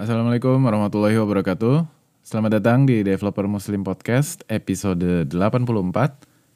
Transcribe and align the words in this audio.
Assalamualaikum 0.00 0.56
warahmatullahi 0.64 1.20
wabarakatuh. 1.20 1.84
Selamat 2.24 2.56
datang 2.56 2.88
di 2.88 3.04
Developer 3.04 3.44
Muslim 3.44 3.84
Podcast 3.84 4.40
episode 4.48 5.28
84 5.28 5.60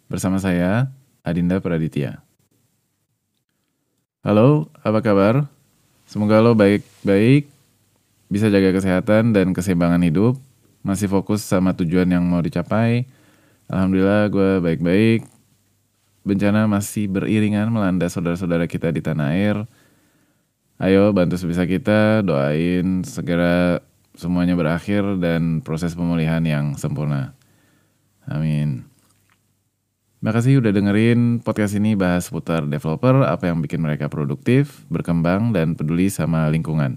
bersama 0.08 0.40
saya 0.40 0.88
Adinda 1.20 1.60
Praditya. 1.60 2.24
Halo, 4.24 4.72
apa 4.80 5.04
kabar? 5.04 5.44
Semoga 6.08 6.40
lo 6.40 6.56
baik-baik, 6.56 7.44
bisa 8.32 8.48
jaga 8.48 8.72
kesehatan 8.72 9.36
dan 9.36 9.52
keseimbangan 9.52 10.00
hidup, 10.08 10.40
masih 10.80 11.12
fokus 11.12 11.44
sama 11.44 11.76
tujuan 11.76 12.08
yang 12.08 12.24
mau 12.24 12.40
dicapai. 12.40 13.04
Alhamdulillah 13.68 14.32
gue 14.32 14.50
baik-baik. 14.64 15.28
Bencana 16.24 16.64
masih 16.64 17.12
beriringan 17.12 17.68
melanda 17.68 18.08
saudara-saudara 18.08 18.64
kita 18.64 18.88
di 18.88 19.04
tanah 19.04 19.36
air 19.36 19.68
Ayo 20.82 21.14
bantu 21.14 21.38
sebisa 21.38 21.64
kita, 21.70 22.26
doain 22.26 23.06
segera 23.06 23.78
semuanya 24.18 24.58
berakhir 24.58 25.18
dan 25.22 25.62
proses 25.62 25.94
pemulihan 25.94 26.42
yang 26.42 26.74
sempurna. 26.74 27.34
Amin. 28.26 28.86
Makasih 30.24 30.64
udah 30.64 30.72
dengerin 30.72 31.44
podcast 31.44 31.76
ini 31.76 31.92
bahas 31.92 32.32
seputar 32.32 32.64
developer, 32.64 33.28
apa 33.28 33.52
yang 33.52 33.60
bikin 33.60 33.84
mereka 33.84 34.08
produktif, 34.08 34.88
berkembang, 34.88 35.52
dan 35.52 35.76
peduli 35.76 36.08
sama 36.08 36.48
lingkungan. 36.48 36.96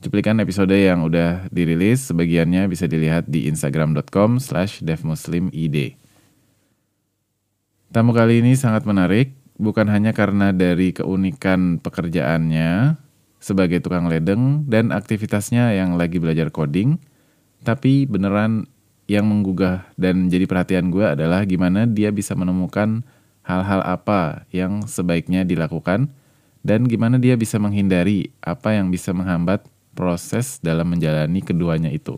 Cuplikan 0.00 0.40
episode 0.40 0.72
yang 0.72 1.04
udah 1.04 1.52
dirilis, 1.52 2.08
sebagiannya 2.08 2.64
bisa 2.72 2.88
dilihat 2.88 3.28
di 3.28 3.44
instagram.com 3.52 4.40
slash 4.40 4.80
devmuslimid. 4.80 6.00
Tamu 7.92 8.16
kali 8.16 8.40
ini 8.40 8.56
sangat 8.56 8.88
menarik, 8.88 9.36
bukan 9.60 9.92
hanya 9.92 10.16
karena 10.16 10.56
dari 10.56 10.96
keunikan 10.96 11.76
pekerjaannya 11.76 12.96
sebagai 13.36 13.84
tukang 13.84 14.08
ledeng 14.08 14.64
dan 14.64 14.88
aktivitasnya 14.88 15.76
yang 15.76 16.00
lagi 16.00 16.16
belajar 16.16 16.48
coding, 16.48 16.96
tapi 17.60 18.08
beneran 18.08 18.64
yang 19.04 19.28
menggugah 19.28 19.84
dan 20.00 20.32
jadi 20.32 20.48
perhatian 20.48 20.88
gue 20.88 21.04
adalah 21.04 21.44
gimana 21.44 21.84
dia 21.84 22.08
bisa 22.08 22.32
menemukan 22.32 23.04
hal-hal 23.44 23.82
apa 23.84 24.46
yang 24.54 24.86
sebaiknya 24.86 25.42
dilakukan 25.42 26.08
dan 26.62 26.86
gimana 26.86 27.18
dia 27.18 27.34
bisa 27.34 27.58
menghindari 27.58 28.30
apa 28.38 28.76
yang 28.76 28.88
bisa 28.88 29.10
menghambat 29.10 29.66
proses 29.98 30.62
dalam 30.62 30.86
menjalani 30.86 31.42
keduanya 31.42 31.90
itu. 31.90 32.16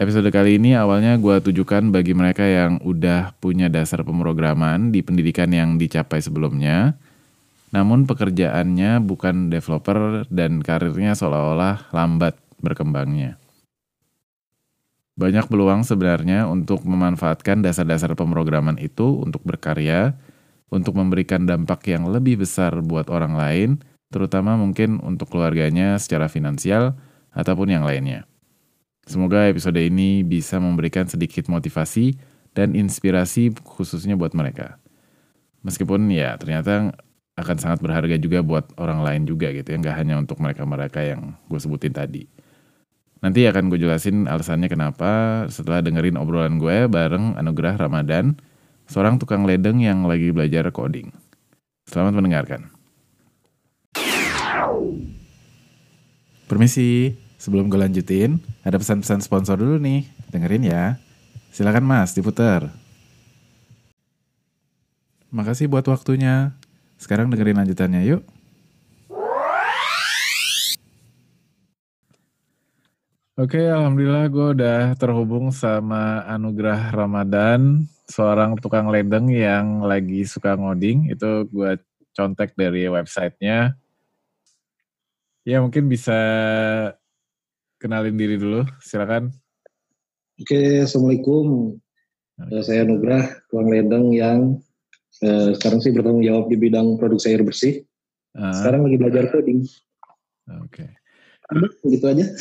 Episode 0.00 0.32
kali 0.32 0.56
ini 0.56 0.72
awalnya 0.72 1.12
gue 1.20 1.44
tujukan 1.44 1.92
bagi 1.92 2.16
mereka 2.16 2.40
yang 2.40 2.80
udah 2.80 3.36
punya 3.36 3.68
dasar 3.68 4.00
pemrograman 4.00 4.88
di 4.88 5.04
pendidikan 5.04 5.52
yang 5.52 5.76
dicapai 5.76 6.24
sebelumnya, 6.24 6.96
namun 7.68 8.08
pekerjaannya 8.08 8.96
bukan 9.04 9.52
developer 9.52 10.24
dan 10.32 10.64
karirnya 10.64 11.12
seolah-olah 11.12 11.92
lambat 11.92 12.32
berkembangnya. 12.64 13.36
Banyak 15.20 15.52
peluang 15.52 15.84
sebenarnya 15.84 16.48
untuk 16.48 16.80
memanfaatkan 16.88 17.60
dasar-dasar 17.60 18.16
pemrograman 18.16 18.80
itu 18.80 19.20
untuk 19.20 19.44
berkarya, 19.44 20.16
untuk 20.72 20.96
memberikan 20.96 21.44
dampak 21.44 21.84
yang 21.92 22.08
lebih 22.08 22.40
besar 22.40 22.72
buat 22.80 23.12
orang 23.12 23.36
lain, 23.36 23.70
terutama 24.08 24.56
mungkin 24.56 24.96
untuk 25.04 25.28
keluarganya 25.28 26.00
secara 26.00 26.32
finansial 26.32 26.96
ataupun 27.36 27.68
yang 27.68 27.84
lainnya. 27.84 28.29
Semoga 29.10 29.50
episode 29.50 29.82
ini 29.82 30.22
bisa 30.22 30.62
memberikan 30.62 31.02
sedikit 31.02 31.50
motivasi 31.50 32.14
dan 32.54 32.78
inspirasi 32.78 33.50
khususnya 33.66 34.14
buat 34.14 34.38
mereka. 34.38 34.78
Meskipun 35.66 36.06
ya 36.14 36.38
ternyata 36.38 36.94
akan 37.34 37.56
sangat 37.58 37.82
berharga 37.82 38.14
juga 38.22 38.46
buat 38.46 38.70
orang 38.78 39.02
lain 39.02 39.22
juga 39.26 39.50
gitu 39.50 39.66
ya, 39.66 39.82
nggak 39.82 39.96
hanya 39.98 40.14
untuk 40.14 40.38
mereka-mereka 40.38 41.02
yang 41.02 41.34
gue 41.50 41.58
sebutin 41.58 41.90
tadi. 41.90 42.30
Nanti 43.18 43.50
akan 43.50 43.66
gue 43.66 43.82
jelasin 43.82 44.30
alasannya 44.30 44.70
kenapa 44.70 45.42
setelah 45.50 45.82
dengerin 45.82 46.14
obrolan 46.14 46.62
gue 46.62 46.86
bareng 46.86 47.34
Anugerah 47.34 47.82
Ramadan, 47.82 48.38
seorang 48.86 49.18
tukang 49.18 49.42
ledeng 49.42 49.82
yang 49.82 50.06
lagi 50.06 50.30
belajar 50.30 50.70
coding. 50.70 51.10
Selamat 51.90 52.14
mendengarkan. 52.14 52.70
Permisi. 56.46 57.29
Sebelum 57.40 57.72
gue 57.72 57.80
lanjutin, 57.80 58.36
ada 58.60 58.76
pesan-pesan 58.76 59.24
sponsor 59.24 59.56
dulu 59.56 59.80
nih. 59.80 60.04
Dengerin 60.28 60.60
ya. 60.60 61.00
Silakan 61.48 61.88
mas, 61.88 62.12
diputar. 62.12 62.68
Makasih 65.32 65.64
buat 65.72 65.88
waktunya. 65.88 66.52
Sekarang 67.00 67.32
dengerin 67.32 67.64
lanjutannya 67.64 68.04
yuk. 68.04 68.22
Oke, 73.40 73.56
alhamdulillah 73.56 74.28
gue 74.28 74.46
udah 74.60 74.92
terhubung 75.00 75.48
sama 75.48 76.20
Anugerah 76.28 76.92
Ramadan, 76.92 77.88
seorang 78.04 78.52
tukang 78.60 78.92
ledeng 78.92 79.32
yang 79.32 79.80
lagi 79.80 80.28
suka 80.28 80.60
ngoding. 80.60 81.08
Itu 81.08 81.48
gue 81.48 81.80
contek 82.12 82.52
dari 82.52 82.84
websitenya. 82.84 83.80
Ya 85.48 85.56
mungkin 85.64 85.88
bisa 85.88 86.20
kenalin 87.80 88.14
diri 88.14 88.36
dulu, 88.36 88.68
silakan. 88.84 89.32
Oke, 90.36 90.84
Assalamualaikum. 90.84 91.76
Okay. 92.36 92.60
Saya 92.64 92.84
Nugrah, 92.84 93.24
tukang 93.48 93.68
ledeng 93.72 94.12
yang 94.12 94.60
eh, 95.24 95.56
sekarang 95.56 95.80
sih 95.80 95.92
bertanggung 95.92 96.24
jawab 96.24 96.52
di 96.52 96.56
bidang 96.60 97.00
produksi 97.00 97.32
air 97.32 97.42
bersih. 97.44 97.84
Uh, 98.30 98.54
sekarang 98.54 98.86
lagi 98.86 98.96
belajar 99.00 99.26
coding. 99.34 99.66
Oke. 100.62 100.86
Okay. 100.86 100.90
Gitu 101.92 102.04
aja. 102.04 102.26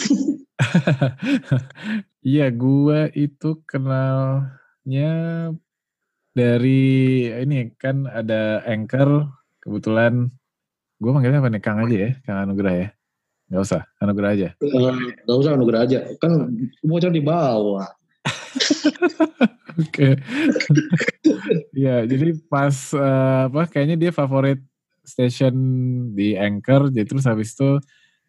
Iya, 2.19 2.51
gue 2.51 2.99
itu 3.15 3.63
kenalnya 3.63 5.11
dari 6.35 6.83
ini 7.31 7.71
kan 7.79 8.11
ada 8.11 8.59
anchor, 8.67 9.39
kebetulan 9.63 10.27
gue 10.99 11.11
manggilnya 11.15 11.39
apa 11.39 11.47
nih, 11.47 11.63
Kang 11.63 11.79
aja 11.79 11.95
ya, 11.95 12.11
Kang 12.27 12.43
Anugrah 12.43 12.75
ya. 12.75 12.87
Gak 13.49 13.61
usah, 13.65 13.81
anugerah 13.97 14.31
aja. 14.37 14.49
Gak 15.25 15.37
usah 15.41 15.51
anugerah 15.57 15.81
aja. 15.89 15.99
Kan 16.21 16.53
bocor 16.85 17.09
di 17.09 17.21
bawah. 17.21 17.89
Oke. 19.79 20.19
ya, 21.73 22.05
jadi 22.05 22.35
pas 22.45 22.75
uh, 22.93 23.49
apa 23.49 23.65
kayaknya 23.71 23.97
dia 23.97 24.11
favorit 24.13 24.61
station 25.01 25.55
di 26.13 26.37
Anchor, 26.37 26.93
jadi 26.93 27.05
terus 27.09 27.25
habis 27.25 27.57
itu 27.57 27.81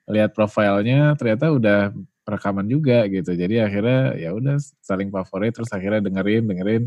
lihat 0.08 0.32
profilnya 0.32 1.14
ternyata 1.20 1.52
udah 1.52 1.92
rekaman 2.24 2.64
juga 2.64 3.04
gitu. 3.10 3.36
Jadi 3.36 3.60
akhirnya 3.60 4.16
ya 4.16 4.30
udah 4.32 4.56
saling 4.80 5.12
favorit 5.12 5.52
terus 5.52 5.68
akhirnya 5.74 6.00
dengerin 6.00 6.48
dengerin. 6.48 6.84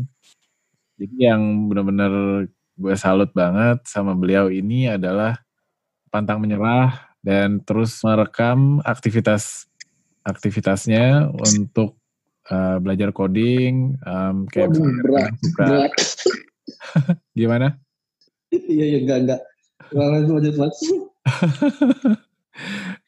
Jadi 0.98 1.16
yang 1.22 1.70
benar-benar 1.70 2.46
gue 2.74 2.94
salut 2.98 3.30
banget 3.30 3.84
sama 3.86 4.16
beliau 4.18 4.50
ini 4.50 4.90
adalah 4.90 5.38
pantang 6.10 6.42
menyerah 6.42 7.13
dan 7.24 7.64
terus 7.64 7.96
merekam 8.04 8.84
aktivitas 8.84 9.64
aktivitasnya 10.28 11.32
untuk 11.32 11.96
uh, 12.52 12.76
belajar 12.80 13.16
coding 13.16 13.96
um, 14.04 14.44
kayak 14.52 14.76
oh, 14.76 14.84
berat, 15.00 15.32
suka 15.40 15.64
berat. 15.64 15.92
gimana? 17.40 17.68
Iya 18.52 18.84
iya 18.84 18.98
enggak 19.00 19.18
enggak. 19.24 19.40
Lanjut 19.92 20.32
lanjut 20.36 20.54
mas. 20.60 20.78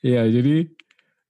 Iya 0.02 0.26
jadi 0.26 0.66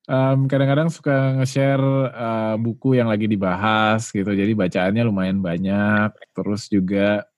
um, 0.09 0.49
kadang-kadang 0.49 0.89
suka 0.89 1.37
nge-share 1.37 1.85
uh, 2.13 2.57
buku 2.57 2.97
yang 2.97 3.13
lagi 3.13 3.29
dibahas 3.29 4.09
gitu. 4.09 4.33
Jadi 4.33 4.57
bacaannya 4.57 5.05
lumayan 5.05 5.45
banyak. 5.45 6.17
Terus 6.33 6.73
juga 6.73 7.29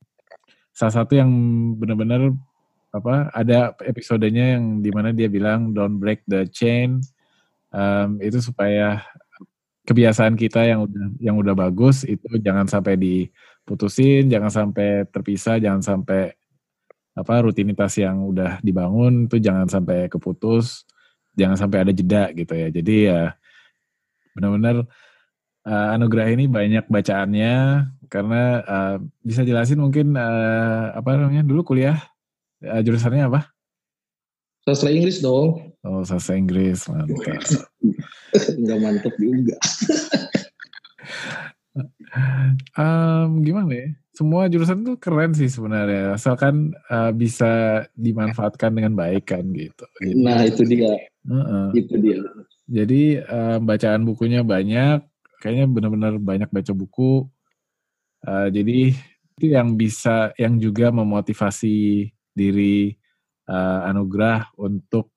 salah 0.70 1.02
satu 1.02 1.18
yang 1.18 1.30
benar-benar 1.74 2.30
apa 2.88 3.28
ada 3.36 3.76
episodenya 3.84 4.56
yang 4.56 4.80
di 4.80 4.90
mana 4.92 5.12
dia 5.12 5.28
bilang 5.28 5.76
don't 5.76 6.00
break 6.00 6.24
the 6.24 6.48
chain. 6.48 7.00
Um, 7.68 8.16
itu 8.24 8.40
supaya 8.40 9.04
kebiasaan 9.84 10.40
kita 10.40 10.64
yang 10.64 10.88
udah 10.88 11.06
yang 11.20 11.36
udah 11.36 11.52
bagus 11.52 12.04
itu 12.08 12.40
jangan 12.40 12.64
sampai 12.64 12.96
diputusin 12.96 14.28
jangan 14.32 14.48
sampai 14.48 15.04
terpisah 15.08 15.60
jangan 15.60 15.84
sampai 15.84 16.32
apa 17.12 17.34
rutinitas 17.44 17.96
yang 18.00 18.24
udah 18.24 18.60
dibangun 18.64 19.28
itu 19.28 19.36
jangan 19.36 19.68
sampai 19.68 20.08
keputus 20.08 20.88
jangan 21.38 21.56
sampai 21.60 21.86
ada 21.86 21.92
jeda 21.94 22.32
gitu 22.34 22.52
ya. 22.52 22.68
Jadi 22.68 22.96
ya 23.08 23.22
benar-benar 24.34 24.86
uh, 25.66 25.88
anugerah 25.94 26.28
ini 26.34 26.44
banyak 26.48 26.84
bacaannya 26.90 27.56
karena 28.08 28.42
uh, 28.64 28.96
bisa 29.20 29.44
jelasin 29.44 29.78
mungkin 29.78 30.16
uh, 30.16 30.96
apa 30.96 31.16
namanya 31.16 31.44
dulu 31.44 31.62
kuliah 31.74 32.00
Uh, 32.64 32.80
jurusannya 32.82 33.28
apa? 33.30 33.50
Sastra 34.66 34.90
Inggris 34.92 35.22
dong. 35.24 35.72
Oh, 35.86 36.02
sastra 36.04 36.36
Inggris, 36.36 36.84
mantap. 36.90 37.40
Enggak 38.60 38.78
mantap 38.82 39.14
juga. 39.16 39.56
um, 42.82 43.40
gimana 43.40 43.72
ya? 43.72 43.88
semua 44.18 44.50
jurusan 44.50 44.82
tuh 44.82 44.98
keren 44.98 45.30
sih 45.30 45.46
sebenarnya 45.46 46.18
asalkan 46.18 46.74
uh, 46.90 47.14
bisa 47.14 47.86
dimanfaatkan 47.94 48.74
dengan 48.74 48.98
baik 48.98 49.30
kan 49.30 49.46
gitu. 49.54 49.86
Jadi, 50.02 50.18
nah 50.18 50.42
itu 50.42 50.66
dia. 50.66 50.90
Uh-uh. 51.22 51.70
Itu 51.70 51.94
dia. 52.02 52.18
Jadi 52.66 53.22
uh, 53.22 53.62
bacaan 53.62 54.02
bukunya 54.02 54.42
banyak, 54.42 55.06
kayaknya 55.38 55.70
benar-benar 55.70 56.18
banyak 56.18 56.50
baca 56.50 56.72
buku. 56.74 57.30
Uh, 58.26 58.50
jadi 58.50 58.90
itu 59.38 59.44
yang 59.54 59.78
bisa, 59.78 60.34
yang 60.34 60.58
juga 60.58 60.90
memotivasi 60.90 62.10
diri 62.38 62.94
uh, 63.50 63.90
Anugrah 63.90 64.46
untuk 64.54 65.10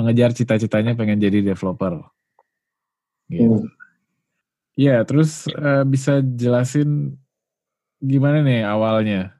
mengejar 0.00 0.32
cita-citanya 0.32 0.96
pengen 0.96 1.20
jadi 1.20 1.44
developer. 1.44 2.00
Gitu. 3.28 3.68
Hmm. 3.68 3.68
Ya, 4.74 5.04
terus 5.06 5.46
uh, 5.54 5.86
bisa 5.86 6.18
jelasin 6.24 7.20
gimana 8.02 8.42
nih 8.42 8.66
awalnya? 8.66 9.36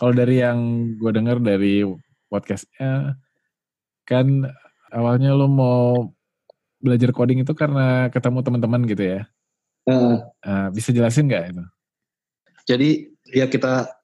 Kalau 0.00 0.16
dari 0.16 0.40
yang 0.40 0.58
gue 0.96 1.12
dengar 1.12 1.36
dari 1.42 1.84
podcastnya, 2.32 3.20
kan 4.08 4.48
awalnya 4.88 5.36
lo 5.36 5.46
mau 5.46 6.16
belajar 6.80 7.12
coding 7.12 7.44
itu 7.44 7.52
karena 7.52 8.08
ketemu 8.08 8.40
teman-teman 8.40 8.82
gitu 8.88 9.04
ya? 9.04 9.20
Uh, 9.84 10.24
uh, 10.42 10.66
bisa 10.72 10.90
jelasin 10.90 11.28
nggak 11.28 11.52
itu? 11.52 11.64
Jadi 12.64 12.90
ya 13.28 13.46
kita 13.46 14.01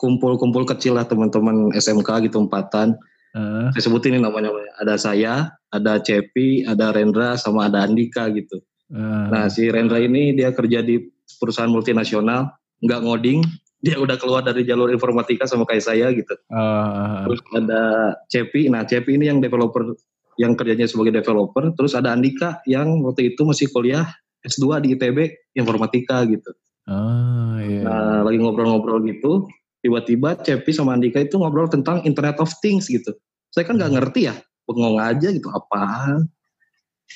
kumpul-kumpul 0.00 0.64
kecil 0.64 0.96
lah 0.96 1.04
teman-teman 1.04 1.76
SMK 1.76 2.32
gitu 2.32 2.40
empatan. 2.40 2.96
Uh. 3.36 3.68
Saya 3.76 3.84
sebutin 3.84 4.16
ini 4.16 4.24
namanya. 4.24 4.48
Ada 4.80 4.96
saya, 4.96 5.52
ada 5.68 6.00
Cepi, 6.00 6.64
ada 6.64 6.96
Rendra, 6.96 7.36
sama 7.36 7.68
ada 7.68 7.84
Andika 7.84 8.32
gitu. 8.32 8.64
Uh. 8.88 9.28
Nah 9.28 9.52
si 9.52 9.68
Rendra 9.68 10.00
ini 10.00 10.32
dia 10.32 10.56
kerja 10.56 10.80
di 10.80 11.04
perusahaan 11.36 11.70
multinasional 11.70 12.48
nggak 12.80 13.00
ngoding 13.04 13.44
dia 13.84 13.96
udah 13.96 14.16
keluar 14.20 14.44
dari 14.44 14.64
jalur 14.64 14.92
informatika 14.92 15.44
sama 15.48 15.64
kayak 15.68 15.84
saya 15.84 16.12
gitu. 16.12 16.36
Uh, 16.52 17.28
terus 17.28 17.40
ada 17.56 17.82
Cepi, 18.28 18.68
nah 18.68 18.84
Cepi 18.84 19.16
ini 19.16 19.28
yang 19.28 19.40
developer 19.40 19.96
yang 20.36 20.56
kerjanya 20.56 20.88
sebagai 20.88 21.20
developer, 21.20 21.72
terus 21.76 21.92
ada 21.96 22.12
Andika 22.12 22.60
yang 22.64 23.00
waktu 23.04 23.36
itu 23.36 23.44
masih 23.44 23.68
kuliah 23.72 24.08
S2 24.44 24.84
di 24.84 24.88
ITB 24.96 25.48
informatika 25.56 26.24
gitu. 26.28 26.52
Uh, 26.88 27.56
iya. 27.60 27.80
Nah 27.84 28.20
lagi 28.24 28.36
ngobrol-ngobrol 28.40 29.04
gitu, 29.08 29.48
tiba-tiba 29.80 30.36
Cepi 30.40 30.72
sama 30.72 30.96
Andika 30.96 31.20
itu 31.20 31.40
ngobrol 31.40 31.68
tentang 31.68 32.04
Internet 32.04 32.40
of 32.40 32.52
Things 32.60 32.88
gitu. 32.88 33.16
Saya 33.50 33.66
kan 33.66 33.80
nggak 33.80 33.96
ngerti 33.96 34.30
ya, 34.30 34.34
bengong 34.68 35.00
aja 35.00 35.28
gitu 35.32 35.48
apaan. 35.50 36.28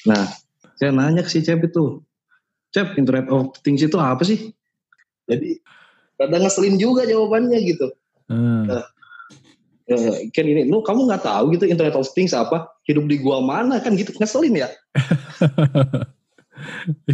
Nah 0.09 0.25
saya 0.75 0.91
nanya 0.91 1.23
ke 1.23 1.31
si 1.31 1.45
Cepi 1.45 1.71
tuh, 1.71 2.03
Cep 2.75 2.99
Internet 2.99 3.31
of 3.31 3.55
Things 3.63 3.87
itu 3.87 3.95
apa 3.95 4.27
sih? 4.27 4.51
Jadi 5.31 5.63
kadang 6.19 6.43
ngeselin 6.43 6.77
juga 6.77 7.07
jawabannya 7.07 7.59
gitu. 7.63 7.87
Hmm. 8.27 8.67
Nah, 8.67 8.85
ya, 9.87 9.97
kan 10.35 10.45
ini, 10.45 10.67
lu 10.67 10.83
kamu 10.83 11.07
nggak 11.07 11.23
tahu 11.23 11.55
gitu 11.55 11.71
Internet 11.71 11.95
of 11.95 12.11
Things 12.13 12.35
apa? 12.35 12.67
Hidup 12.91 13.07
di 13.07 13.23
gua 13.23 13.39
mana 13.39 13.79
kan 13.79 13.95
gitu 13.95 14.11
ngeselin 14.19 14.67
ya. 14.67 14.69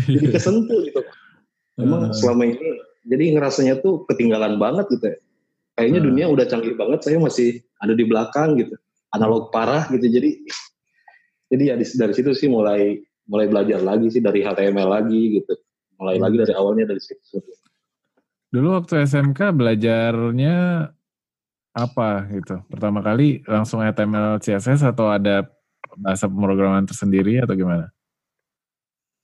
jadi 0.09 0.27
kesentuh 0.33 0.81
gitu. 0.89 1.01
Emang 1.77 2.09
hmm. 2.09 2.17
selama 2.17 2.49
ini 2.49 2.81
jadi 3.05 3.37
ngerasanya 3.37 3.85
tuh 3.85 4.09
ketinggalan 4.09 4.57
banget 4.57 4.89
gitu 4.97 5.13
ya. 5.13 5.19
Kayaknya 5.81 6.01
hmm. 6.05 6.09
dunia 6.13 6.27
udah 6.29 6.45
canggih 6.45 6.77
banget, 6.77 7.01
saya 7.09 7.17
masih 7.17 7.65
ada 7.81 7.97
di 7.97 8.05
belakang 8.05 8.61
gitu. 8.61 8.77
Analog 9.17 9.49
parah 9.49 9.89
gitu. 9.89 10.05
Jadi 10.05 10.45
jadi 11.49 11.73
ya 11.73 11.75
dari 11.81 12.13
situ 12.13 12.37
sih 12.37 12.53
mulai 12.53 13.01
mulai 13.25 13.49
belajar 13.49 13.81
lagi 13.81 14.13
sih 14.13 14.21
dari 14.21 14.45
HTML 14.45 14.93
lagi 14.93 15.41
gitu. 15.41 15.57
Mulai 15.97 16.21
hmm. 16.21 16.25
lagi 16.29 16.37
dari 16.37 16.53
awalnya 16.53 16.85
dari 16.93 17.01
situ. 17.01 17.41
Dulu 18.53 18.77
waktu 18.77 19.09
SMK 19.09 19.57
belajarnya 19.57 20.57
apa 21.73 22.29
gitu? 22.29 22.61
Pertama 22.69 23.01
kali 23.01 23.41
langsung 23.49 23.81
HTML 23.81 24.37
CSS 24.37 24.85
atau 24.85 25.09
ada 25.09 25.49
bahasa 25.97 26.29
pemrograman 26.29 26.85
tersendiri 26.85 27.41
atau 27.41 27.57
gimana? 27.57 27.89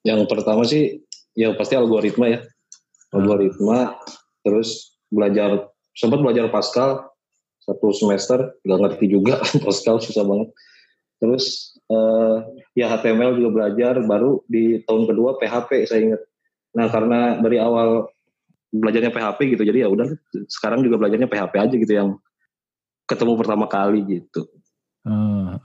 Yang 0.09 0.25
pertama 0.25 0.65
sih 0.65 1.05
ya 1.37 1.53
pasti 1.53 1.77
algoritma 1.77 2.33
ya. 2.33 2.41
Algoritma 3.13 4.01
terus 4.41 4.97
belajar 5.13 5.76
sempat 5.97 6.21
belajar 6.21 6.53
Pascal 6.53 7.09
satu 7.65 7.91
semester 7.91 8.55
nggak 8.63 8.81
ngerti 8.85 9.07
juga 9.11 9.41
Pascal 9.65 9.99
susah 9.99 10.23
banget. 10.23 10.53
Terus 11.17 11.75
uh, 11.89 12.45
ya 12.77 12.93
HTML 12.93 13.41
juga 13.41 13.51
belajar 13.51 13.99
baru 14.05 14.45
di 14.47 14.85
tahun 14.85 15.09
kedua 15.09 15.41
PHP 15.41 15.89
saya 15.89 16.01
ingat. 16.13 16.23
Nah 16.77 16.87
karena 16.93 17.41
dari 17.41 17.57
awal 17.57 18.13
belajarnya 18.71 19.11
PHP 19.11 19.57
gitu 19.57 19.63
jadi 19.65 19.87
ya 19.87 19.89
udah 19.89 20.13
sekarang 20.53 20.85
juga 20.85 21.01
belajarnya 21.01 21.27
PHP 21.27 21.55
aja 21.57 21.75
gitu 21.75 21.93
yang 21.97 22.21
ketemu 23.09 23.33
pertama 23.41 23.65
kali 23.67 24.05
gitu. 24.05 24.45
Uh, 25.07 25.57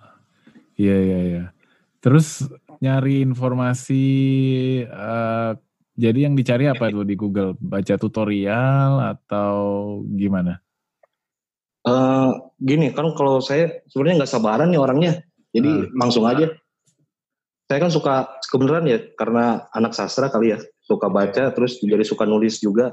iya 0.79 0.97
iya 0.97 1.19
iya. 1.27 1.43
Terus 2.01 2.47
nyari 2.81 3.21
informasi 3.21 4.05
uh, 4.89 5.53
jadi 5.99 6.29
yang 6.29 6.39
dicari 6.39 6.71
apa 6.71 6.87
tuh? 6.87 7.03
Di 7.03 7.19
Google? 7.19 7.59
Baca 7.59 7.99
tutorial 7.99 9.03
atau 9.15 9.55
gimana? 10.07 10.63
Uh, 11.81 12.37
gini 12.61 12.93
kan 12.93 13.11
kalau 13.17 13.41
saya 13.41 13.81
sebenarnya 13.89 14.23
nggak 14.23 14.31
sabaran 14.31 14.69
nih 14.69 14.79
orangnya, 14.79 15.13
jadi 15.51 15.89
uh. 15.89 15.91
langsung 15.97 16.29
aja. 16.29 16.47
Saya 17.67 17.79
kan 17.87 17.91
suka 17.91 18.15
kebenaran 18.51 18.87
ya 18.87 18.99
karena 19.15 19.67
anak 19.75 19.95
sastra 19.95 20.31
kali 20.31 20.55
ya. 20.55 20.59
Suka 20.83 21.07
baca 21.07 21.51
terus 21.55 21.79
jadi 21.79 22.03
suka 22.03 22.27
nulis 22.27 22.59
juga. 22.59 22.91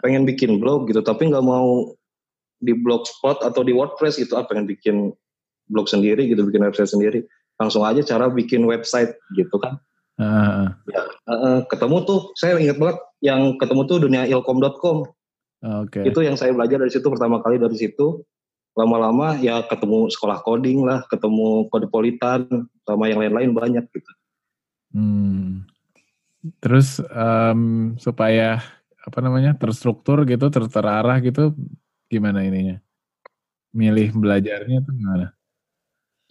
Pengen 0.00 0.24
bikin 0.24 0.56
blog 0.56 0.88
gitu 0.88 1.04
tapi 1.04 1.28
nggak 1.28 1.44
mau 1.44 1.92
di 2.60 2.72
blogspot 2.72 3.44
atau 3.44 3.60
di 3.60 3.76
WordPress 3.76 4.16
gitu. 4.16 4.40
Ah 4.40 4.48
pengen 4.48 4.64
bikin 4.64 5.12
blog 5.68 5.86
sendiri 5.88 6.24
gitu 6.28 6.48
bikin 6.48 6.64
website 6.64 6.88
sendiri. 6.88 7.28
Langsung 7.60 7.84
aja 7.84 8.00
cara 8.00 8.32
bikin 8.32 8.64
website 8.64 9.12
gitu 9.36 9.60
kan 9.60 9.76
uh. 10.20 10.68
ya, 10.86 11.02
uh, 11.26 11.58
ketemu 11.66 11.96
tuh 12.04 12.20
saya 12.36 12.60
ingat 12.60 12.76
banget 12.76 12.98
yang 13.24 13.56
ketemu 13.56 13.80
tuh 13.88 13.98
dunia 14.04 14.22
ilkom.com 14.28 15.08
okay. 15.64 16.04
itu 16.04 16.20
yang 16.20 16.36
saya 16.36 16.52
belajar 16.52 16.76
dari 16.78 16.92
situ 16.92 17.08
pertama 17.08 17.40
kali 17.40 17.56
dari 17.56 17.76
situ 17.80 18.20
lama-lama 18.76 19.34
ya 19.40 19.66
ketemu 19.66 20.12
sekolah 20.12 20.44
coding 20.44 20.84
lah 20.84 21.02
ketemu 21.08 21.66
kode 21.72 21.88
politan 21.88 22.46
sama 22.84 23.08
yang 23.10 23.18
lain-lain 23.18 23.50
banyak 23.56 23.84
gitu 23.90 24.10
hmm. 24.94 25.70
Terus 26.40 27.04
um, 27.12 27.94
supaya 28.00 28.64
apa 29.04 29.18
namanya 29.20 29.52
terstruktur 29.56 30.24
gitu, 30.24 30.48
ter 30.48 30.64
terarah 30.72 31.20
gitu, 31.20 31.52
gimana 32.08 32.40
ininya? 32.44 32.80
Milih 33.76 34.16
belajarnya 34.16 34.80
tuh 34.80 34.92
gimana? 34.96 35.26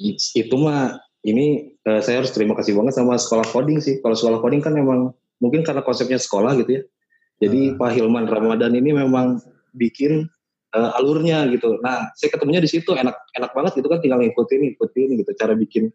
Itu 0.01 0.55
mah 0.57 0.97
ini 1.27 1.75
uh, 1.83 1.99
saya 1.99 2.23
harus 2.23 2.31
terima 2.31 2.55
kasih 2.55 2.75
banget 2.79 2.95
sama 2.95 3.19
sekolah 3.19 3.43
coding 3.51 3.83
sih. 3.83 3.99
Kalau 3.99 4.15
sekolah 4.15 4.39
coding 4.39 4.63
kan 4.63 4.71
memang 4.71 5.11
mungkin 5.43 5.67
karena 5.67 5.83
konsepnya 5.83 6.19
sekolah 6.19 6.55
gitu 6.63 6.79
ya. 6.79 6.83
Jadi 7.43 7.75
uh. 7.75 7.77
Pak 7.79 7.91
Hilman 7.95 8.27
Ramadan 8.27 8.71
ini 8.75 8.95
memang 8.95 9.43
bikin 9.75 10.27
uh, 10.75 10.97
alurnya 10.99 11.47
gitu. 11.51 11.79
Nah, 11.83 12.11
saya 12.15 12.31
ketemunya 12.31 12.63
di 12.63 12.69
situ 12.71 12.95
enak 12.95 13.15
enak 13.35 13.51
banget 13.51 13.79
gitu 13.79 13.87
kan 13.91 13.99
tinggal 13.99 14.19
ngikutin 14.23 14.59
ngikutin 14.71 15.09
gitu 15.23 15.31
cara 15.35 15.53
bikin 15.55 15.91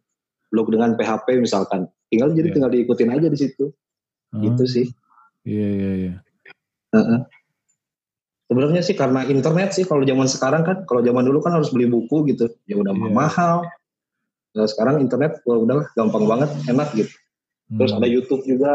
blog 0.52 0.69
dengan 0.69 0.97
PHP 0.99 1.40
misalkan. 1.40 1.88
Tinggal 2.12 2.37
jadi 2.37 2.52
yeah. 2.52 2.54
tinggal 2.54 2.71
diikutin 2.71 3.11
aja 3.11 3.26
di 3.33 3.38
situ. 3.38 3.73
Gitu 4.35 4.64
sih. 4.66 4.87
Iya 5.47 5.69
iya 5.71 5.90
iya. 5.95 6.14
Uh-uh. 6.95 7.23
Sebenarnya 8.45 8.83
sih 8.85 8.95
karena 8.95 9.25
internet 9.25 9.73
sih 9.73 9.88
kalau 9.88 10.04
zaman 10.04 10.28
sekarang 10.28 10.62
kan 10.69 10.76
kalau 10.85 11.00
zaman 11.00 11.25
dulu 11.25 11.40
kan 11.40 11.57
harus 11.57 11.73
beli 11.73 11.88
buku 11.88 12.28
gitu 12.35 12.52
ya 12.69 12.76
udah 12.76 12.93
yeah. 12.93 13.12
mahal. 13.12 13.57
Nah, 14.54 14.66
sekarang 14.70 15.02
internet 15.02 15.42
wah 15.42 15.58
udah 15.58 15.90
gampang 15.99 16.25
banget 16.30 16.50
enak 16.70 16.88
gitu. 16.94 17.11
Terus 17.75 17.90
hmm. 17.90 17.99
ada 17.99 18.08
YouTube 18.08 18.42
juga. 18.46 18.73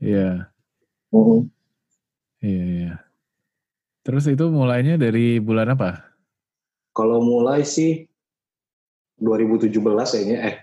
Iya. 0.00 0.48
Yeah. 0.48 1.14
Uh-huh. 1.14 1.46
Iya 2.40 2.64
iya. 2.64 2.92
Terus 4.04 4.28
itu 4.28 4.44
mulainya 4.52 5.00
dari 5.00 5.40
bulan 5.40 5.72
apa? 5.72 6.04
Kalau 6.92 7.24
mulai 7.24 7.64
sih 7.64 8.04
2017 9.20 9.72
kayaknya 9.80 10.38
eh 10.52 10.56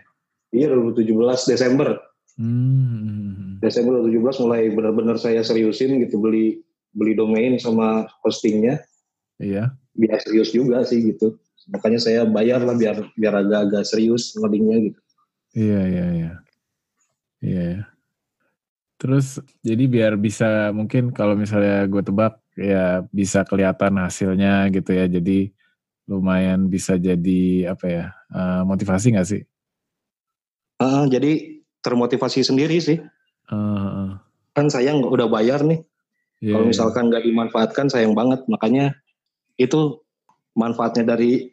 iya 0.53 0.69
2017 0.69 1.49
Desember. 1.49 1.97
Hmm. 2.37 3.57
Desember 3.61 4.01
2017 4.01 4.43
mulai 4.45 4.61
benar-benar 4.73 5.17
saya 5.17 5.41
seriusin 5.45 6.01
gitu 6.05 6.21
beli 6.21 6.61
beli 6.93 7.13
domain 7.17 7.57
sama 7.57 8.05
hostingnya. 8.25 8.81
Iya. 9.41 9.73
Biar 9.97 10.21
serius 10.21 10.53
juga 10.53 10.85
sih 10.85 11.01
gitu. 11.01 11.37
Makanya 11.69 11.99
saya 12.01 12.21
bayar 12.25 12.65
lah 12.65 12.73
biar 12.73 12.97
biar 13.13 13.33
agak-agak 13.45 13.85
serius 13.85 14.33
ngodingnya 14.33 14.77
gitu. 14.89 14.99
Iya 15.53 15.81
iya 15.85 16.05
iya. 16.09 16.31
Iya. 17.41 17.63
iya. 17.75 17.83
Terus 19.01 19.41
jadi 19.65 19.83
biar 19.89 20.13
bisa 20.17 20.69
mungkin 20.73 21.09
kalau 21.09 21.33
misalnya 21.33 21.89
gue 21.89 22.01
tebak 22.05 22.37
ya 22.53 23.01
bisa 23.09 23.41
kelihatan 23.45 23.97
hasilnya 23.97 24.69
gitu 24.73 24.93
ya. 24.93 25.05
Jadi 25.09 25.49
lumayan 26.09 26.69
bisa 26.69 26.97
jadi 26.97 27.71
apa 27.73 27.85
ya 27.87 28.05
uh, 28.33 28.61
motivasi 28.65 29.17
nggak 29.17 29.29
sih? 29.29 29.41
Uh, 30.81 31.05
jadi 31.09 31.61
termotivasi 31.81 32.45
sendiri 32.45 32.77
sih. 32.81 33.01
Uh. 33.49 34.17
Kan 34.53 34.69
saya 34.69 34.93
udah 34.97 35.29
bayar 35.29 35.65
nih. 35.65 35.81
Yeah, 36.41 36.57
Kalau 36.57 36.65
iya. 36.65 36.71
misalkan 36.73 37.03
nggak 37.13 37.25
dimanfaatkan 37.25 37.87
sayang 37.89 38.17
banget. 38.17 38.45
Makanya 38.49 38.97
itu 39.57 40.01
manfaatnya 40.57 41.15
dari 41.15 41.51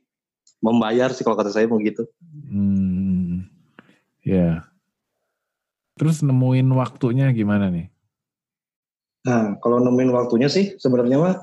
membayar 0.58 1.14
sih 1.14 1.22
kalau 1.22 1.38
kata 1.38 1.54
saya 1.54 1.70
begitu. 1.70 2.06
Hmm, 2.50 3.46
ya. 4.22 4.34
Yeah. 4.34 4.56
Terus 5.98 6.22
nemuin 6.22 6.70
waktunya 6.78 7.30
gimana 7.34 7.74
nih? 7.74 7.90
Nah, 9.26 9.58
kalau 9.58 9.82
nemuin 9.82 10.14
waktunya 10.14 10.46
sih 10.46 10.78
sebenarnya 10.78 11.18
mah 11.18 11.36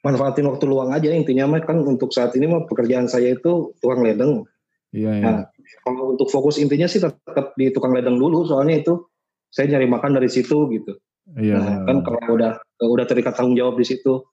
manfaatin 0.00 0.48
waktu 0.48 0.64
luang 0.68 0.92
aja 0.92 1.12
intinya 1.12 1.56
mah 1.56 1.64
kan 1.64 1.80
untuk 1.84 2.12
saat 2.12 2.36
ini 2.36 2.48
mah 2.48 2.68
pekerjaan 2.68 3.08
saya 3.08 3.36
itu 3.36 3.72
tukang 3.80 4.04
ledeng. 4.04 4.44
Iya, 4.92 5.10
iya. 5.16 5.24
Nah, 5.24 5.38
kalau 5.84 6.16
untuk 6.16 6.28
fokus 6.28 6.60
intinya 6.60 6.88
sih 6.88 7.00
tetap 7.00 7.56
di 7.56 7.72
tukang 7.72 7.96
ledeng 7.96 8.20
dulu 8.20 8.44
soalnya 8.44 8.80
itu 8.84 9.08
saya 9.48 9.76
nyari 9.76 9.86
makan 9.88 10.20
dari 10.20 10.28
situ 10.28 10.68
gitu. 10.72 10.92
Iya. 11.36 11.56
Nah, 11.58 11.76
kan 11.88 11.96
kalau 12.04 12.20
udah 12.36 12.52
udah 12.80 13.06
terikat 13.08 13.36
tanggung 13.36 13.56
jawab 13.56 13.80
di 13.80 13.86
situ. 13.88 14.24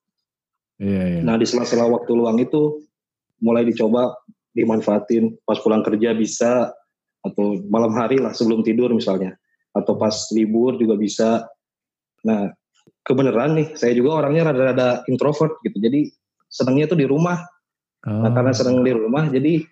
Iya, 0.78 1.02
iya. 1.18 1.20
Nah, 1.26 1.34
di 1.34 1.46
sela-sela 1.46 1.90
waktu 1.90 2.14
luang 2.14 2.38
itu 2.38 2.82
mulai 3.42 3.66
dicoba 3.66 4.14
dimanfaatin 4.54 5.42
pas 5.46 5.58
pulang 5.62 5.82
kerja 5.82 6.14
bisa 6.14 6.70
atau 7.22 7.58
malam 7.66 7.94
hari 7.94 8.18
lah 8.18 8.34
sebelum 8.34 8.62
tidur 8.62 8.90
misalnya 8.94 9.34
atau 9.74 9.98
pas 9.98 10.14
libur 10.34 10.78
juga 10.78 10.94
bisa. 10.94 11.46
Nah, 12.26 12.50
kebenaran 13.02 13.58
nih 13.58 13.74
saya 13.74 13.94
juga 13.94 14.22
orangnya 14.22 14.54
rada-rada 14.54 15.02
introvert 15.10 15.58
gitu. 15.66 15.78
Jadi 15.82 16.10
senangnya 16.46 16.90
tuh 16.90 16.98
di 16.98 17.06
rumah. 17.06 17.42
Oh. 18.06 18.22
Nah, 18.22 18.30
karena 18.30 18.54
senang 18.54 18.82
di 18.86 18.94
rumah 18.94 19.26
jadi 19.26 19.66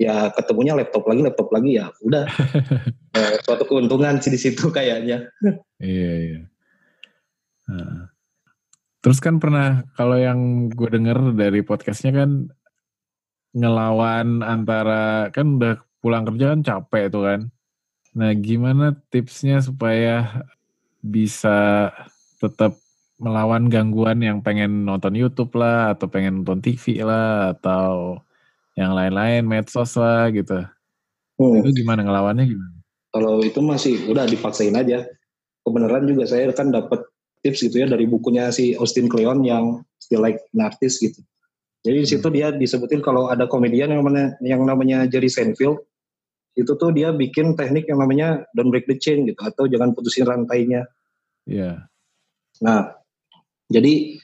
ya 0.00 0.32
ketemunya 0.32 0.74
laptop 0.74 1.04
lagi 1.06 1.20
laptop 1.22 1.48
lagi 1.52 1.78
ya 1.78 1.86
udah 2.00 2.24
eh, 3.16 3.34
suatu 3.44 3.68
keuntungan 3.68 4.18
sih 4.24 4.32
di 4.32 4.40
situ 4.40 4.72
kayaknya 4.72 5.28
iya 5.78 6.12
iya 6.16 6.40
nah. 7.68 8.11
Terus 9.02 9.18
kan 9.18 9.42
pernah 9.42 9.82
kalau 9.98 10.16
yang 10.16 10.70
gue 10.70 10.88
denger 10.88 11.34
dari 11.34 11.60
podcastnya 11.60 12.24
kan 12.24 12.30
ngelawan 13.52 14.40
antara 14.40 15.28
kan 15.34 15.60
udah 15.60 15.82
pulang 16.00 16.24
kerja 16.24 16.56
kan 16.56 16.60
capek 16.64 17.12
tuh 17.12 17.22
kan 17.26 17.40
nah 18.16 18.32
gimana 18.32 18.96
tipsnya 19.12 19.60
supaya 19.60 20.46
bisa 21.02 21.90
tetap 22.38 22.78
melawan 23.22 23.70
gangguan 23.70 24.18
yang 24.18 24.42
pengen 24.42 24.82
nonton 24.82 25.14
YouTube 25.14 25.54
lah 25.54 25.94
atau 25.94 26.10
pengen 26.10 26.42
nonton 26.42 26.58
TV 26.58 27.06
lah 27.06 27.54
atau 27.54 28.18
yang 28.74 28.96
lain-lain 28.96 29.46
medsos 29.46 29.94
lah 29.94 30.26
gitu. 30.34 30.64
Hmm. 31.38 31.60
Itu 31.62 31.70
gimana 31.70 32.02
ngelawannya 32.02 32.44
gimana? 32.50 32.76
Kalau 33.14 33.38
itu 33.44 33.60
masih 33.62 34.10
udah 34.10 34.26
dipaksain 34.26 34.74
aja. 34.74 35.06
Kebenaran 35.62 36.02
juga 36.08 36.26
saya 36.26 36.50
kan 36.50 36.74
dapat 36.74 37.06
tips 37.42 37.66
gitu 37.66 37.82
ya 37.82 37.86
dari 37.90 38.06
bukunya 38.06 38.48
si 38.54 38.78
Austin 38.78 39.10
Kleon 39.10 39.42
yang 39.42 39.82
Still 39.98 40.22
Like 40.22 40.42
an 40.54 40.66
Artist 40.70 41.02
gitu. 41.02 41.18
Jadi 41.82 41.96
di 41.98 42.08
situ 42.08 42.26
hmm. 42.26 42.36
dia 42.38 42.48
disebutin 42.54 43.02
kalau 43.02 43.26
ada 43.26 43.50
komedian 43.50 43.90
yang 43.90 44.06
namanya 44.06 44.38
yang 44.38 44.62
namanya 44.62 45.04
Jerry 45.10 45.26
Seinfeld 45.26 45.82
itu 46.54 46.72
tuh 46.78 46.90
dia 46.94 47.10
bikin 47.10 47.58
teknik 47.58 47.90
yang 47.90 47.98
namanya 47.98 48.46
don't 48.54 48.70
break 48.70 48.86
the 48.86 48.94
chain 48.94 49.26
gitu 49.26 49.40
atau 49.42 49.66
jangan 49.66 49.90
putusin 49.90 50.28
rantainya. 50.28 50.86
Iya. 51.48 51.58
Yeah. 51.58 51.76
Nah, 52.62 52.94
jadi 53.66 54.22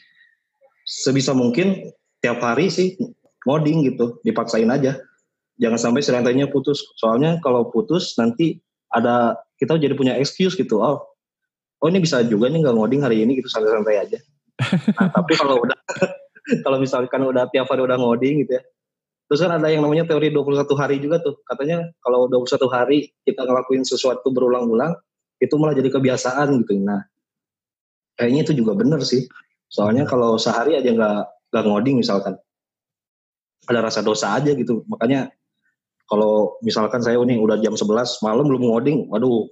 sebisa 0.87 1.34
mungkin 1.34 1.90
tiap 2.22 2.38
hari 2.40 2.70
sih 2.70 2.94
ngoding 3.48 3.88
gitu 3.88 4.20
dipaksain 4.25 4.68
aja 4.68 5.00
jangan 5.60 5.78
sampai 5.78 6.02
serantainya 6.04 6.48
putus 6.48 6.80
soalnya 6.96 7.40
kalau 7.40 7.68
putus 7.68 8.14
nanti 8.20 8.60
ada 8.92 9.37
kita 9.56 9.76
jadi 9.76 9.94
punya 9.96 10.14
excuse 10.16 10.56
gitu 10.56 10.80
oh 10.80 11.07
oh 11.78 11.87
ini 11.87 11.99
bisa 12.02 12.23
juga 12.26 12.50
nih 12.50 12.62
nggak 12.66 12.75
ngoding 12.75 13.00
hari 13.06 13.23
ini 13.23 13.38
gitu 13.38 13.49
santai-santai 13.50 13.97
aja. 14.02 14.18
Nah, 14.99 15.08
tapi 15.16 15.32
kalau 15.38 15.62
udah 15.62 15.78
kalau 16.64 16.78
misalkan 16.82 17.23
udah 17.23 17.47
tiap 17.54 17.70
hari 17.70 17.87
udah 17.87 17.99
ngoding 17.99 18.47
gitu 18.47 18.58
ya. 18.58 18.62
Terus 19.28 19.44
kan 19.44 19.61
ada 19.61 19.68
yang 19.68 19.85
namanya 19.85 20.08
teori 20.08 20.32
21 20.32 20.64
hari 20.73 20.97
juga 21.04 21.20
tuh. 21.20 21.37
Katanya 21.44 21.85
kalau 22.00 22.32
21 22.32 22.64
hari 22.73 23.12
kita 23.28 23.44
ngelakuin 23.44 23.85
sesuatu 23.85 24.32
berulang-ulang 24.32 24.97
itu 25.38 25.54
malah 25.61 25.76
jadi 25.76 25.92
kebiasaan 25.92 26.50
gitu 26.66 26.82
nah 26.82 26.99
kayaknya 28.18 28.42
itu 28.50 28.52
juga 28.58 28.75
bener 28.75 28.99
sih. 29.06 29.28
Soalnya 29.70 30.08
kalau 30.08 30.40
sehari 30.40 30.75
aja 30.75 30.90
nggak 30.90 31.52
nggak 31.54 31.64
ngoding 31.64 32.02
misalkan 32.02 32.35
ada 33.68 33.85
rasa 33.85 34.00
dosa 34.02 34.35
aja 34.35 34.50
gitu. 34.56 34.82
Makanya 34.88 35.30
kalau 36.08 36.56
misalkan 36.64 37.04
saya 37.04 37.20
nih 37.20 37.37
udah 37.37 37.61
jam 37.61 37.76
11 37.76 38.25
malam 38.25 38.49
belum 38.49 38.64
ngoding 38.64 38.99
waduh 39.12 39.44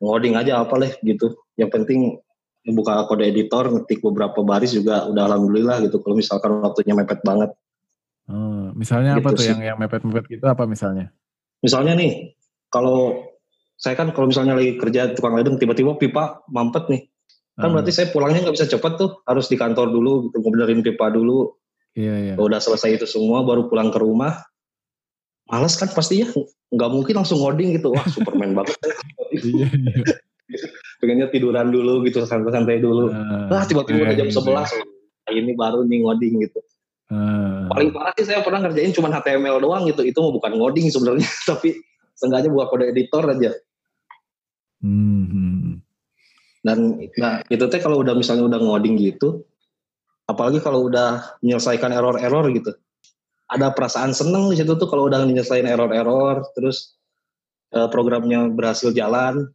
ngoding 0.00 0.34
aja 0.34 0.64
apa 0.64 0.74
leh 0.80 0.92
gitu 1.04 1.36
yang 1.60 1.68
penting 1.68 2.18
buka 2.64 3.04
kode 3.08 3.24
editor 3.24 3.68
ngetik 3.72 4.00
beberapa 4.04 4.40
baris 4.44 4.72
juga 4.76 5.08
udah 5.08 5.28
alhamdulillah 5.28 5.80
gitu 5.84 6.00
kalau 6.00 6.16
misalkan 6.16 6.60
waktunya 6.60 6.92
mepet 6.96 7.20
banget 7.24 7.52
hmm, 8.28 8.76
misalnya 8.76 9.16
gitu 9.16 9.24
apa 9.24 9.30
tuh 9.36 9.44
sih. 9.44 9.50
yang 9.52 9.60
yang 9.60 9.76
mepet-mepet 9.80 10.24
gitu 10.28 10.44
apa 10.48 10.64
misalnya 10.64 11.12
misalnya 11.60 11.96
nih 11.96 12.36
kalau 12.72 13.28
saya 13.80 13.96
kan 13.96 14.12
kalau 14.12 14.28
misalnya 14.28 14.56
lagi 14.56 14.76
kerja 14.76 15.16
tukang 15.16 15.36
ledeng 15.36 15.56
tiba-tiba 15.56 15.96
pipa 15.96 16.44
mampet 16.52 16.84
nih 16.88 17.02
kan 17.56 17.68
hmm. 17.68 17.74
berarti 17.76 17.92
saya 17.92 18.06
pulangnya 18.12 18.44
nggak 18.48 18.56
bisa 18.56 18.68
cepet 18.68 18.92
tuh 18.96 19.20
harus 19.24 19.48
di 19.48 19.56
kantor 19.56 19.88
dulu 19.92 20.28
gitu 20.28 20.36
ngebenerin 20.40 20.80
pipa 20.84 21.12
dulu 21.12 21.60
Iya, 21.98 22.14
iya. 22.22 22.34
Udah 22.38 22.62
selesai 22.62 23.02
itu 23.02 23.06
semua 23.06 23.42
baru 23.42 23.66
pulang 23.66 23.90
ke 23.90 23.98
rumah. 23.98 24.38
Males 25.50 25.74
kan 25.74 25.90
pasti 25.90 26.22
ya, 26.22 26.30
nggak 26.70 26.90
mungkin 26.94 27.14
langsung 27.18 27.42
ngoding 27.42 27.74
gitu. 27.74 27.90
Wah, 27.90 28.06
Superman 28.06 28.54
banget. 28.54 28.78
iya, 29.34 29.66
iya. 29.66 30.14
Pengennya 31.02 31.26
tiduran 31.34 31.74
dulu 31.74 32.06
gitu, 32.06 32.22
santai-santai 32.22 32.78
dulu. 32.78 33.10
Uh, 33.10 33.50
ah, 33.50 33.66
tiba-tiba 33.66 34.06
udah 34.06 34.14
jam 34.14 34.30
iya, 34.30 34.38
11. 34.38 34.46
Iya. 34.46 34.62
Nah, 35.26 35.32
ini 35.34 35.52
baru 35.58 35.82
nih 35.82 35.98
ngoding 36.06 36.34
gitu. 36.46 36.60
Uh, 37.10 37.66
Paling 37.66 37.90
parah 37.90 38.14
sih 38.14 38.22
saya 38.22 38.46
pernah 38.46 38.62
ngerjain 38.62 38.94
cuma 38.94 39.10
HTML 39.10 39.58
doang 39.58 39.90
gitu. 39.90 40.06
Itu 40.06 40.22
mau 40.22 40.30
bukan 40.30 40.54
ngoding 40.54 40.86
sebenarnya, 40.86 41.26
tapi 41.50 41.74
seenggaknya 42.14 42.54
buat 42.54 42.70
kode 42.70 42.86
editor 42.94 43.26
aja. 43.26 43.50
Hmm. 44.78 45.26
hmm. 45.26 45.70
Dan 46.62 46.78
nah 47.18 47.42
itu 47.50 47.64
teh 47.66 47.80
kalau 47.82 48.04
udah 48.04 48.14
misalnya 48.14 48.46
udah 48.46 48.60
ngoding 48.62 49.00
gitu, 49.02 49.42
apalagi 50.30 50.62
kalau 50.62 50.86
udah 50.86 51.40
menyelesaikan 51.42 51.90
error-error 51.90 52.46
gitu 52.54 52.76
ada 53.50 53.74
perasaan 53.74 54.14
seneng 54.14 54.46
di 54.48 54.56
situ 54.56 54.78
tuh 54.78 54.86
kalau 54.86 55.10
udah 55.10 55.26
menyelesaikan 55.26 55.66
error-error 55.66 56.46
terus 56.54 56.94
uh, 57.74 57.90
programnya 57.90 58.46
berhasil 58.46 58.94
jalan 58.94 59.50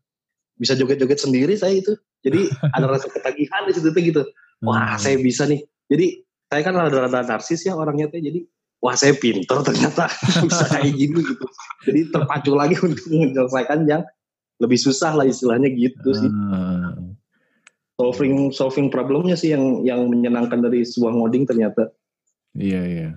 bisa 0.59 0.75
joget-joget 0.75 1.19
sendiri 1.19 1.55
saya 1.55 1.79
itu. 1.79 1.95
Jadi 2.23 2.51
ada 2.75 2.91
rasa 2.91 3.07
ketagihan 3.07 3.63
di 3.67 3.73
situ 3.75 3.91
tuh 3.91 4.03
gitu. 4.03 4.21
Wah 4.63 4.95
hmm. 4.95 5.01
saya 5.01 5.15
bisa 5.19 5.47
nih. 5.47 5.63
Jadi 5.87 6.23
saya 6.51 6.61
kan 6.61 6.75
rada-rada 6.75 7.23
narsis 7.23 7.63
ya 7.65 7.73
orangnya 7.75 8.11
tuh 8.11 8.21
jadi 8.21 8.43
wah 8.83 8.95
saya 8.95 9.15
pinter 9.15 9.63
ternyata. 9.65 10.11
Bisa 10.45 10.65
kayak 10.69 10.93
gini 10.99 11.19
gitu. 11.25 11.45
Jadi 11.89 11.99
terpacu 12.11 12.51
lagi 12.53 12.75
untuk 12.83 13.01
menyelesaikan 13.09 13.87
yang 13.89 14.03
lebih 14.61 14.79
susah 14.79 15.15
lah 15.15 15.25
istilahnya 15.27 15.71
gitu 15.73 16.09
sih. 16.15 16.29
Hmm. 16.29 17.17
Solving 17.95 18.51
solving 18.51 18.87
problemnya 18.91 19.39
sih 19.39 19.55
yang 19.55 19.83
yang 19.87 20.05
menyenangkan 20.11 20.59
dari 20.59 20.83
sebuah 20.83 21.15
ngoding 21.15 21.47
ternyata. 21.47 21.95
Iya 22.55 22.81
iya. 22.87 23.09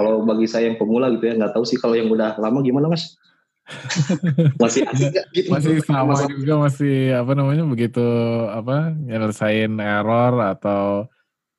Kalau 0.00 0.24
bagi 0.24 0.48
saya 0.48 0.72
yang 0.72 0.80
pemula 0.80 1.12
gitu 1.12 1.28
ya 1.28 1.36
nggak 1.36 1.52
tahu 1.52 1.68
sih 1.68 1.76
kalau 1.76 1.92
yang 1.92 2.08
udah 2.08 2.40
lama 2.40 2.64
gimana 2.64 2.88
mas? 2.88 3.20
masih 4.64 4.88
asik 4.88 5.12
gak 5.12 5.28
gitu? 5.36 5.52
Masih 5.52 5.84
sama 5.84 6.16
Masa... 6.16 6.32
juga 6.32 6.56
masih 6.56 7.12
apa 7.12 7.32
namanya 7.36 7.68
begitu 7.68 8.00
apa 8.48 8.96
nyelesain 8.96 9.76
error 9.76 10.40
atau 10.40 11.04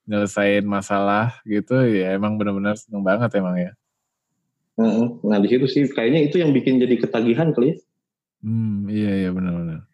nyelesain 0.10 0.66
masalah 0.66 1.38
gitu 1.46 1.78
ya 1.86 2.18
emang 2.18 2.42
benar-benar 2.42 2.74
seneng 2.82 3.06
banget 3.06 3.30
emang 3.38 3.62
ya. 3.62 3.72
Nah 5.22 5.38
di 5.38 5.48
situ 5.54 5.70
sih 5.70 5.86
kayaknya 5.86 6.26
itu 6.26 6.42
yang 6.42 6.50
bikin 6.50 6.82
jadi 6.82 6.98
ketagihan 6.98 7.54
kali 7.54 7.78
ya. 7.78 7.78
Hmm 8.42 8.90
iya 8.90 9.12
iya 9.22 9.30
benar-benar. 9.30 9.86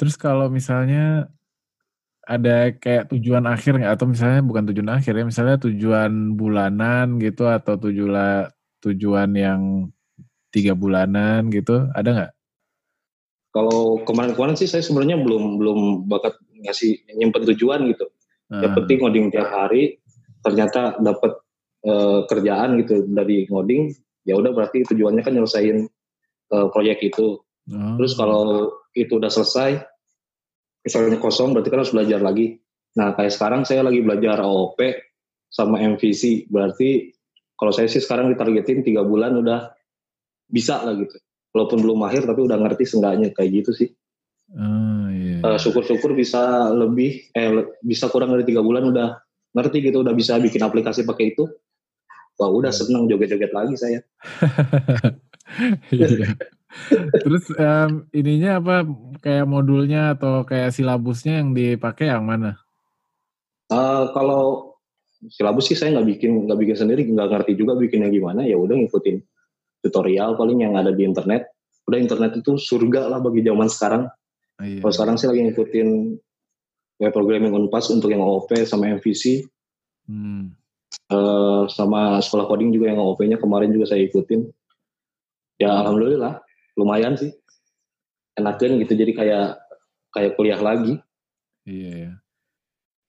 Terus 0.00 0.16
kalau 0.16 0.48
misalnya 0.48 1.28
ada 2.26 2.74
kayak 2.74 3.14
tujuan 3.14 3.46
akhir 3.46 3.78
nggak 3.78 3.94
atau 3.94 4.06
misalnya 4.10 4.42
bukan 4.42 4.66
tujuan 4.74 4.90
akhir 4.98 5.14
ya 5.14 5.24
misalnya 5.24 5.56
tujuan 5.62 6.34
bulanan 6.34 7.22
gitu 7.22 7.46
atau 7.46 7.78
tujuan 7.78 8.50
tujuan 8.82 9.30
yang 9.38 9.60
tiga 10.50 10.74
bulanan 10.74 11.46
gitu 11.54 11.86
ada 11.94 12.10
nggak? 12.10 12.32
Kalau 13.54 14.02
kemarin-kemarin 14.04 14.58
sih 14.58 14.68
saya 14.68 14.84
sebenarnya 14.84 15.22
belum 15.22 15.56
belum 15.56 15.78
bakat 16.10 16.36
ngasih 16.66 16.98
nyimpen 17.16 17.46
tujuan 17.54 17.88
gitu. 17.94 18.10
Hmm. 18.52 18.62
Yang 18.66 18.72
penting 18.82 18.98
ngoding 19.00 19.26
tiap 19.32 19.48
hari 19.48 19.96
ternyata 20.44 20.98
dapat 21.00 21.40
e, 21.82 21.92
kerjaan 22.28 22.78
gitu 22.84 23.06
dari 23.10 23.48
ngoding 23.48 23.96
ya 24.28 24.36
udah 24.36 24.52
berarti 24.52 24.84
tujuannya 24.84 25.22
kan 25.24 25.32
nyelesain 25.32 25.88
e, 26.52 26.56
proyek 26.74 27.00
itu. 27.06 27.40
Hmm. 27.70 27.96
Terus 27.96 28.12
kalau 28.18 28.76
itu 28.92 29.16
udah 29.16 29.32
selesai 29.32 29.80
misalnya 30.86 31.18
kosong 31.18 31.50
berarti 31.50 31.68
kan 31.74 31.82
harus 31.82 31.90
belajar 31.90 32.22
lagi. 32.22 32.54
Nah 32.94 33.18
kayak 33.18 33.34
sekarang 33.34 33.66
saya 33.66 33.82
lagi 33.82 33.98
belajar 34.06 34.38
OOP 34.46 34.78
sama 35.50 35.82
MVC 35.82 36.46
berarti 36.46 37.10
kalau 37.58 37.74
saya 37.74 37.90
sih 37.90 37.98
sekarang 37.98 38.30
ditargetin 38.30 38.86
tiga 38.86 39.02
bulan 39.02 39.34
udah 39.42 39.74
bisa 40.46 40.86
lah 40.86 40.94
gitu. 40.94 41.18
Walaupun 41.50 41.82
belum 41.82 41.98
mahir 41.98 42.22
tapi 42.22 42.46
udah 42.46 42.54
ngerti 42.54 42.86
seenggaknya 42.86 43.34
kayak 43.34 43.50
gitu 43.64 43.72
sih. 43.74 43.88
Oh, 44.54 45.10
iya. 45.10 45.42
Uh, 45.42 45.58
syukur-syukur 45.58 46.14
bisa 46.14 46.70
lebih, 46.70 47.34
eh 47.34 47.50
bisa 47.82 48.06
kurang 48.06 48.30
dari 48.30 48.46
tiga 48.46 48.62
bulan 48.62 48.86
udah 48.94 49.18
ngerti 49.56 49.90
gitu, 49.90 50.06
udah 50.06 50.14
bisa 50.14 50.38
bikin 50.38 50.62
aplikasi 50.62 51.02
pakai 51.02 51.34
itu. 51.34 51.48
Wah 52.36 52.52
udah 52.52 52.70
iya. 52.70 52.78
seneng 52.78 53.08
joget-joget 53.08 53.50
lagi 53.50 53.74
saya. 53.74 54.00
Terus 57.24 57.44
um, 57.56 58.06
ininya 58.14 58.62
apa 58.62 58.76
kayak 59.24 59.46
modulnya 59.48 60.14
atau 60.14 60.46
kayak 60.46 60.70
silabusnya 60.70 61.42
yang 61.42 61.50
dipakai 61.56 62.12
yang 62.12 62.24
mana? 62.24 62.60
Uh, 63.66 64.10
kalau 64.14 64.76
silabus 65.26 65.72
sih 65.72 65.78
saya 65.78 65.96
nggak 65.98 66.08
bikin 66.16 66.46
nggak 66.46 66.58
bikin 66.60 66.76
sendiri 66.76 67.02
nggak 67.08 67.28
ngerti 67.32 67.52
juga 67.58 67.74
bikinnya 67.74 68.12
gimana 68.12 68.44
ya 68.46 68.54
udah 68.60 68.76
ngikutin 68.78 69.16
tutorial 69.82 70.36
paling 70.38 70.62
yang 70.62 70.76
ada 70.78 70.92
di 70.92 71.02
internet 71.02 71.50
udah 71.86 71.98
internet 71.98 72.38
itu 72.38 72.58
surga 72.58 73.10
lah 73.10 73.18
bagi 73.22 73.42
zaman 73.42 73.68
sekarang 73.70 74.02
oh, 74.60 74.64
iya. 74.66 74.80
kalau 74.82 74.92
sekarang 74.92 75.16
sih 75.18 75.26
lagi 75.30 75.40
ngikutin 75.50 75.88
web 77.00 77.12
programming 77.12 77.54
unpas 77.54 77.88
untuk 77.92 78.12
yang 78.12 78.22
OOP 78.22 78.50
sama 78.66 78.92
MVC 78.98 79.46
hmm. 80.10 80.52
uh, 81.10 81.64
sama 81.70 82.20
sekolah 82.20 82.46
coding 82.46 82.74
juga 82.74 82.92
yang 82.92 83.00
OOP-nya 83.00 83.40
kemarin 83.40 83.72
juga 83.72 83.90
saya 83.94 84.04
ikutin 84.04 84.46
ya 85.56 85.72
alhamdulillah 85.84 86.45
lumayan 86.76 87.16
sih 87.16 87.32
enakin 88.36 88.78
gitu 88.84 88.92
jadi 88.94 89.12
kayak 89.16 89.48
kayak 90.12 90.32
kuliah 90.36 90.60
lagi 90.60 91.00
iya 91.64 91.92
ya. 91.92 92.12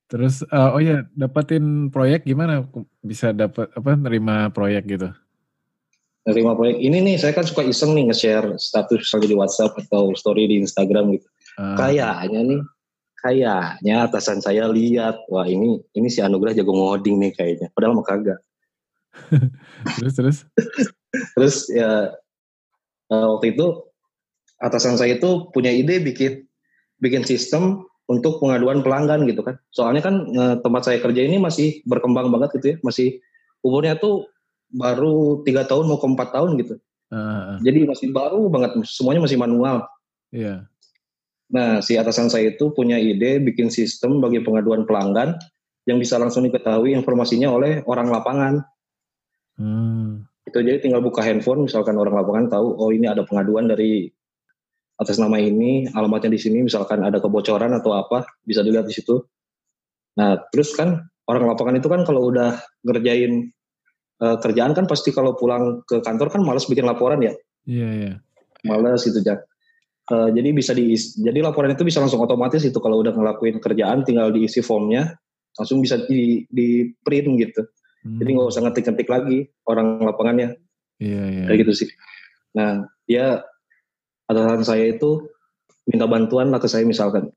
terus 0.07 0.41
uh, 0.47 0.71
oh 0.73 0.81
ya 0.81 1.03
dapatin 1.13 1.91
proyek 1.91 2.23
gimana 2.23 2.63
bisa 3.03 3.35
dapat 3.35 3.67
apa 3.75 3.91
nerima 3.99 4.47
proyek 4.55 4.87
gitu 4.87 5.11
nerima 6.27 6.59
proyek 6.59 6.77
ini 6.83 6.99
nih 6.99 7.15
saya 7.15 7.31
kan 7.31 7.47
suka 7.47 7.63
iseng 7.63 7.95
nih 7.95 8.11
nge-share 8.11 8.59
status 8.59 9.07
misalnya 9.07 9.31
di 9.31 9.37
WhatsApp 9.39 9.79
atau 9.87 10.11
story 10.11 10.51
di 10.51 10.59
Instagram 10.59 11.15
gitu. 11.15 11.27
Uh. 11.55 11.79
Kayaknya 11.79 12.39
nih 12.43 12.61
kayaknya 13.23 13.95
atasan 14.05 14.43
saya 14.43 14.67
lihat 14.67 15.23
wah 15.31 15.47
ini 15.47 15.79
ini 15.95 16.07
si 16.11 16.19
Anugrah 16.19 16.51
jago 16.51 16.75
ngoding 16.75 17.17
nih 17.17 17.31
kayaknya 17.31 17.71
padahal 17.71 17.95
mah 17.95 18.05
kagak. 18.05 18.39
terus 19.97 20.13
terus 20.13 20.37
terus 21.33 21.55
ya 21.71 22.11
uh, 23.11 23.37
waktu 23.37 23.55
itu 23.57 23.85
atasan 24.57 24.97
saya 24.97 25.17
itu 25.19 25.49
punya 25.53 25.69
ide 25.69 26.01
bikin 26.01 26.47
bikin 26.97 27.21
sistem 27.21 27.85
untuk 28.07 28.39
pengaduan 28.39 28.81
pelanggan 28.81 29.27
gitu 29.27 29.43
kan. 29.43 29.59
Soalnya 29.69 30.01
kan 30.01 30.15
uh, 30.33 30.55
tempat 30.63 30.87
saya 30.87 30.97
kerja 31.03 31.21
ini 31.27 31.37
masih 31.37 31.83
berkembang 31.83 32.31
banget 32.31 32.57
gitu 32.59 32.65
ya, 32.73 32.75
masih 32.81 33.19
umurnya 33.61 33.99
tuh 33.99 34.27
baru 34.71 35.43
tiga 35.43 35.67
tahun 35.67 35.87
mau 35.87 35.99
ke 35.99 36.07
empat 36.07 36.29
tahun 36.31 36.59
gitu. 36.59 36.75
Uh, 37.07 37.55
Jadi 37.63 37.87
masih 37.87 38.07
baru 38.11 38.51
banget, 38.51 38.83
semuanya 38.83 39.23
masih 39.23 39.39
manual. 39.39 39.87
Iya. 40.31 40.43
Yeah. 40.43 40.59
Nah, 41.47 41.79
si 41.79 41.95
atasan 41.95 42.27
saya 42.27 42.51
itu 42.51 42.75
punya 42.75 42.99
ide 42.99 43.39
bikin 43.39 43.71
sistem 43.71 44.19
bagi 44.19 44.43
pengaduan 44.43 44.83
pelanggan 44.83 45.39
yang 45.87 45.95
bisa 45.95 46.19
langsung 46.19 46.43
diketahui 46.43 46.91
informasinya 46.91 47.47
oleh 47.47 47.79
orang 47.87 48.11
lapangan. 48.11 48.53
Hmm. 49.55 50.27
Itu 50.47 50.63
jadi 50.63 50.79
tinggal 50.79 51.03
buka 51.03 51.19
handphone, 51.19 51.67
misalkan 51.67 51.99
orang 51.99 52.15
lapangan 52.15 52.47
tahu, 52.47 52.79
oh 52.79 52.89
ini 52.95 53.03
ada 53.11 53.27
pengaduan 53.27 53.67
dari 53.67 54.07
atas 54.95 55.19
nama 55.19 55.35
ini, 55.37 55.91
alamatnya 55.91 56.31
di 56.33 56.39
sini, 56.39 56.63
misalkan 56.63 57.03
ada 57.03 57.19
kebocoran 57.19 57.75
atau 57.75 57.99
apa, 57.99 58.23
bisa 58.47 58.63
dilihat 58.63 58.87
di 58.87 58.95
situ. 58.95 59.27
Nah, 60.17 60.39
terus 60.49 60.71
kan 60.73 61.05
orang 61.27 61.51
lapangan 61.51 61.77
itu 61.77 61.91
kan 61.91 62.01
kalau 62.07 62.31
udah 62.31 62.57
ngerjain 62.87 63.51
uh, 64.23 64.39
kerjaan 64.39 64.71
kan 64.73 64.87
pasti 64.87 65.11
kalau 65.11 65.35
pulang 65.35 65.83
ke 65.83 65.99
kantor 66.01 66.31
kan 66.31 66.41
malas 66.41 66.65
bikin 66.65 66.87
laporan 66.87 67.21
ya. 67.21 67.35
Iya, 67.67 67.77
yeah, 67.83 67.91
iya. 67.93 68.11
Yeah. 68.65 68.79
Malas 68.79 69.05
gitu, 69.05 69.19
Jack. 69.21 69.45
Uh, 70.07 70.31
jadi 70.31 70.55
bisa 70.55 70.71
diisi, 70.71 71.19
jadi 71.19 71.43
laporan 71.43 71.75
itu 71.75 71.83
bisa 71.83 71.99
langsung 71.99 72.23
otomatis 72.23 72.63
itu 72.63 72.79
kalau 72.79 73.03
udah 73.03 73.11
ngelakuin 73.11 73.59
kerjaan 73.59 74.07
tinggal 74.07 74.31
diisi 74.31 74.63
formnya 74.63 75.19
langsung 75.59 75.83
bisa 75.83 75.99
di, 76.07 76.47
di 76.47 76.87
print 77.03 77.27
gitu. 77.43 77.61
Hmm. 78.05 78.17
Jadi 78.21 78.29
nggak 78.37 78.49
usah 78.49 78.61
ngetik-ngetik 78.65 79.09
lagi 79.09 79.39
orang 79.65 80.01
lapangannya. 80.03 80.57
Iya, 81.01 81.13
yeah, 81.13 81.25
iya. 81.25 81.37
Yeah. 81.41 81.45
Kayak 81.49 81.59
gitu 81.65 81.73
sih. 81.85 81.89
Nah, 82.57 82.89
ya 83.05 83.45
atasan 84.27 84.63
saya 84.67 84.85
itu 84.91 85.29
minta 85.87 86.05
bantuan 86.05 86.51
lah 86.51 86.59
ke 86.59 86.67
saya 86.67 86.83
misalkan. 86.83 87.31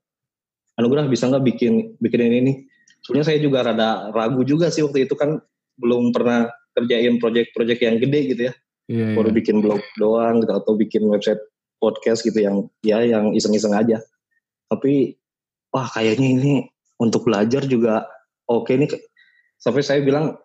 Anugerah 0.75 1.07
bisa 1.07 1.27
nggak 1.27 1.45
bikin 1.45 1.95
bikin 1.99 2.21
ini 2.27 2.39
nih? 2.41 2.55
Sebenarnya 3.01 3.27
saya 3.33 3.39
juga 3.41 3.65
rada 3.65 4.13
ragu 4.13 4.41
juga 4.45 4.69
sih 4.69 4.85
waktu 4.85 5.09
itu 5.09 5.17
kan 5.17 5.41
belum 5.79 6.13
pernah 6.13 6.51
kerjain 6.77 7.17
project-project 7.17 7.81
yang 7.81 7.95
gede 7.97 8.19
gitu 8.35 8.41
ya. 8.51 8.53
Yeah, 8.91 9.15
Baru 9.15 9.31
yeah. 9.31 9.37
bikin 9.39 9.63
blog 9.63 9.81
doang 9.97 10.43
gitu 10.43 10.53
atau 10.53 10.73
bikin 10.75 11.07
website 11.07 11.41
podcast 11.81 12.21
gitu 12.21 12.37
yang 12.43 12.69
ya 12.85 13.01
yang 13.01 13.33
iseng-iseng 13.33 13.73
aja. 13.73 14.03
Tapi 14.69 15.17
wah 15.73 15.87
kayaknya 15.89 16.27
ini 16.37 16.53
untuk 17.01 17.25
belajar 17.25 17.65
juga 17.65 18.05
oke 18.45 18.69
okay 18.69 18.75
nih. 18.77 18.89
Sampai 19.57 19.81
saya 19.81 20.03
bilang 20.05 20.37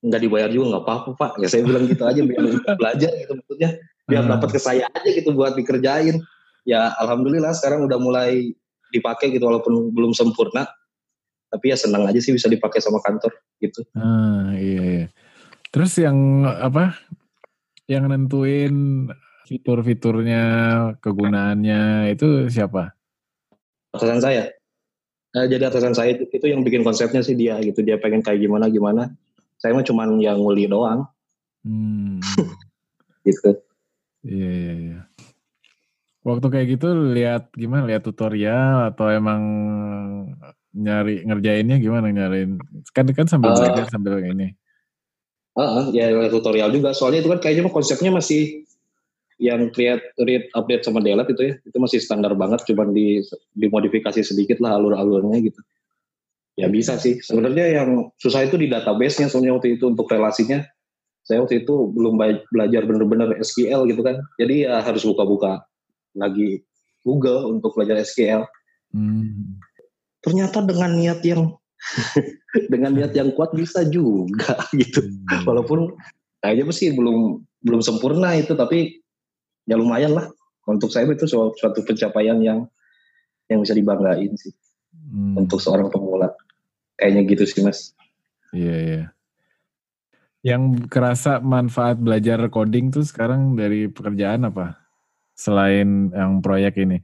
nggak 0.00 0.20
dibayar 0.20 0.48
juga 0.48 0.76
nggak 0.76 0.84
apa-apa 0.84 1.08
pak. 1.16 1.32
Ya 1.40 1.48
saya 1.48 1.62
bilang 1.64 1.84
gitu 1.88 2.02
aja 2.04 2.20
biar 2.20 2.42
belajar 2.80 3.10
gitu 3.16 3.32
maksudnya 3.36 3.70
biar 4.08 4.22
hmm. 4.26 4.32
dapat 4.36 4.48
ke 4.56 4.60
saya 4.60 4.84
aja 4.90 5.10
gitu 5.10 5.30
buat 5.36 5.54
dikerjain. 5.54 6.20
Ya 6.64 6.92
alhamdulillah 7.00 7.52
sekarang 7.56 7.88
udah 7.88 7.98
mulai 8.00 8.52
dipakai 8.90 9.30
gitu 9.32 9.46
walaupun 9.46 9.92
belum 9.92 10.12
sempurna. 10.16 10.68
Tapi 11.50 11.74
ya 11.74 11.76
senang 11.76 12.06
aja 12.06 12.22
sih 12.22 12.30
bisa 12.30 12.46
dipakai 12.46 12.78
sama 12.78 13.02
kantor 13.02 13.34
gitu. 13.58 13.82
Ah 13.98 14.54
iya. 14.54 14.82
iya. 15.02 15.06
Terus 15.70 15.98
yang 15.98 16.46
apa? 16.46 16.94
Yang 17.90 18.04
nentuin 18.06 18.74
fitur-fiturnya, 19.50 20.42
kegunaannya 21.02 22.14
itu 22.14 22.46
siapa? 22.46 22.94
Atasan 23.90 24.22
saya. 24.22 24.46
Nah, 25.34 25.46
jadi 25.50 25.66
atasan 25.66 25.94
saya 25.94 26.14
itu, 26.14 26.26
itu 26.30 26.46
yang 26.46 26.62
bikin 26.62 26.86
konsepnya 26.86 27.22
sih 27.22 27.34
dia 27.34 27.58
gitu. 27.58 27.82
Dia 27.82 27.98
pengen 27.98 28.22
kayak 28.22 28.38
gimana 28.46 28.70
gimana. 28.70 29.10
Saya 29.60 29.76
mah 29.76 29.84
cuman 29.84 30.16
yang 30.18 30.40
nguli 30.40 30.64
doang. 30.66 31.04
Hmm. 31.60 32.24
gitu. 33.28 33.60
Iya 34.24 34.48
iya 34.48 34.72
iya. 34.80 35.00
Waktu 36.24 36.46
kayak 36.48 36.66
gitu 36.76 36.88
lihat 37.12 37.52
gimana? 37.52 37.84
Lihat 37.84 38.04
tutorial 38.04 38.92
atau 38.92 39.12
emang 39.12 39.40
nyari 40.72 41.24
ngerjainnya 41.28 41.76
gimana 41.76 42.08
nyariin? 42.08 42.56
Kan 42.92 43.08
kan 43.12 43.28
sambil 43.28 43.52
uh, 43.52 43.56
belajar 43.56 43.84
sambil 43.92 44.20
ini. 44.24 44.56
Uh, 45.52 45.92
ya 45.92 46.08
tutorial 46.32 46.72
juga. 46.72 46.96
Soalnya 46.96 47.20
itu 47.20 47.28
kan 47.28 47.40
kayaknya 47.44 47.68
konsepnya 47.68 48.12
masih 48.16 48.64
yang 49.40 49.72
create, 49.72 50.12
read, 50.20 50.52
update 50.52 50.84
sama 50.84 51.00
delete 51.00 51.32
itu 51.32 51.42
ya. 51.52 51.54
Itu 51.64 51.76
masih 51.80 52.00
standar 52.00 52.36
banget, 52.36 52.64
cuman 52.68 52.92
di 52.92 53.24
dimodifikasi 53.56 54.20
sedikit 54.20 54.60
lah 54.60 54.76
alur-alurnya 54.76 55.40
gitu. 55.40 55.60
Ya 56.60 56.68
bisa 56.68 57.00
sih. 57.00 57.16
Sebenarnya 57.24 57.80
yang 57.80 58.12
susah 58.20 58.44
itu 58.44 58.60
di 58.60 58.68
database-nya 58.68 59.32
soalnya 59.32 59.56
waktu 59.56 59.80
itu 59.80 59.88
untuk 59.88 60.12
relasinya. 60.12 60.60
Saya 61.24 61.40
waktu 61.40 61.64
itu 61.64 61.88
belum 61.96 62.20
belajar 62.52 62.84
bener-bener 62.84 63.40
SQL 63.40 63.88
gitu 63.88 64.04
kan. 64.04 64.20
Jadi 64.36 64.68
ya 64.68 64.84
harus 64.84 65.08
buka-buka 65.08 65.64
lagi 66.12 66.60
Google 67.00 67.56
untuk 67.56 67.72
belajar 67.72 67.96
SQL. 68.04 68.44
Hmm. 68.92 69.56
Ternyata 70.20 70.60
dengan 70.68 71.00
niat 71.00 71.24
yang 71.24 71.56
dengan 72.72 72.92
niat 72.92 73.16
yang 73.16 73.32
kuat 73.32 73.56
bisa 73.56 73.86
juga 73.88 74.60
gitu. 74.80 75.00
Hmm. 75.00 75.48
Walaupun 75.48 75.96
kayaknya 76.44 76.72
sih 76.76 76.92
belum 76.92 77.40
belum 77.64 77.80
sempurna 77.80 78.36
itu 78.36 78.52
tapi 78.56 79.00
ya 79.68 79.76
lumayan 79.76 80.16
lah 80.16 80.26
untuk 80.64 80.88
saya 80.88 81.08
itu 81.08 81.28
suatu 81.28 81.80
pencapaian 81.84 82.40
yang 82.40 82.64
yang 83.52 83.60
bisa 83.60 83.76
dibanggain 83.76 84.32
sih 84.36 84.52
hmm. 85.10 85.40
untuk 85.40 85.60
seorang 85.60 85.88
pemula. 85.88 86.32
Kayaknya 87.00 87.22
gitu 87.32 87.44
sih 87.48 87.64
mas. 87.64 87.96
Iya 88.52 88.76
iya. 88.76 89.02
Yang 90.44 90.88
kerasa 90.92 91.40
manfaat 91.40 91.96
belajar 91.96 92.44
coding 92.52 92.92
tuh 92.92 93.04
sekarang 93.08 93.56
dari 93.56 93.88
pekerjaan 93.88 94.44
apa? 94.44 94.76
Selain 95.32 96.12
yang 96.12 96.44
proyek 96.44 96.76
ini? 96.84 97.00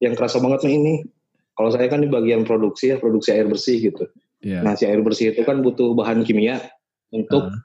Yang 0.00 0.16
kerasa 0.16 0.40
banget 0.40 0.64
nih 0.64 0.74
ini 0.80 0.94
kalau 1.52 1.68
saya 1.74 1.90
kan 1.90 2.00
di 2.00 2.08
bagian 2.08 2.46
produksi 2.48 2.94
ya, 2.94 2.96
produksi 2.96 3.34
air 3.34 3.44
bersih 3.50 3.92
gitu. 3.92 4.08
Yeah. 4.38 4.62
Nah, 4.62 4.78
si 4.78 4.86
air 4.86 5.02
bersih 5.02 5.34
itu 5.34 5.42
kan 5.42 5.58
butuh 5.58 5.92
bahan 5.98 6.22
kimia 6.22 6.62
untuk 7.10 7.50
uh. 7.50 7.58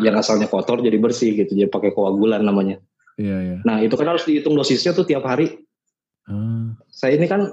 yang 0.00 0.16
asalnya 0.16 0.48
kotor 0.48 0.80
jadi 0.80 0.96
bersih 0.96 1.36
gitu. 1.36 1.52
Jadi 1.52 1.68
pakai 1.68 1.92
koagulan 1.92 2.40
namanya. 2.40 2.80
Yeah, 3.20 3.38
yeah. 3.44 3.60
Nah, 3.68 3.84
itu 3.84 3.94
kan 4.00 4.08
harus 4.08 4.24
dihitung 4.24 4.56
dosisnya 4.56 4.96
tuh 4.96 5.04
tiap 5.04 5.28
hari. 5.28 5.60
Uh. 6.24 6.72
Saya 6.88 7.20
ini 7.20 7.28
kan 7.28 7.52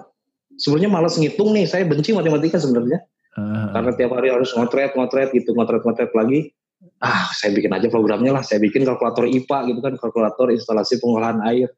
sebenarnya 0.59 0.89
malas 0.91 1.15
ngitung 1.19 1.51
nih. 1.55 1.65
Saya 1.67 1.87
benci 1.87 2.11
matematika 2.11 2.59
sebenarnya. 2.59 3.03
Uh. 3.35 3.71
Karena 3.75 3.91
tiap 3.95 4.11
hari 4.15 4.31
harus 4.31 4.51
ngotret, 4.55 4.95
ngotret 4.95 5.29
gitu, 5.35 5.51
ngotret, 5.55 5.83
ngotret 5.83 6.11
lagi. 6.15 6.55
Ah, 7.01 7.27
saya 7.33 7.51
bikin 7.55 7.71
aja 7.73 7.87
programnya 7.89 8.31
lah. 8.35 8.43
Saya 8.45 8.61
bikin 8.61 8.85
kalkulator 8.85 9.25
IPA 9.25 9.73
gitu 9.73 9.79
kan, 9.81 9.93
kalkulator 9.99 10.53
instalasi 10.53 11.01
pengolahan 11.01 11.41
air. 11.43 11.71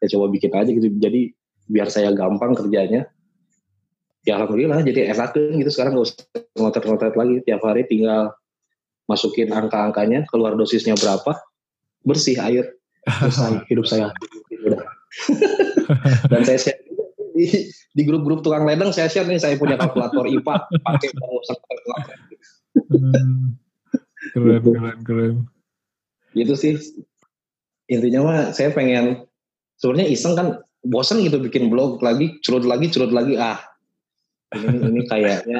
Saya 0.00 0.18
coba 0.18 0.26
bikin 0.32 0.50
aja 0.54 0.70
gitu. 0.70 0.88
Jadi 0.98 1.34
biar 1.68 1.92
saya 1.92 2.10
gampang 2.16 2.56
kerjanya 2.56 3.04
ya 4.24 4.40
alhamdulillah 4.40 4.80
jadi 4.82 5.14
enak 5.16 5.36
gitu 5.36 5.70
sekarang 5.72 5.96
nggak 5.96 6.06
usah 6.08 6.20
ngotot-ngotot 6.58 7.14
lagi 7.14 7.44
tiap 7.44 7.62
hari 7.62 7.84
tinggal 7.86 8.34
masukin 9.08 9.48
angka-angkanya 9.48 10.28
keluar 10.28 10.52
dosisnya 10.52 10.96
berapa 10.96 11.32
bersih 12.04 12.40
air 12.40 12.76
selesai 13.08 13.64
hidup 13.72 13.88
saya 13.88 14.12
dan 16.32 16.40
saya 16.44 16.76
di 17.38 17.46
di 17.94 18.02
grup-grup 18.02 18.42
tukang 18.42 18.66
ledeng 18.66 18.90
saya 18.90 19.06
share 19.06 19.30
nih 19.30 19.38
saya 19.38 19.54
punya 19.54 19.78
kalkulator 19.78 20.26
IPA 20.34 20.54
pakai 20.82 21.08
kalkulator. 21.14 21.78
Hmm. 22.90 23.54
keren 24.34 24.58
gitu. 24.58 24.70
keren 24.74 24.98
keren. 25.06 25.34
Gitu 26.34 26.54
sih 26.58 26.74
intinya 27.86 28.20
mah 28.26 28.38
saya 28.50 28.74
pengen 28.74 29.24
sebenarnya 29.78 30.10
iseng 30.10 30.34
kan 30.34 30.48
bosan 30.82 31.22
gitu 31.22 31.38
bikin 31.38 31.70
blog 31.70 32.02
lagi 32.02 32.42
curut 32.42 32.66
lagi 32.66 32.90
curut 32.90 33.14
lagi 33.14 33.38
ah 33.38 33.58
ini 34.54 34.78
ini 34.80 35.02
kayaknya 35.04 35.58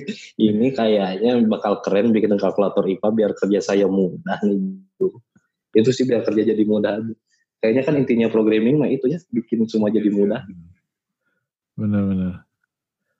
ini 0.50 0.66
kayaknya 0.70 1.42
bakal 1.46 1.82
keren 1.82 2.14
bikin 2.14 2.34
kalkulator 2.38 2.86
IPA 2.86 3.08
biar 3.14 3.30
kerja 3.34 3.60
saya 3.62 3.86
mudah 3.90 4.38
nih 4.46 4.58
gitu. 4.94 5.18
itu 5.74 5.90
sih 5.90 6.04
biar 6.06 6.22
kerja 6.22 6.54
jadi 6.54 6.62
mudah 6.62 7.02
kayaknya 7.58 7.82
kan 7.82 7.94
intinya 7.98 8.28
programming 8.30 8.78
mah 8.78 8.90
itu 8.90 9.10
ya 9.10 9.18
bikin 9.34 9.66
semua 9.66 9.90
jadi 9.90 10.10
mudah 10.10 10.46
benar-benar 11.78 12.42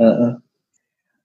uh 0.03 0.05
-uh. 0.05 0.33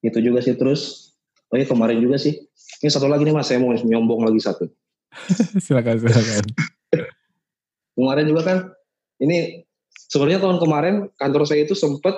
itu 0.05 0.21
juga 0.21 0.45
sih 0.45 0.53
terus 0.53 1.13
oh 1.49 1.57
ya 1.57 1.65
kemarin 1.65 1.97
juga 1.97 2.21
sih 2.21 2.37
ini 2.85 2.89
satu 2.93 3.09
lagi 3.09 3.25
nih 3.25 3.33
mas 3.33 3.49
saya 3.49 3.57
mau 3.57 3.73
nyombong 3.73 4.29
lagi 4.29 4.39
satu 4.39 4.69
silakan 5.65 5.97
silakan 5.97 6.45
kemarin 7.97 8.25
juga 8.29 8.41
kan 8.45 8.57
ini 9.17 9.65
sebenarnya 10.13 10.45
tahun 10.45 10.57
kemarin 10.61 10.95
kantor 11.17 11.43
saya 11.49 11.65
itu 11.65 11.73
sempat 11.73 12.13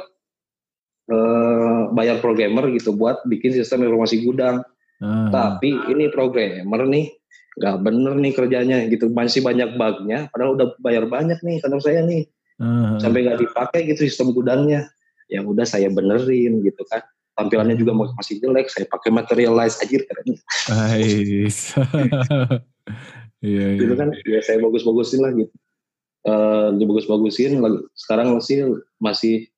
uh, 1.11 1.15
eh, 1.15 1.81
bayar 1.95 2.19
programmer 2.19 2.67
gitu 2.73 2.95
buat 2.95 3.23
bikin 3.27 3.53
sistem 3.55 3.85
informasi 3.85 4.25
gudang. 4.25 4.63
Hmm. 4.99 5.29
Tapi 5.31 5.75
ini 5.91 6.07
programmer 6.11 6.87
nih 6.87 7.11
nggak 7.55 7.77
bener 7.87 8.13
nih 8.19 8.33
kerjanya 8.35 8.77
gitu 8.91 9.07
masih 9.07 9.39
banyak 9.39 9.79
bugnya 9.79 10.27
padahal 10.27 10.59
udah 10.59 10.67
bayar 10.83 11.07
banyak 11.07 11.39
nih 11.39 11.63
kantor 11.63 11.79
saya 11.79 12.03
nih 12.03 12.27
hmm. 12.59 12.99
sampai 12.99 13.23
nggak 13.23 13.39
dipakai 13.47 13.87
gitu 13.87 14.03
sistem 14.11 14.35
gudangnya 14.35 14.91
ya 15.29 15.41
udah 15.41 15.65
saya 15.65 15.89
benerin 15.89 16.61
gitu 16.61 16.81
kan. 16.89 17.01
Tampilannya 17.35 17.75
juga 17.75 17.91
masih 18.15 18.39
jelek 18.39 18.71
saya 18.71 18.87
pakai 18.87 19.11
materialize 19.11 19.75
aja 19.83 19.99
keren. 19.99 20.39
Nice. 20.71 21.75
iya, 23.43 23.75
gitu 23.75 23.91
iya. 23.91 23.99
kan 23.99 24.09
ya 24.23 24.39
saya 24.39 24.63
bagus-bagusin 24.63 25.19
lah 25.19 25.35
gitu. 25.35 25.51
Uh, 26.25 26.73
dibagus-bagusin 26.79 27.59
sekarang 27.93 28.33
masih 28.33 28.81
masih 28.97 29.51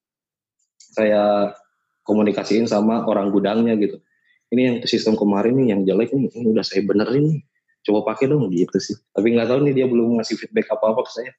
saya 0.75 1.53
komunikasiin 2.01 2.65
sama 2.65 3.05
orang 3.05 3.29
gudangnya 3.29 3.77
gitu. 3.77 4.01
Ini 4.49 4.61
yang 4.63 4.77
sistem 4.89 5.13
kemarin 5.13 5.53
nih 5.61 5.67
yang 5.77 5.81
jelek 5.85 6.09
nih 6.17 6.33
ini 6.33 6.47
udah 6.57 6.65
saya 6.65 6.81
benerin 6.81 7.37
nih. 7.37 7.39
Coba 7.85 8.15
pakai 8.15 8.25
dong 8.25 8.49
gitu 8.49 8.81
sih. 8.81 8.97
Tapi 9.13 9.37
nggak 9.37 9.53
tahu 9.53 9.69
nih 9.69 9.73
dia 9.77 9.85
belum 9.85 10.17
ngasih 10.17 10.33
feedback 10.33 10.73
apa 10.73 10.97
apa 10.97 11.01
ke 11.05 11.11
saya. 11.13 11.31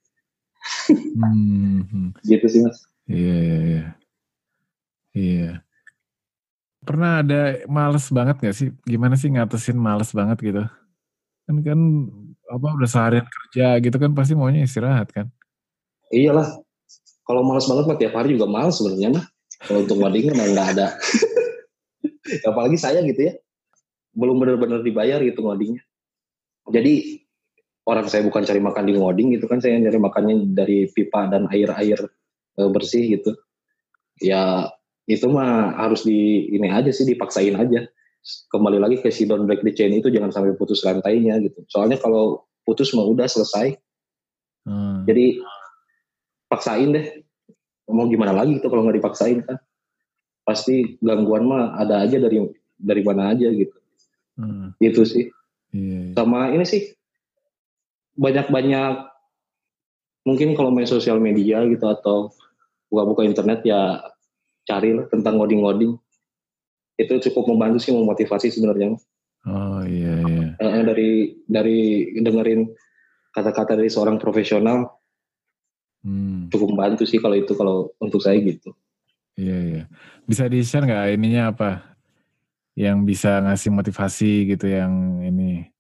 Hmm. 1.19 2.14
gitu 2.23 2.47
sih 2.47 2.62
mas. 2.62 2.79
Iya 3.09 3.37
iya 3.41 3.59
iya 3.64 3.85
iya. 5.18 5.50
Pernah 6.87 7.26
ada 7.26 7.66
males 7.66 8.07
banget 8.14 8.37
gak 8.38 8.57
sih? 8.57 8.68
Gimana 8.87 9.18
sih 9.18 9.28
ngatasin 9.35 9.74
males 9.74 10.14
banget 10.14 10.38
gitu? 10.40 10.62
Kan 11.48 11.57
kan 11.66 11.81
apa 12.48 12.66
udah 12.78 12.88
seharian 12.88 13.26
kerja 13.26 13.83
gitu 13.83 13.96
kan 13.98 14.14
pasti 14.14 14.38
maunya 14.38 14.62
istirahat 14.62 15.11
kan? 15.11 15.26
Iyalah. 16.14 16.62
Kalau 17.28 17.44
malas 17.44 17.68
banget 17.68 17.85
mah 17.85 17.98
tiap 18.00 18.14
hari 18.16 18.38
juga 18.38 18.48
malas 18.48 18.81
sebenarnya 18.81 19.20
mah. 19.20 19.24
Kalau 19.66 19.85
untuk 19.85 20.00
ngoding 20.00 20.33
mah 20.33 20.48
nggak 20.48 20.68
ada. 20.78 20.87
Apalagi 22.48 22.78
saya 22.81 23.04
gitu 23.04 23.20
ya. 23.20 23.35
Belum 24.16 24.40
benar-benar 24.40 24.81
dibayar 24.81 25.20
gitu 25.20 25.44
ngodingnya. 25.44 25.85
Jadi 26.68 27.24
orang 27.88 28.07
saya 28.09 28.24
bukan 28.24 28.44
cari 28.44 28.61
makan 28.61 28.85
di 28.85 28.92
ngoding 28.96 29.28
gitu 29.37 29.48
kan 29.48 29.64
saya 29.64 29.81
cari 29.81 29.96
makannya 29.96 30.52
dari 30.52 30.92
pipa 30.92 31.24
dan 31.33 31.48
air-air 31.48 31.96
e, 32.57 32.61
bersih 32.68 33.16
gitu. 33.16 33.33
Ya 34.20 34.68
itu 35.09 35.27
mah 35.33 35.73
harus 35.81 36.05
di 36.05 36.53
ini 36.53 36.68
aja 36.68 36.92
sih 36.92 37.09
dipaksain 37.09 37.57
aja 37.57 37.88
kembali 38.53 38.77
lagi 38.77 38.97
ke 39.01 39.09
si 39.09 39.25
don't 39.25 39.49
break 39.49 39.64
the 39.64 39.73
chain 39.73 39.97
itu 39.97 40.12
jangan 40.12 40.29
sampai 40.29 40.53
putus 40.53 40.85
rantainya 40.85 41.40
gitu. 41.40 41.64
Soalnya 41.71 41.97
kalau 41.97 42.44
putus 42.68 42.92
mah 42.92 43.09
udah 43.09 43.25
selesai. 43.25 43.81
Hmm. 44.68 45.09
Jadi 45.09 45.40
paksain 46.53 46.92
deh. 46.92 47.07
Mau 47.88 48.05
gimana 48.05 48.37
lagi 48.37 48.61
itu 48.61 48.68
kalau 48.68 48.85
nggak 48.85 49.01
dipaksain 49.01 49.40
kan? 49.49 49.57
Pasti 50.44 51.01
gangguan 51.01 51.49
mah 51.49 51.81
ada 51.81 52.05
aja 52.05 52.21
dari 52.21 52.44
dari 52.77 53.01
mana 53.01 53.33
aja 53.33 53.49
gitu. 53.49 53.77
Hmm. 54.37 54.77
Itu 54.77 55.09
sih. 55.09 55.33
Yeah, 55.73 56.12
yeah. 56.12 56.16
Sama 56.16 56.53
ini 56.53 56.68
sih 56.68 56.92
banyak-banyak 58.18 59.09
mungkin 60.29 60.53
kalau 60.53 60.68
main 60.68 60.85
sosial 60.85 61.16
media 61.16 61.64
gitu 61.64 61.87
atau 61.88 62.37
buka-buka 62.92 63.25
internet 63.25 63.64
ya 63.64 64.05
carilah 64.68 65.09
tentang 65.09 65.40
ngoding-ngoding 65.40 65.96
itu 67.00 67.14
cukup 67.31 67.48
membantu 67.48 67.78
sih 67.81 67.94
memotivasi 67.96 68.52
sebenarnya. 68.52 69.00
Oh 69.48 69.81
iya 69.87 70.20
iya. 70.28 70.46
Uh, 70.61 70.85
dari 70.85 71.40
dari 71.48 72.11
dengerin 72.20 72.68
kata-kata 73.33 73.78
dari 73.78 73.88
seorang 73.88 74.20
profesional 74.20 74.98
hmm. 76.02 76.52
cukup 76.52 76.74
membantu 76.74 77.09
sih 77.09 77.22
kalau 77.22 77.38
itu 77.38 77.54
kalau 77.57 77.94
untuk 78.02 78.20
saya 78.20 78.37
gitu. 78.44 78.74
Iya 79.38 79.57
iya. 79.62 79.83
Bisa 80.26 80.50
di 80.50 80.61
share 80.61 80.85
nggak 80.85 81.16
ininya 81.16 81.54
apa? 81.54 81.70
Yang 82.74 82.98
bisa 83.07 83.40
ngasih 83.46 83.70
motivasi 83.70 84.33
gitu 84.52 84.66
yang 84.66 85.22
ini? 85.22 85.70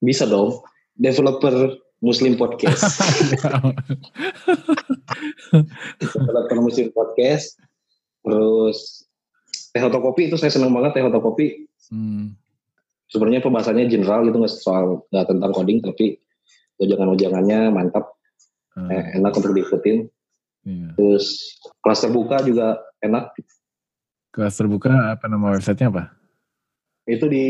Bisa 0.00 0.24
dong. 0.24 0.64
Developer 0.96 1.83
Muslim 2.04 2.36
Podcast. 2.36 2.84
Developer 6.04 6.58
Muslim 6.60 6.92
Podcast. 6.92 7.56
Terus 8.20 9.08
teh 9.72 9.80
kopi 9.80 10.28
itu 10.28 10.36
saya 10.36 10.52
senang 10.52 10.76
banget 10.76 11.00
teh 11.00 11.02
kopi. 11.08 11.64
Hmm. 11.88 12.36
Sebenarnya 13.08 13.40
pembahasannya 13.40 13.88
general 13.88 14.28
gitu 14.28 14.36
nggak 14.36 14.52
soal 14.52 15.08
nggak 15.08 15.26
tentang 15.32 15.50
coding 15.56 15.80
tapi 15.80 16.20
ujangan-ujangannya 16.76 17.72
mantap, 17.72 18.18
hmm. 18.76 18.90
eh, 18.92 19.04
enak 19.16 19.32
untuk 19.40 19.56
diikutin. 19.56 20.04
Yeah. 20.64 20.92
Terus 21.00 21.56
kelas 21.80 22.04
terbuka 22.04 22.44
juga 22.44 22.84
enak. 23.00 23.32
Kelas 24.34 24.54
terbuka 24.60 25.16
apa 25.16 25.24
nama 25.30 25.56
websitenya 25.56 25.88
apa? 25.88 26.04
Itu 27.08 27.28
di 27.32 27.46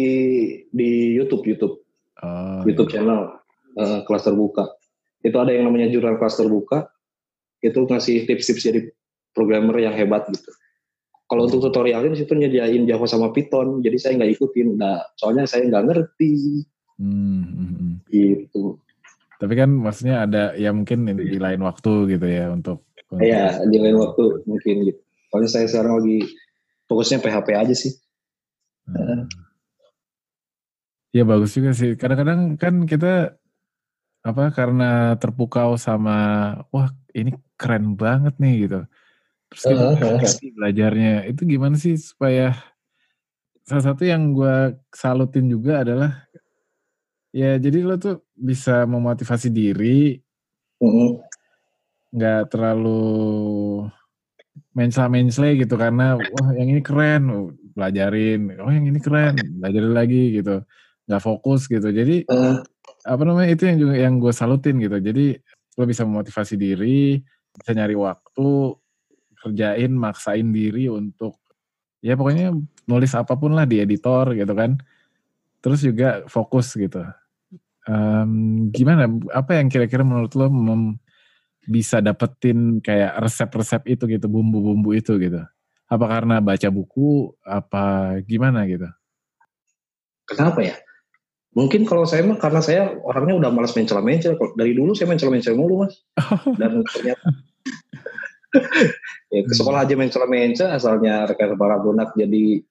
di 0.71 1.15
YouTube 1.15 1.47
YouTube 1.47 1.75
oh, 2.23 2.63
YouTube 2.67 2.91
iya. 2.91 2.95
channel 3.01 3.44
uh, 3.79 4.01
kelas 4.07 4.25
terbuka. 4.27 4.75
Itu 5.25 5.37
ada 5.41 5.55
yang 5.55 5.71
namanya 5.71 5.91
jurnal 5.91 6.17
kelas 6.21 6.37
terbuka. 6.39 6.91
Itu 7.65 7.89
ngasih 7.89 8.29
tips-tips 8.29 8.63
jadi 8.65 8.81
programmer 9.35 9.81
yang 9.83 9.95
hebat 9.97 10.29
gitu 10.31 10.53
kalau 11.25 11.49
untuk 11.49 11.65
tutorialnya 11.65 12.13
di 12.13 12.19
situ 12.21 12.37
nyediain 12.37 12.85
Java 12.85 13.09
sama 13.09 13.33
Python 13.33 13.81
jadi 13.81 13.97
saya 13.99 14.13
nggak 14.21 14.33
ikutin 14.39 14.79
nah 14.79 15.03
soalnya 15.17 15.49
saya 15.49 15.67
nggak 15.67 15.85
ngerti 15.89 16.63
hmm, 17.01 17.43
hmm, 17.43 17.71
hmm. 17.75 17.95
gitu 18.13 18.79
tapi 19.41 19.55
kan 19.59 19.71
maksudnya 19.73 20.25
ada 20.29 20.55
ya 20.55 20.71
mungkin 20.71 21.11
di 21.11 21.39
lain 21.41 21.61
waktu 21.65 22.17
gitu 22.17 22.27
ya 22.29 22.53
untuk 22.55 22.87
Iya, 23.15 23.63
di 23.71 23.79
lain 23.79 23.95
waktu 23.95 24.43
mungkin 24.43 24.91
gitu. 24.91 24.99
Soalnya 25.31 25.51
saya 25.51 25.67
sekarang 25.71 26.03
lagi 26.03 26.19
fokusnya 26.91 27.23
PHP 27.23 27.49
aja 27.55 27.75
sih. 27.77 27.95
Hmm. 28.91 29.31
Ya 31.15 31.23
bagus 31.23 31.55
juga 31.55 31.71
sih. 31.79 31.95
Kadang-kadang 31.95 32.59
kan 32.59 32.75
kita 32.91 33.39
apa 34.25 34.49
karena 34.57 35.21
terpukau 35.21 35.77
sama 35.77 36.17
wah 36.73 36.89
ini 37.13 37.37
keren 37.61 37.93
banget 37.93 38.35
nih 38.41 38.55
gitu. 38.67 38.81
Terus 39.53 39.65
uh, 39.69 39.93
uh, 39.95 40.51
belajarnya? 40.57 41.29
Itu 41.29 41.45
gimana 41.45 41.77
sih 41.77 42.01
supaya 42.01 42.57
salah 43.69 43.85
satu 43.93 44.09
yang 44.09 44.33
gue 44.33 44.81
salutin 44.93 45.49
juga 45.49 45.85
adalah 45.85 46.25
ya 47.33 47.57
jadi 47.57 47.81
lo 47.81 47.97
tuh 47.97 48.29
bisa 48.37 48.85
memotivasi 48.85 49.49
diri 49.49 50.21
nggak 52.13 52.41
uh, 52.45 52.49
terlalu 52.53 53.03
mensla-mensle 54.77 55.57
gitu 55.57 55.75
karena 55.81 56.17
wah 56.17 56.51
yang 56.53 56.69
ini 56.77 56.83
keren 56.85 57.23
oh, 57.33 57.49
belajarin 57.73 58.59
oh 58.61 58.71
yang 58.73 58.89
ini 58.89 58.99
keren 59.05 59.37
belajarin 59.61 59.93
lagi 59.93 60.23
gitu. 60.41 60.65
Nggak 61.05 61.23
fokus 61.23 61.69
gitu. 61.69 61.93
Jadi 61.93 62.25
uh. 62.33 62.65
Apa 63.05 63.23
namanya 63.23 63.53
itu 63.53 63.69
yang 63.69 63.79
juga 63.79 63.95
yang 64.01 64.15
gue 64.17 64.33
salutin 64.33 64.81
gitu. 64.81 64.97
Jadi 64.99 65.37
lo 65.77 65.85
bisa 65.85 66.03
memotivasi 66.09 66.57
diri 66.57 67.21
bisa 67.55 67.71
nyari 67.77 67.95
waktu 67.95 68.75
kerjain 69.39 69.93
maksain 69.93 70.51
diri 70.51 70.91
untuk 70.91 71.39
ya 72.01 72.17
pokoknya 72.17 72.57
nulis 72.89 73.13
apa 73.13 73.37
pun 73.37 73.53
lah 73.53 73.69
di 73.69 73.85
editor 73.85 74.33
gitu 74.33 74.51
kan. 74.57 74.81
Terus 75.61 75.81
juga 75.85 76.25
fokus 76.29 76.77
gitu. 76.77 77.05
Um, 77.85 78.69
gimana? 78.73 79.09
Apa 79.33 79.61
yang 79.61 79.69
kira-kira 79.69 80.05
menurut 80.05 80.33
lo 80.37 80.49
mem, 80.49 80.97
bisa 81.65 82.05
dapetin 82.05 82.81
kayak 82.85 83.17
resep-resep 83.21 83.85
itu 83.89 84.05
gitu 84.09 84.29
bumbu-bumbu 84.29 84.93
itu 84.93 85.17
gitu? 85.17 85.41
Apa 85.89 86.05
karena 86.09 86.41
baca 86.41 86.69
buku 86.69 87.33
apa 87.45 88.17
gimana 88.25 88.69
gitu? 88.69 88.89
Kenapa 90.29 90.61
ya 90.65 90.77
mungkin 91.55 91.87
kalau 91.87 92.03
saya 92.05 92.27
mah 92.27 92.39
karena 92.39 92.61
saya 92.61 92.99
orangnya 93.07 93.39
udah 93.39 93.51
malas 93.55 93.73
mencela-mencela. 93.79 94.37
Dari 94.59 94.75
dulu 94.75 94.93
saya 94.93 95.11
mencela-mencela 95.11 95.57
mulu 95.57 95.87
mas. 95.87 95.95
Dan 96.61 96.83
ternyata 96.83 97.27
ya, 99.35 99.41
ke 99.43 99.55
sekolah 99.55 99.87
aja 99.87 99.95
mencela-mencela 99.95 100.79
asalnya 100.79 101.31
rekan 101.31 101.55
para 101.55 101.79
bonak 101.79 102.15
jadi 102.19 102.63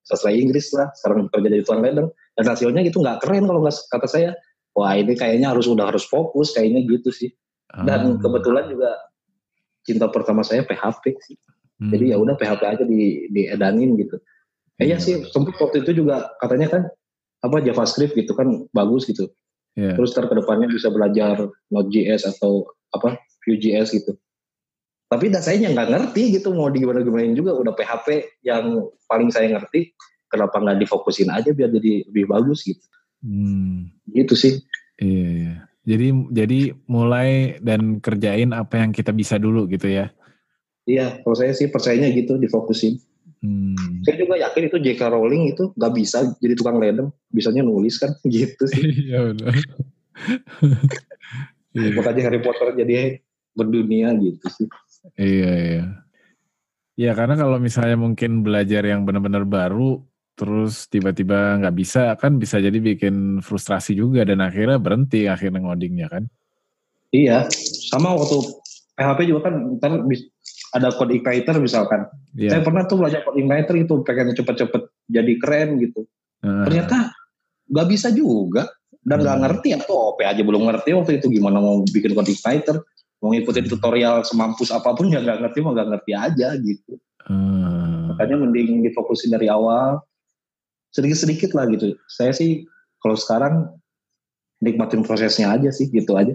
sastra 0.00 0.32
Inggris 0.32 0.72
lah 0.74 0.90
sekarang 0.96 1.28
kerja 1.28 1.48
jadi 1.52 1.64
tuan 1.64 1.80
ledeng. 1.84 2.08
Dan 2.34 2.44
hasilnya 2.48 2.80
gitu 2.88 3.04
nggak 3.04 3.20
keren 3.20 3.44
kalau 3.44 3.60
nggak 3.62 3.76
kata 3.92 4.08
saya. 4.08 4.30
Wah 4.70 4.96
ini 4.96 5.18
kayaknya 5.18 5.52
harus 5.52 5.68
udah 5.68 5.92
harus 5.92 6.06
fokus 6.08 6.56
kayaknya 6.56 6.88
gitu 6.88 7.12
sih. 7.12 7.30
Dan 7.70 8.16
hmm. 8.16 8.24
kebetulan 8.24 8.66
juga 8.70 8.90
cinta 9.84 10.08
pertama 10.08 10.40
saya 10.42 10.64
PHP 10.64 11.04
sih. 11.20 11.38
Hmm. 11.80 11.88
jadi 11.88 12.12
ya 12.12 12.16
udah 12.20 12.36
PHP 12.36 12.62
aja 12.68 12.84
di 12.84 13.24
diedanin 13.32 13.96
gitu. 13.96 14.20
Eh, 14.76 14.92
iya 14.92 15.00
sih 15.00 15.24
sempat 15.32 15.56
waktu 15.56 15.80
itu 15.80 16.04
juga 16.04 16.28
katanya 16.36 16.68
kan 16.68 16.82
apa 17.40 17.56
JavaScript 17.64 18.16
gitu 18.16 18.32
kan 18.36 18.68
bagus 18.72 19.08
gitu. 19.08 19.28
Yeah. 19.78 19.94
terus 19.94 20.12
ntar 20.12 20.26
ke 20.26 20.34
depannya 20.34 20.66
bisa 20.66 20.90
belajar 20.90 21.46
Node.js 21.70 22.26
atau 22.26 22.66
apa 22.90 23.22
Vue.js 23.46 23.94
gitu. 23.96 24.18
Tapi 25.10 25.26
dah 25.30 25.42
saya 25.42 25.58
nggak 25.58 25.90
ngerti 25.90 26.38
gitu 26.38 26.54
mau 26.54 26.70
gimana 26.70 27.02
gimanain 27.02 27.34
juga. 27.34 27.54
Udah 27.54 27.74
PHP 27.74 28.38
yang 28.46 28.90
paling 29.10 29.30
saya 29.30 29.50
ngerti 29.50 29.94
kenapa 30.30 30.62
nggak 30.62 30.86
difokusin 30.86 31.30
aja 31.34 31.50
biar 31.50 31.70
jadi 31.70 32.06
lebih 32.06 32.30
bagus 32.30 32.62
gitu. 32.62 32.82
Hmm. 33.20 33.92
gitu 34.16 34.32
sih. 34.32 34.64
Iya, 34.96 35.28
iya. 35.28 35.54
Jadi 35.84 36.08
jadi 36.30 36.60
mulai 36.86 37.58
dan 37.60 38.00
kerjain 38.00 38.52
apa 38.52 38.80
yang 38.80 38.94
kita 38.94 39.10
bisa 39.10 39.40
dulu 39.40 39.66
gitu 39.66 39.90
ya. 39.90 40.12
Iya 40.86 41.22
kalau 41.22 41.36
saya 41.36 41.52
sih 41.56 41.68
percayanya 41.68 42.10
gitu 42.14 42.38
difokusin 42.38 43.00
hmm. 43.44 44.04
saya 44.04 44.16
juga 44.20 44.34
yakin 44.40 44.62
itu 44.68 44.76
J.K. 44.80 45.00
Rowling 45.10 45.52
itu 45.52 45.72
nggak 45.76 45.92
bisa 45.96 46.24
jadi 46.40 46.54
tukang 46.56 46.78
ledeng 46.80 47.08
bisanya 47.32 47.64
nulis 47.64 47.96
kan 48.00 48.12
gitu 48.28 48.64
sih 48.70 49.10
iya 49.10 49.32
benar 49.32 49.54
makanya 51.96 52.22
Harry 52.28 52.40
Potter 52.42 52.76
jadi 52.76 53.20
berdunia 53.56 54.12
gitu 54.18 54.46
sih 54.48 54.66
Iya 55.16 55.52
iya. 55.56 55.84
Ya 57.00 57.16
karena 57.16 57.32
kalau 57.32 57.56
misalnya 57.56 57.96
mungkin 57.96 58.44
belajar 58.44 58.84
yang 58.84 59.08
benar-benar 59.08 59.48
baru 59.48 60.04
terus 60.36 60.88
tiba-tiba 60.88 61.60
nggak 61.60 61.76
bisa 61.76 62.16
kan 62.16 62.40
bisa 62.40 62.60
jadi 62.60 62.76
bikin 62.76 63.44
frustrasi 63.44 63.96
juga 63.96 64.24
dan 64.24 64.40
akhirnya 64.44 64.76
berhenti 64.80 65.24
akhirnya 65.28 65.64
ngodingnya 65.64 66.08
kan. 66.12 66.24
Iya, 67.10 67.50
sama 67.90 68.14
waktu 68.14 68.38
PHP 69.00 69.32
juga 69.32 69.48
kan 69.48 69.80
ntar 69.80 70.04
ada 70.76 70.88
code 70.92 71.16
igniter 71.16 71.56
misalkan. 71.56 72.04
Iya. 72.36 72.52
Saya 72.52 72.60
pernah 72.60 72.84
tuh 72.84 73.00
belajar 73.00 73.24
code 73.24 73.40
igniter 73.40 73.74
itu 73.80 74.04
pengen 74.04 74.36
cepet-cepet 74.36 74.82
jadi 75.08 75.32
keren 75.40 75.80
gitu. 75.80 76.04
Uh. 76.44 76.68
Ternyata 76.68 77.16
nggak 77.72 77.88
bisa 77.88 78.12
juga 78.12 78.68
dan 79.00 79.24
nggak 79.24 79.38
uh. 79.40 79.42
ngerti 79.48 79.68
atau 79.80 80.12
OP 80.12 80.20
aja 80.20 80.44
belum 80.44 80.68
ngerti 80.68 80.92
waktu 80.92 81.12
itu 81.16 81.32
gimana 81.32 81.56
mau 81.64 81.80
bikin 81.88 82.12
code 82.12 82.28
igniter 82.28 82.76
mau 83.20 83.32
ngikutin 83.32 83.66
tutorial 83.68 84.24
semampus 84.24 84.72
apa 84.72 84.96
pun 84.96 85.12
ya 85.12 85.20
nggak 85.20 85.44
ngerti 85.44 85.58
mau 85.60 85.72
nggak 85.76 85.88
ngerti 85.92 86.12
aja 86.16 86.48
gitu 86.56 86.96
hmm. 87.28 88.16
makanya 88.16 88.36
mending 88.40 88.80
difokusin 88.84 89.32
dari 89.36 89.48
awal 89.52 90.00
sedikit-sedikit 90.96 91.52
lah 91.52 91.68
gitu 91.68 91.96
saya 92.08 92.32
sih 92.32 92.64
kalau 93.04 93.16
sekarang 93.16 93.54
nikmatin 94.64 95.04
prosesnya 95.04 95.52
aja 95.52 95.68
sih 95.68 95.92
gitu 95.92 96.16
aja 96.16 96.32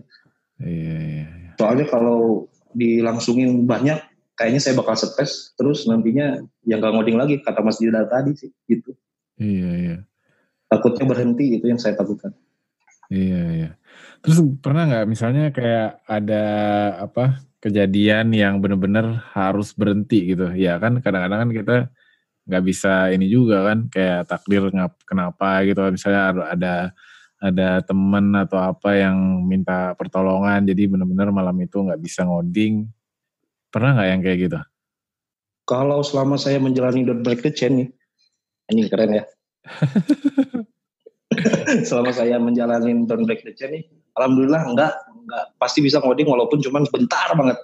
iya, 0.61 0.97
iya, 1.01 1.25
iya. 1.25 1.49
soalnya 1.57 1.85
kalau 1.89 2.45
dilangsungin 2.75 3.63
banyak 3.63 3.97
kayaknya 4.35 4.61
saya 4.61 4.75
bakal 4.75 4.99
stres 4.99 5.55
terus 5.55 5.87
nantinya 5.87 6.43
yang 6.67 6.83
gak 6.83 6.91
ngoding 6.91 7.15
lagi 7.15 7.39
kata 7.39 7.63
Mas 7.63 7.79
Dida 7.79 8.03
tadi 8.05 8.35
sih 8.35 8.51
gitu. 8.67 8.91
Iya 9.39 9.71
iya. 9.79 9.97
Takutnya 10.67 11.07
berhenti 11.07 11.55
itu 11.55 11.65
yang 11.71 11.79
saya 11.79 11.95
takutkan. 11.95 12.35
Iya 13.07 13.41
iya. 13.55 13.69
Terus 14.19 14.41
pernah 14.59 14.89
nggak 14.89 15.05
misalnya 15.07 15.53
kayak 15.53 16.03
ada 16.09 16.43
apa 17.05 17.39
kejadian 17.61 18.33
yang 18.33 18.59
benar-benar 18.59 19.23
harus 19.31 19.71
berhenti 19.77 20.35
gitu? 20.35 20.51
Ya 20.57 20.81
kan 20.81 20.99
kadang-kadang 20.99 21.47
kan 21.47 21.51
kita 21.53 21.75
nggak 22.45 22.63
bisa 22.65 23.09
ini 23.09 23.25
juga 23.29 23.65
kan 23.65 23.89
kayak 23.89 24.29
takdir 24.29 24.67
ngap 24.73 24.97
kenapa 25.05 25.61
gitu. 25.63 25.81
Misalnya 25.93 26.33
ada 26.49 26.75
ada 27.45 27.85
teman 27.85 28.33
atau 28.33 28.57
apa 28.57 28.97
yang 28.97 29.45
minta 29.45 29.93
pertolongan 29.93 30.65
jadi 30.65 30.89
benar-benar 30.89 31.29
malam 31.29 31.53
itu 31.61 31.77
nggak 31.77 32.01
bisa 32.01 32.25
ngoding 32.25 32.89
pernah 33.69 33.93
nggak 33.93 34.09
yang 34.09 34.21
kayak 34.25 34.37
gitu? 34.49 34.59
Kalau 35.65 36.01
selama 36.01 36.41
saya 36.41 36.57
menjalani 36.57 37.05
Don't 37.05 37.25
Break 37.25 37.41
the 37.41 37.53
Chain 37.53 37.73
nih, 37.81 37.89
ini 38.73 38.89
keren 38.89 39.17
ya. 39.17 39.23
selama 41.89 42.13
saya 42.13 42.37
menjalani 42.41 42.93
Don't 43.05 43.25
Break 43.25 43.45
the 43.45 43.53
Chain 43.53 43.77
nih, 43.77 43.83
alhamdulillah 44.15 44.61
enggak 44.65 44.91
enggak 45.27 45.43
pasti 45.59 45.83
bisa 45.83 45.99
ngoding 45.99 46.25
walaupun 46.25 46.63
cuma 46.63 46.81
sebentar 46.87 47.35
banget 47.35 47.59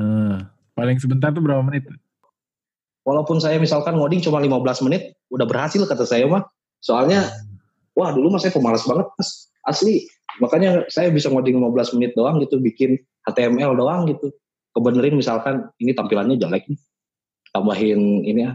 hmm. 0.00 0.48
paling 0.74 0.98
sebentar 0.98 1.28
tuh 1.30 1.44
berapa 1.44 1.60
menit 1.62 1.86
walaupun 3.04 3.38
saya 3.38 3.60
misalkan 3.60 4.00
ngoding 4.00 4.24
cuma 4.24 4.40
15 4.40 4.88
menit 4.88 5.14
udah 5.28 5.44
berhasil 5.44 5.84
kata 5.84 6.08
saya 6.08 6.24
mah 6.26 6.48
soalnya 6.80 7.28
wah 7.98 8.10
dulu 8.10 8.32
mas 8.32 8.44
saya 8.44 8.54
pemalas 8.54 8.84
banget 8.84 9.06
mas 9.18 9.52
asli 9.68 10.06
makanya 10.40 10.84
saya 10.88 11.12
bisa 11.12 11.28
ngoding 11.28 11.60
15 11.60 11.96
menit 12.00 12.12
doang 12.16 12.40
gitu 12.40 12.58
bikin 12.58 12.96
HTML 13.28 13.76
doang 13.76 14.08
gitu 14.08 14.32
kebenerin 14.72 15.20
misalkan 15.20 15.68
ini 15.78 15.92
tampilannya 15.92 16.40
jelek 16.40 16.64
nih 16.66 16.80
tambahin 17.52 18.24
ini 18.24 18.48
ya 18.48 18.52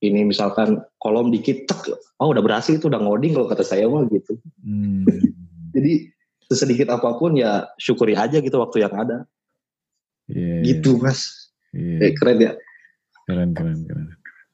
ini 0.00 0.24
misalkan 0.24 0.80
kolom 1.02 1.34
dikit 1.34 1.66
tek 1.66 1.98
oh 2.22 2.30
udah 2.30 2.40
berhasil 2.40 2.78
itu 2.78 2.86
udah 2.86 3.02
ngoding 3.02 3.36
kalau 3.36 3.50
kata 3.50 3.66
saya 3.66 3.90
mah 3.90 4.06
gitu 4.08 4.38
hmm. 4.62 5.04
jadi 5.74 6.10
sesedikit 6.50 6.90
apa 6.90 7.14
pun 7.14 7.38
ya 7.38 7.70
syukuri 7.78 8.18
aja 8.18 8.42
gitu 8.42 8.58
waktu 8.58 8.82
yang 8.82 8.90
ada. 8.90 9.22
Yeah, 10.26 10.66
gitu 10.66 10.98
mas. 10.98 11.54
Yeah. 11.70 12.10
Eh, 12.10 12.12
keren 12.18 12.42
ya. 12.42 12.52
Keren 13.30 13.54
keren 13.54 13.86
keren. 13.86 14.08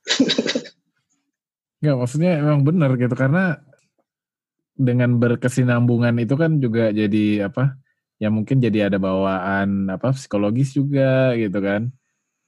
Enggak 1.81 1.97
maksudnya 1.97 2.33
emang 2.37 2.69
benar 2.69 2.93
gitu 3.01 3.17
karena 3.17 3.57
dengan 4.77 5.17
berkesinambungan 5.17 6.17
itu 6.21 6.37
kan 6.37 6.61
juga 6.61 6.93
jadi 6.93 7.49
apa? 7.49 7.81
Ya 8.17 8.33
mungkin 8.33 8.61
jadi 8.61 8.89
ada 8.89 8.97
bawaan 8.97 9.93
apa 9.93 10.13
psikologis 10.13 10.77
juga 10.77 11.33
gitu 11.37 11.59
kan. 11.61 11.93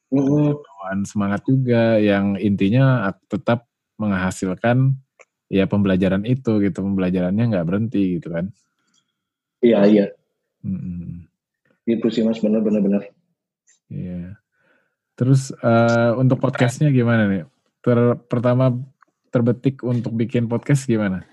Mm 0.08 0.56
Bawaan 0.56 1.04
semangat 1.04 1.44
juga 1.44 2.00
yang 2.00 2.40
intinya 2.40 3.12
tetap 3.28 3.68
menghasilkan 4.00 4.96
ya 5.52 5.68
pembelajaran 5.68 6.24
itu 6.24 6.60
gitu 6.64 6.80
pembelajarannya 6.80 7.44
nggak 7.52 7.66
berhenti 7.66 8.20
gitu 8.20 8.32
kan. 8.32 8.52
Iya 9.60 9.80
iya. 9.88 10.06
Hmm. 10.62 11.26
Itu 11.88 12.08
sih 12.12 12.24
mas 12.24 12.40
benar 12.40 12.60
benar 12.64 12.80
benar. 12.84 13.02
Iya. 13.88 14.36
Terus 15.18 15.50
uh, 15.64 16.14
untuk 16.20 16.38
podcastnya 16.38 16.94
gimana 16.94 17.26
nih? 17.26 17.44
Ter 17.82 17.98
pertama 18.30 18.70
terbetik 19.28 19.82
untuk 19.82 20.14
bikin 20.14 20.46
podcast 20.46 20.86
gimana? 20.86 21.26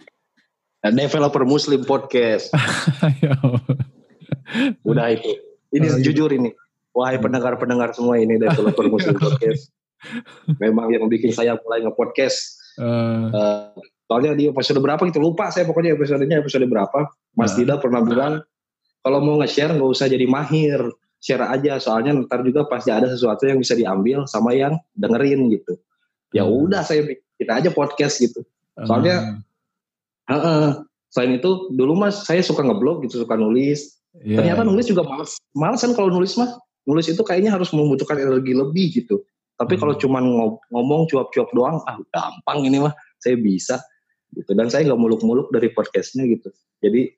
Developer 0.91 1.43
Muslim 1.47 1.81
Podcast. 1.87 2.53
Udah 4.89 5.07
itu. 5.13 5.31
Ini 5.73 5.87
oh, 5.89 6.01
jujur 6.01 6.29
ini. 6.29 6.51
Wahai 6.95 7.19
pendengar-pendengar 7.19 7.91
semua 7.95 8.21
ini 8.21 8.37
Developer 8.37 8.85
Muslim 8.87 9.17
Podcast. 9.17 9.71
Memang 10.63 10.93
yang 10.93 11.09
bikin 11.09 11.33
saya 11.33 11.57
mulai 11.65 11.81
nge-podcast. 11.83 12.37
Uh, 12.75 13.31
uh, 13.31 13.71
soalnya 14.05 14.37
di 14.37 14.51
episode 14.51 14.77
berapa 14.83 15.01
gitu 15.09 15.17
lupa 15.17 15.49
saya 15.49 15.65
pokoknya 15.65 15.97
episodenya 15.97 16.43
episode 16.43 16.67
berapa 16.69 17.09
Mas 17.33 17.57
nah. 17.57 17.79
pernah 17.81 18.01
bilang 18.05 18.33
kalau 19.01 19.19
mau 19.23 19.41
nge-share 19.41 19.73
nggak 19.73 19.91
usah 19.95 20.11
jadi 20.11 20.27
mahir 20.29 20.77
share 21.17 21.41
aja 21.41 21.81
soalnya 21.81 22.13
ntar 22.25 22.45
juga 22.45 22.69
pasti 22.69 22.93
ada 22.93 23.09
sesuatu 23.09 23.49
yang 23.49 23.57
bisa 23.57 23.73
diambil 23.73 24.29
sama 24.29 24.53
yang 24.53 24.77
dengerin 24.93 25.49
gitu 25.49 25.73
ya 26.35 26.45
hmm. 26.45 26.69
udah 26.69 26.85
saya 26.85 27.07
kita 27.39 27.63
aja 27.65 27.69
podcast 27.73 28.21
gitu 28.21 28.45
soalnya 28.85 29.15
hmm. 29.23 29.54
Uh, 30.29 30.35
uh, 30.35 30.69
selain 31.13 31.39
itu 31.39 31.71
dulu 31.73 31.95
mas 31.95 32.25
saya 32.27 32.41
suka 32.43 32.65
ngeblog 32.65 33.05
gitu 33.05 33.23
suka 33.23 33.37
nulis. 33.39 33.95
Yeah. 34.15 34.39
ternyata 34.39 34.63
nulis 34.63 34.87
juga 34.87 35.03
males 35.03 35.35
males 35.51 35.83
kan 35.83 35.91
kalau 35.91 36.07
nulis 36.07 36.39
mah 36.39 36.55
nulis 36.87 37.11
itu 37.11 37.19
kayaknya 37.19 37.51
harus 37.51 37.75
membutuhkan 37.75 38.15
energi 38.15 38.55
lebih 38.55 38.85
gitu. 38.95 39.27
Tapi 39.59 39.75
hmm. 39.75 39.81
kalau 39.81 39.93
cuma 39.99 40.19
ngomong 40.71 41.07
cuap-cuap 41.11 41.51
doang 41.51 41.83
ah 41.83 41.99
gampang 42.15 42.63
ini 42.63 42.79
mah 42.79 42.95
saya 43.19 43.35
bisa 43.35 43.83
gitu. 44.31 44.55
Dan 44.55 44.71
saya 44.71 44.87
nggak 44.87 44.99
muluk-muluk 44.99 45.51
dari 45.51 45.67
podcastnya 45.71 46.27
gitu. 46.31 46.47
Jadi 46.79 47.11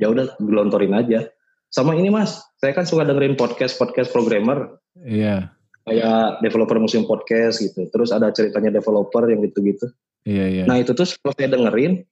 ya 0.00 0.08
udah 0.08 0.36
gelontorin 0.40 0.96
aja. 0.96 1.28
Sama 1.72 1.96
ini 1.96 2.08
mas 2.08 2.40
saya 2.60 2.72
kan 2.72 2.88
suka 2.88 3.04
dengerin 3.04 3.36
podcast 3.36 3.76
podcast 3.76 4.12
programmer. 4.12 4.80
Iya. 4.96 5.52
Kayak 5.82 6.40
developer 6.40 6.78
museum 6.78 7.04
podcast 7.04 7.60
gitu. 7.60 7.84
Terus 7.90 8.14
ada 8.14 8.32
ceritanya 8.32 8.80
developer 8.80 9.28
yang 9.28 9.44
gitu-gitu 9.44 9.92
iya 10.26 10.44
iya. 10.48 10.64
Nah 10.66 10.78
itu 10.78 10.92
tuh 10.94 11.06
kalau 11.22 11.34
saya 11.34 11.48
dengerin 11.50 12.02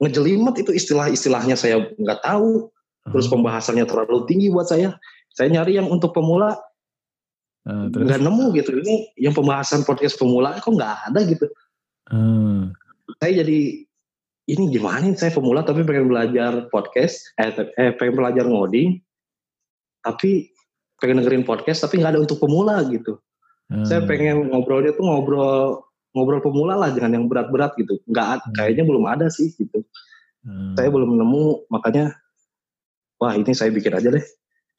ngejelimet 0.00 0.54
itu 0.60 0.70
istilah-istilahnya 0.72 1.56
saya 1.56 1.88
nggak 1.96 2.20
tahu. 2.24 2.68
Terus 3.10 3.26
uh 3.28 3.32
pembahasannya 3.32 3.88
terlalu 3.88 4.28
tinggi 4.28 4.52
buat 4.52 4.68
saya. 4.68 4.96
Saya 5.32 5.48
nyari 5.48 5.80
yang 5.80 5.88
untuk 5.88 6.12
pemula 6.12 6.58
uh, 7.64 7.84
nggak 7.88 8.20
nemu 8.20 8.44
gitu. 8.60 8.76
Ini 8.76 8.94
yang 9.16 9.32
pembahasan 9.32 9.88
podcast 9.88 10.20
pemula 10.20 10.60
kok 10.60 10.68
nggak 10.68 11.12
ada 11.12 11.20
gitu. 11.24 11.46
Uh 12.12 12.70
saya 13.18 13.42
jadi 13.42 13.60
ini 14.50 14.64
gimana 14.70 15.02
nih 15.02 15.18
saya 15.18 15.34
pemula 15.34 15.66
tapi 15.66 15.82
pengen 15.82 16.10
belajar 16.10 16.70
podcast 16.70 17.34
eh, 17.42 17.50
eh 17.74 17.90
pengen 17.98 18.22
belajar 18.22 18.46
ngoding 18.46 19.02
tapi 20.06 20.50
pengen 21.02 21.22
dengerin 21.22 21.44
podcast 21.44 21.82
tapi 21.82 21.98
nggak 21.98 22.16
ada 22.16 22.22
untuk 22.22 22.38
pemula 22.38 22.80
gitu. 22.88 23.18
Hmm. 23.70 23.86
Saya 23.86 24.04
pengen 24.04 24.50
ngobrolnya 24.50 24.96
tuh 24.96 25.04
ngobrol 25.06 25.84
ngobrol 26.10 26.42
pemula 26.42 26.74
lah 26.74 26.90
jangan 26.90 27.16
yang 27.16 27.26
berat-berat 27.30 27.74
gitu. 27.78 27.98
Nggak 28.10 28.26
hmm. 28.42 28.52
kayaknya 28.58 28.84
belum 28.86 29.04
ada 29.06 29.26
sih 29.30 29.54
gitu. 29.54 29.86
Hmm. 30.42 30.74
Saya 30.74 30.88
belum 30.88 31.20
nemu 31.20 31.70
makanya 31.70 32.16
wah 33.20 33.36
ini 33.36 33.52
saya 33.52 33.70
bikin 33.70 33.94
aja 33.94 34.08
deh. 34.10 34.24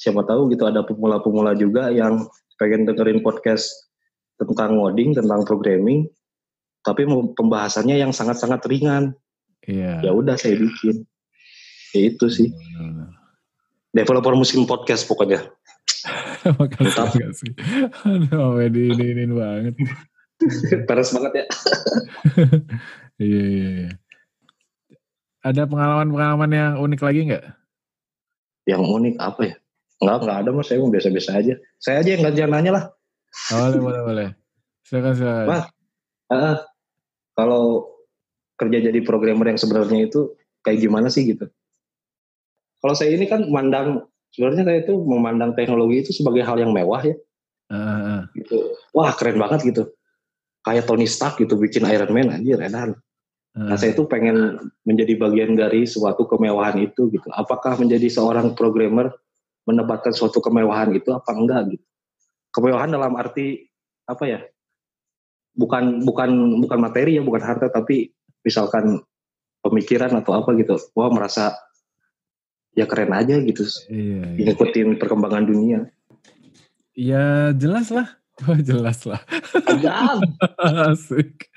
Siapa 0.01 0.25
tahu 0.25 0.49
gitu 0.49 0.65
ada 0.65 0.81
pemula-pemula 0.81 1.53
juga 1.53 1.93
yang 1.93 2.25
pengen 2.57 2.89
dengerin 2.89 3.21
podcast 3.21 3.69
tentang 4.41 4.81
ngoding, 4.81 5.13
tentang 5.13 5.45
programming, 5.45 6.09
tapi 6.81 7.05
pembahasannya 7.37 8.01
yang 8.01 8.09
sangat-sangat 8.09 8.65
ringan. 8.65 9.13
Iya. 9.69 10.01
Ya 10.01 10.11
udah 10.11 10.33
saya 10.33 10.57
bikin. 10.57 11.05
Ya 11.93 12.01
itu 12.09 12.25
sih. 12.33 12.49
Hmm. 12.77 13.13
Developer 13.93 14.33
musim 14.33 14.65
podcast 14.65 15.05
pokoknya. 15.05 15.45
Makasih, 16.57 17.05
makasih. 17.05 17.53
Aduh, 18.01 18.57
ini, 18.65 18.97
ini, 18.97 19.05
ini 19.13 19.25
banget. 19.29 19.77
Peres 20.87 21.09
banget 21.13 21.33
ya. 21.33 21.45
iya, 23.23 23.43
iya, 23.45 23.67
iya. 23.69 23.91
Ada 25.41 25.65
pengalaman-pengalaman 25.65 26.51
yang 26.53 26.71
unik 26.77 27.01
lagi 27.01 27.19
nggak? 27.33 27.45
Yang 28.69 28.83
unik 28.85 29.15
apa 29.17 29.41
ya? 29.41 29.55
Enggak, 30.01 30.17
enggak 30.21 30.37
ada 30.37 30.49
mas. 30.53 30.65
Saya 30.69 30.77
biasa-biasa 30.85 31.31
aja. 31.37 31.53
Saya 31.81 31.95
aja 32.01 32.09
yang 32.13 32.21
jangan 32.33 32.51
nanya 32.61 32.71
lah. 32.73 32.83
boleh, 33.49 33.79
boleh, 33.81 34.01
boleh. 34.05 34.27
Silakan, 34.85 35.13
silakan. 35.17 35.47
Mas, 35.49 35.63
uh, 36.33 36.57
kalau 37.37 37.63
kerja 38.57 38.77
jadi 38.91 38.99
programmer 39.01 39.49
yang 39.49 39.59
sebenarnya 39.61 40.09
itu 40.09 40.37
kayak 40.61 40.81
gimana 40.81 41.09
sih 41.09 41.25
gitu? 41.25 41.49
Kalau 42.81 42.93
saya 42.97 43.13
ini 43.13 43.25
kan 43.29 43.45
memandang 43.45 44.09
sebenarnya 44.33 44.63
saya 44.65 44.79
itu 44.85 44.93
memandang 44.97 45.53
teknologi 45.53 46.05
itu 46.05 46.11
sebagai 46.13 46.45
hal 46.45 46.57
yang 46.57 46.73
mewah 46.73 47.01
ya. 47.01 47.15
Uh, 47.71 48.25
gitu. 48.35 48.77
Wah 48.93 49.13
keren 49.15 49.37
banget 49.37 49.73
gitu. 49.73 49.89
Kayak 50.61 50.85
Tony 50.85 51.09
Stark 51.09 51.41
gitu 51.41 51.57
bikin 51.57 51.89
Iron 51.89 52.13
Man 52.13 52.29
aja 52.29 52.61
edan. 52.61 52.93
Nah 53.51 53.75
saya 53.75 53.91
itu 53.91 54.07
pengen 54.07 54.71
menjadi 54.87 55.19
bagian 55.19 55.59
dari 55.59 55.83
suatu 55.83 56.23
kemewahan 56.23 56.79
itu 56.79 57.11
gitu. 57.11 57.27
Apakah 57.35 57.75
menjadi 57.75 58.07
seorang 58.07 58.55
programmer 58.55 59.11
mendapatkan 59.67 60.15
suatu 60.15 60.39
kemewahan 60.39 60.95
itu 60.95 61.11
apa 61.11 61.31
enggak 61.35 61.75
gitu? 61.75 61.85
Kemewahan 62.55 62.93
dalam 62.93 63.17
arti 63.19 63.67
apa 64.07 64.23
ya? 64.23 64.39
Bukan 65.51 66.07
bukan 66.07 66.63
bukan 66.63 66.79
materi 66.79 67.19
ya, 67.19 67.23
bukan 67.27 67.43
harta, 67.43 67.67
tapi 67.67 68.15
misalkan 68.45 69.03
pemikiran 69.59 70.15
atau 70.15 70.39
apa 70.39 70.55
gitu. 70.55 70.79
Wah 70.95 71.11
merasa 71.11 71.51
ya 72.71 72.87
keren 72.87 73.11
aja 73.11 73.35
gitu. 73.43 73.67
Iya, 73.91 74.31
iya. 74.31 74.45
Ngikutin 74.47 74.95
perkembangan 74.95 75.43
dunia. 75.43 75.91
Ya 76.95 77.51
jelas 77.51 77.91
lah. 77.91 78.20
Wah 78.39 78.59
jelas 78.63 79.03
lah. 79.03 79.21
Asik. 80.91 81.51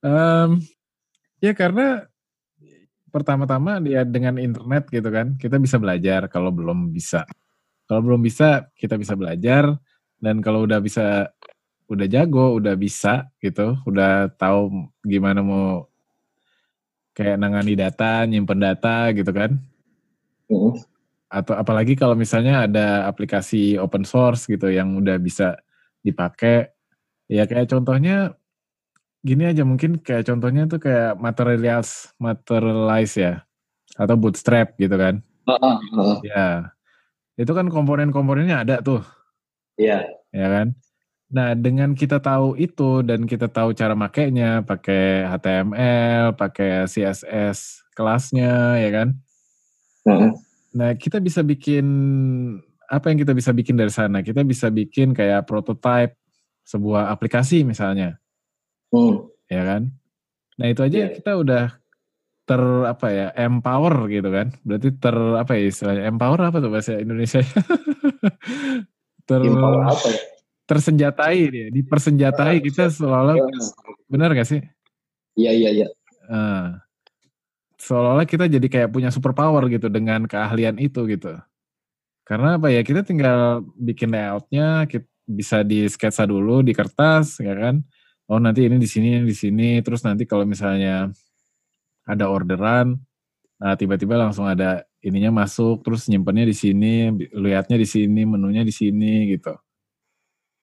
um, 0.00 0.50
ya 1.38 1.52
karena 1.52 2.08
pertama-tama 3.12 3.80
dia 3.80 4.02
dengan 4.04 4.40
internet 4.40 4.88
gitu 4.90 5.08
kan, 5.08 5.36
kita 5.36 5.56
bisa 5.60 5.76
belajar 5.76 6.28
kalau 6.32 6.50
belum 6.50 6.90
bisa. 6.90 7.24
Kalau 7.86 8.00
belum 8.02 8.20
bisa, 8.24 8.66
kita 8.74 8.98
bisa 8.98 9.14
belajar. 9.14 9.76
Dan 10.16 10.40
kalau 10.40 10.64
udah 10.64 10.80
bisa, 10.80 11.30
udah 11.86 12.06
jago, 12.08 12.56
udah 12.56 12.74
bisa 12.74 13.28
gitu, 13.38 13.76
udah 13.86 14.32
tahu 14.34 14.88
gimana 15.04 15.44
mau 15.44 15.86
kayak 17.16 17.40
nangani 17.40 17.78
data, 17.78 18.24
nyimpen 18.26 18.60
data 18.60 19.12
gitu 19.14 19.30
kan. 19.30 19.56
Uh. 20.50 20.76
Atau 21.26 21.58
apalagi 21.58 21.98
kalau 21.98 22.14
misalnya 22.14 22.66
ada 22.70 23.10
aplikasi 23.10 23.76
open 23.76 24.06
source 24.06 24.46
gitu 24.46 24.70
yang 24.70 24.94
udah 24.98 25.18
bisa 25.18 25.58
dipakai. 26.06 26.70
Ya 27.26 27.44
kayak 27.50 27.70
contohnya 27.70 28.38
gini 29.26 29.50
aja 29.50 29.66
mungkin 29.66 29.98
kayak 29.98 30.30
contohnya 30.30 30.70
tuh 30.70 30.78
kayak 30.78 31.18
materials 31.18 32.14
materialize 32.22 33.18
ya 33.18 33.42
atau 33.98 34.14
bootstrap 34.14 34.78
gitu 34.78 34.94
kan. 34.94 35.24
Uh, 35.46 35.54
uh, 35.58 35.76
uh. 35.98 36.16
Ya. 36.22 36.70
Itu 37.34 37.52
kan 37.52 37.68
komponen-komponennya 37.68 38.62
ada 38.62 38.76
tuh. 38.80 39.02
Iya. 39.76 40.06
Yeah. 40.32 40.46
Ya 40.46 40.48
kan? 40.52 40.66
Nah, 41.26 41.58
dengan 41.58 41.98
kita 41.98 42.22
tahu 42.22 42.54
itu 42.54 43.02
dan 43.02 43.26
kita 43.26 43.50
tahu 43.50 43.74
cara 43.74 43.98
makainya, 43.98 44.62
pakai 44.62 45.26
HTML, 45.26 46.38
pakai 46.38 46.86
CSS 46.86 47.82
kelasnya, 47.98 48.78
ya 48.78 48.90
kan? 48.94 49.08
Uh. 50.06 50.30
Nah, 50.76 50.92
kita 50.94 51.18
bisa 51.24 51.40
bikin 51.40 51.86
apa 52.86 53.10
yang 53.10 53.18
kita 53.18 53.32
bisa 53.32 53.50
bikin 53.50 53.74
dari 53.74 53.90
sana? 53.90 54.20
Kita 54.20 54.44
bisa 54.44 54.68
bikin 54.68 55.16
kayak 55.16 55.48
prototype 55.48 56.14
sebuah 56.68 57.10
aplikasi 57.10 57.64
misalnya. 57.64 58.20
Hmm. 58.92 59.26
Ya 59.48 59.62
kan? 59.64 59.82
Nah 60.56 60.66
itu 60.72 60.80
aja 60.82 60.98
yeah. 61.08 61.12
kita 61.12 61.36
udah 61.36 61.64
ter 62.46 62.62
apa 62.86 63.06
ya 63.10 63.26
empower 63.34 64.06
gitu 64.06 64.30
kan 64.30 64.54
berarti 64.62 64.94
ter 65.02 65.16
apa 65.18 65.58
ya 65.58 65.62
istilahnya 65.66 66.06
empower 66.06 66.40
apa 66.46 66.62
tuh 66.62 66.70
bahasa 66.70 66.94
Indonesia 66.94 67.42
ter 69.28 69.40
empower 69.42 69.82
apa 69.82 70.06
ya? 70.14 70.20
tersenjatai 70.70 71.38
dia 71.50 71.66
dipersenjatai 71.74 72.62
kita 72.62 72.86
seolah-olah 72.86 73.34
ya. 73.42 73.46
benar 74.06 74.30
gak 74.30 74.46
sih 74.46 74.62
iya 75.34 75.50
iya 75.50 75.70
iya 75.74 75.88
uh, 76.30 76.78
seolah-olah 77.80 78.26
kita 78.28 78.48
jadi 78.48 78.66
kayak 78.68 78.90
punya 78.92 79.12
super 79.12 79.36
power 79.36 79.68
gitu 79.68 79.92
dengan 79.92 80.24
keahlian 80.24 80.80
itu 80.80 81.04
gitu. 81.08 81.36
Karena 82.26 82.58
apa 82.58 82.72
ya 82.74 82.82
kita 82.82 83.06
tinggal 83.06 83.62
bikin 83.78 84.10
layoutnya 84.10 84.88
kita 84.90 85.06
bisa 85.26 85.62
di 85.66 85.86
sketsa 85.86 86.26
dulu 86.26 86.64
di 86.64 86.72
kertas 86.74 87.38
ya 87.42 87.54
kan. 87.54 87.82
Oh 88.26 88.42
nanti 88.42 88.66
ini 88.66 88.80
di 88.80 88.88
sini 88.88 89.22
di 89.22 89.34
sini. 89.36 89.78
Terus 89.84 90.02
nanti 90.02 90.24
kalau 90.26 90.44
misalnya 90.48 91.10
ada 92.06 92.26
orderan 92.30 92.98
nah 93.56 93.72
tiba-tiba 93.72 94.20
langsung 94.20 94.44
ada 94.44 94.84
ininya 95.00 95.32
masuk 95.44 95.80
terus 95.80 96.04
nyimpannya 96.12 96.44
di 96.52 96.56
sini 96.56 97.08
lihatnya 97.32 97.80
di 97.80 97.88
sini 97.88 98.22
menunya 98.28 98.62
di 98.66 98.74
sini 98.74 99.32
gitu. 99.32 99.54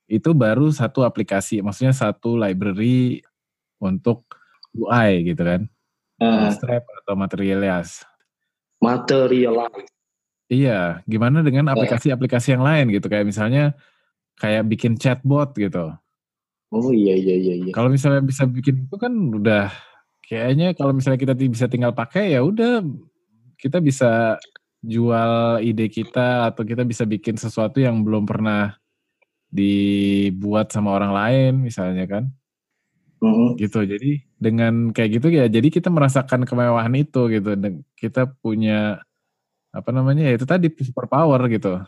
Itu 0.09 0.35
baru 0.35 0.69
satu 0.69 1.01
aplikasi 1.07 1.63
maksudnya 1.63 1.95
satu 1.95 2.35
library 2.37 3.23
untuk 3.81 4.27
UI 4.75 5.31
gitu 5.33 5.41
kan 5.41 5.61
uh, 6.23 6.51
Strap 6.55 6.83
atau 7.03 7.13
Materialize 7.19 8.07
Materialize 8.79 9.91
iya 10.47 11.03
gimana 11.03 11.43
dengan 11.43 11.71
aplikasi-aplikasi 11.75 12.55
yang 12.55 12.63
lain 12.63 12.95
gitu 12.95 13.11
kayak 13.11 13.27
misalnya 13.27 13.75
kayak 14.39 14.63
bikin 14.67 14.95
chatbot 14.95 15.51
gitu 15.59 15.93
Oh 16.73 16.89
iya 16.89 17.13
iya 17.13 17.35
iya. 17.37 17.53
iya. 17.69 17.71
Kalau 17.71 17.93
misalnya 17.93 18.25
bisa 18.25 18.49
bikin 18.49 18.89
itu 18.89 18.97
kan 18.97 19.13
udah 19.13 19.69
kayaknya 20.25 20.73
kalau 20.73 20.89
misalnya 20.89 21.21
kita 21.21 21.37
bisa 21.37 21.69
tinggal 21.69 21.93
pakai 21.93 22.33
ya 22.33 22.41
udah 22.41 22.81
kita 23.61 23.77
bisa 23.77 24.41
jual 24.81 25.61
ide 25.61 25.85
kita 25.87 26.49
atau 26.49 26.65
kita 26.65 26.81
bisa 26.81 27.05
bikin 27.05 27.37
sesuatu 27.37 27.77
yang 27.77 28.01
belum 28.01 28.25
pernah 28.25 28.73
dibuat 29.53 30.73
sama 30.73 30.97
orang 30.97 31.13
lain 31.13 31.51
misalnya 31.61 32.09
kan. 32.09 32.33
Mm-hmm. 33.23 33.49
Gitu. 33.55 33.79
Jadi 33.87 34.11
dengan 34.35 34.91
kayak 34.91 35.09
gitu 35.19 35.27
ya 35.31 35.47
jadi 35.47 35.67
kita 35.71 35.87
merasakan 35.87 36.43
kemewahan 36.43 36.91
itu 36.99 37.31
gitu 37.31 37.55
dan 37.55 37.87
kita 37.95 38.27
punya 38.43 38.99
apa 39.71 39.89
namanya 39.95 40.27
ya 40.27 40.35
itu 40.35 40.43
tadi 40.43 40.67
super 40.83 41.07
power 41.07 41.39
gitu. 41.47 41.79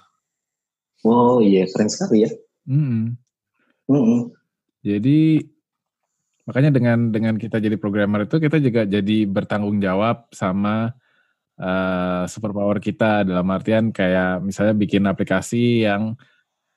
Oh 1.04 1.44
iya 1.44 1.68
keren 1.68 1.92
sekali 1.92 2.24
ya. 2.24 2.32
Mm 2.64 2.80
-hmm. 2.80 3.04
Mm 3.92 4.02
-hmm. 4.02 4.22
Jadi 4.86 5.20
makanya 6.46 6.72
dengan 6.72 7.12
dengan 7.12 7.36
kita 7.36 7.58
jadi 7.60 7.76
programmer 7.76 8.24
itu 8.30 8.38
kita 8.40 8.58
juga 8.62 8.88
jadi 8.88 9.18
bertanggung 9.28 9.82
jawab 9.82 10.30
sama 10.32 10.94
uh, 11.60 12.24
superpower 12.30 12.78
kita 12.80 13.26
dalam 13.26 13.50
artian 13.52 13.90
kayak 13.90 14.46
misalnya 14.46 14.78
bikin 14.78 15.04
aplikasi 15.10 15.84
yang 15.84 16.16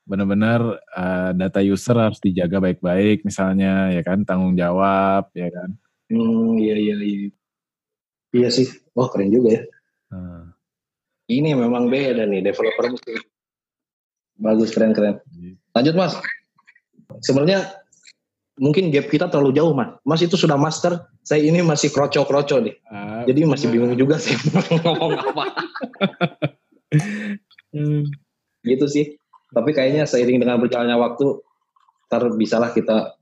benar-benar 0.07 0.79
uh, 0.95 1.31
data 1.35 1.59
user 1.61 1.97
harus 1.97 2.19
dijaga 2.23 2.59
baik-baik 2.59 3.23
misalnya 3.23 3.93
ya 3.93 4.01
kan 4.01 4.23
tanggung 4.23 4.55
jawab 4.55 5.29
ya 5.33 5.49
kan. 5.51 5.75
Hmm 6.09 6.57
iya 6.57 6.75
iya 6.75 6.95
iya. 6.99 7.29
Iya 8.33 8.49
sih. 8.53 8.67
Wah 8.93 9.05
oh, 9.05 9.09
keren 9.09 9.33
juga 9.33 9.49
ya. 9.57 9.61
Hmm. 10.09 10.53
Ini 11.29 11.53
memang 11.53 11.89
beda 11.89 12.25
nih 12.25 12.41
developer 12.41 12.89
mesti 12.89 13.13
bagus 14.39 14.73
keren 14.73 14.95
keren. 14.95 15.21
Lanjut 15.75 15.93
mas. 15.93 16.13
Sebenarnya 17.21 17.69
mungkin 18.59 18.89
gap 18.89 19.11
kita 19.11 19.29
terlalu 19.29 19.55
jauh 19.55 19.73
mas. 19.75 19.99
Mas 20.07 20.21
itu 20.25 20.35
sudah 20.39 20.57
master, 20.57 21.05
saya 21.21 21.45
ini 21.45 21.61
masih 21.61 21.93
kroco-kroco 21.93 22.57
nih. 22.63 22.75
Uh, 22.89 23.23
Jadi 23.29 23.39
masih 23.45 23.67
bingung 23.69 23.93
juga 23.93 24.17
sih 24.17 24.33
ngomong 24.83 25.13
apa. 25.15 25.43
hmm. 27.75 28.03
Gitu 28.65 28.85
sih. 28.89 29.05
Tapi 29.59 29.71
kayaknya 29.75 30.07
seiring 30.07 30.39
dengan 30.39 30.57
berjalannya 30.57 30.95
waktu, 30.95 31.43
ntar 32.07 32.23
bisalah 32.39 32.71
kita 32.71 33.19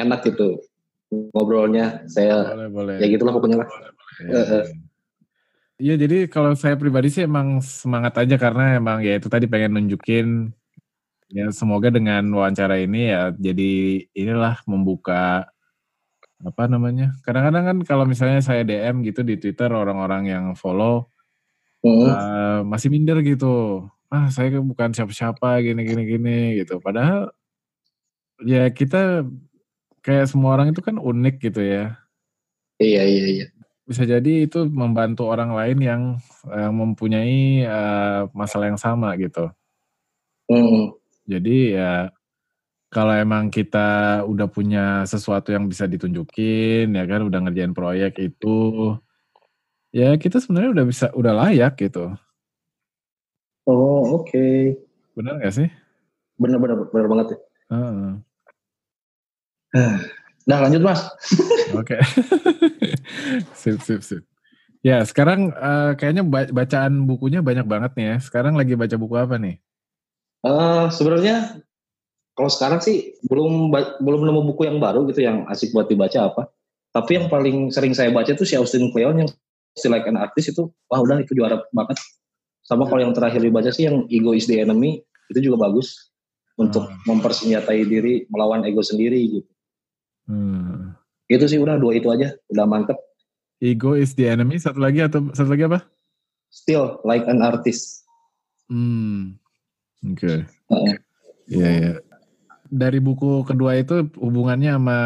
enak 0.00 0.24
gitu 0.24 0.64
ngobrolnya. 1.36 2.08
Saya 2.08 2.56
boleh, 2.56 2.70
boleh. 2.72 2.96
ya 2.98 3.06
gitulah 3.12 3.32
pokoknya 3.36 3.62
lah. 3.64 3.68
Boleh, 3.68 3.92
boleh. 4.24 4.88
Iya 5.80 5.96
jadi 5.96 6.28
kalau 6.28 6.52
saya 6.52 6.76
pribadi 6.76 7.08
sih 7.08 7.24
emang 7.24 7.64
semangat 7.64 8.12
aja 8.20 8.36
karena 8.36 8.76
emang 8.76 9.00
ya 9.00 9.16
itu 9.16 9.32
tadi 9.32 9.48
pengen 9.48 9.80
nunjukin 9.80 10.52
ya 11.32 11.48
semoga 11.56 11.88
dengan 11.88 12.28
wawancara 12.36 12.76
ini 12.76 13.08
ya 13.08 13.32
jadi 13.32 14.04
inilah 14.12 14.60
membuka 14.68 15.48
apa 16.44 16.62
namanya 16.68 17.16
kadang-kadang 17.24 17.64
kan 17.64 17.78
kalau 17.88 18.04
misalnya 18.04 18.44
saya 18.44 18.60
DM 18.60 19.00
gitu 19.08 19.24
di 19.24 19.40
Twitter 19.40 19.72
orang-orang 19.72 20.28
yang 20.28 20.44
follow 20.52 21.08
hmm. 21.80 22.08
uh, 22.12 22.60
masih 22.68 22.92
minder 22.92 23.16
gitu 23.24 23.88
ah 24.10 24.26
saya 24.28 24.58
kan 24.58 24.66
bukan 24.66 24.90
siapa-siapa 24.90 25.62
gini 25.62 25.86
gini 25.86 26.02
gini 26.04 26.38
gitu 26.62 26.82
padahal 26.82 27.30
ya 28.42 28.66
kita 28.74 29.22
kayak 30.02 30.26
semua 30.26 30.58
orang 30.58 30.74
itu 30.74 30.82
kan 30.82 30.98
unik 30.98 31.36
gitu 31.50 31.62
ya 31.62 31.94
iya 32.82 33.06
iya 33.06 33.26
iya 33.26 33.48
bisa 33.90 34.06
jadi 34.06 34.46
itu 34.46 34.70
membantu 34.70 35.26
orang 35.26 35.50
lain 35.50 35.78
yang 35.82 36.02
yang 36.46 36.74
mempunyai 36.78 37.66
uh, 37.66 38.30
masalah 38.30 38.70
yang 38.70 38.78
sama 38.78 39.18
gitu. 39.18 39.50
Hmm. 40.46 40.94
Jadi 41.26 41.74
ya 41.74 42.14
kalau 42.86 43.18
emang 43.18 43.50
kita 43.50 44.22
udah 44.30 44.46
punya 44.46 45.02
sesuatu 45.10 45.50
yang 45.50 45.66
bisa 45.66 45.90
ditunjukin 45.90 46.94
ya 46.94 47.02
kan 47.02 47.26
udah 47.26 47.38
ngerjain 47.42 47.74
proyek 47.74 48.18
itu 48.22 48.58
ya 49.90 50.14
kita 50.18 50.38
sebenarnya 50.38 50.70
udah 50.70 50.86
bisa 50.86 51.06
udah 51.10 51.32
layak 51.34 51.74
gitu. 51.82 52.14
Oh 53.70 54.18
oke. 54.18 54.26
Okay. 54.26 54.74
Benar 55.14 55.38
gak 55.38 55.54
sih? 55.54 55.68
Benar 56.42 56.58
benar 56.58 56.76
benar 56.90 57.06
banget 57.06 57.26
ya. 57.30 57.38
Uh. 57.70 58.12
Nah 60.48 60.66
lanjut 60.66 60.82
mas. 60.82 61.04
Oke. 61.78 62.00
sip 63.60 63.78
sip 63.86 64.02
sip. 64.02 64.24
Ya 64.80 65.04
sekarang 65.04 65.52
uh, 65.52 65.94
kayaknya 65.94 66.24
bacaan 66.26 67.06
bukunya 67.06 67.38
banyak 67.44 67.68
banget 67.68 67.92
nih 67.94 68.06
ya. 68.10 68.16
Sekarang 68.18 68.58
lagi 68.58 68.74
baca 68.74 68.96
buku 68.98 69.14
apa 69.14 69.36
nih? 69.36 69.62
Uh, 70.42 70.88
Sebenarnya 70.90 71.60
kalau 72.34 72.50
sekarang 72.50 72.80
sih 72.80 73.14
belum 73.28 73.70
belum 74.00 74.20
nemu 74.26 74.42
buku 74.50 74.66
yang 74.66 74.80
baru 74.80 75.04
gitu 75.12 75.22
yang 75.22 75.44
asik 75.46 75.70
buat 75.70 75.86
dibaca 75.86 76.32
apa. 76.32 76.42
Tapi 76.90 77.20
yang 77.20 77.26
paling 77.30 77.70
sering 77.70 77.94
saya 77.94 78.10
baca 78.10 78.34
tuh 78.34 78.48
si 78.48 78.58
Austin 78.58 78.90
Kleon 78.90 79.22
yang 79.22 79.30
Still 79.78 79.94
Like 79.94 80.10
an 80.10 80.18
Artist 80.18 80.50
itu, 80.50 80.66
wah 80.90 80.98
udah 80.98 81.22
itu 81.22 81.38
juara 81.38 81.62
banget. 81.70 82.00
Sama 82.70 82.86
kalau 82.86 83.02
yang 83.02 83.10
terakhir 83.10 83.42
dibaca 83.42 83.74
sih 83.74 83.90
yang 83.90 84.06
Ego 84.06 84.30
is 84.30 84.46
the 84.46 84.62
Enemy 84.62 85.02
itu 85.34 85.50
juga 85.50 85.66
bagus 85.66 86.10
untuk 86.60 86.84
hmm. 86.86 87.08
mempersenjatai 87.08 87.80
diri 87.88 88.28
melawan 88.28 88.66
ego 88.68 88.84
sendiri 88.84 89.40
gitu. 89.40 89.50
Hmm. 90.28 90.92
Itu 91.30 91.48
sih 91.48 91.56
udah 91.56 91.80
dua 91.80 91.96
itu 91.96 92.12
aja, 92.12 92.36
udah 92.52 92.66
mantep. 92.68 93.00
Ego 93.64 93.96
is 93.96 94.12
the 94.12 94.28
enemy. 94.28 94.60
Satu 94.60 94.80
lagi 94.82 95.00
atau 95.00 95.32
satu 95.32 95.56
lagi 95.56 95.64
apa? 95.64 95.80
Still 96.52 97.00
like 97.06 97.24
an 97.24 97.40
artist. 97.40 98.04
Hmm. 98.68 99.40
Oke. 100.04 100.44
Okay. 100.44 100.92
Iya 101.48 101.64
uh. 101.64 101.74
ya. 101.80 101.92
Dari 102.70 103.02
buku 103.02 103.42
kedua 103.42 103.74
itu 103.80 104.06
hubungannya 104.20 104.76
sama 104.78 104.98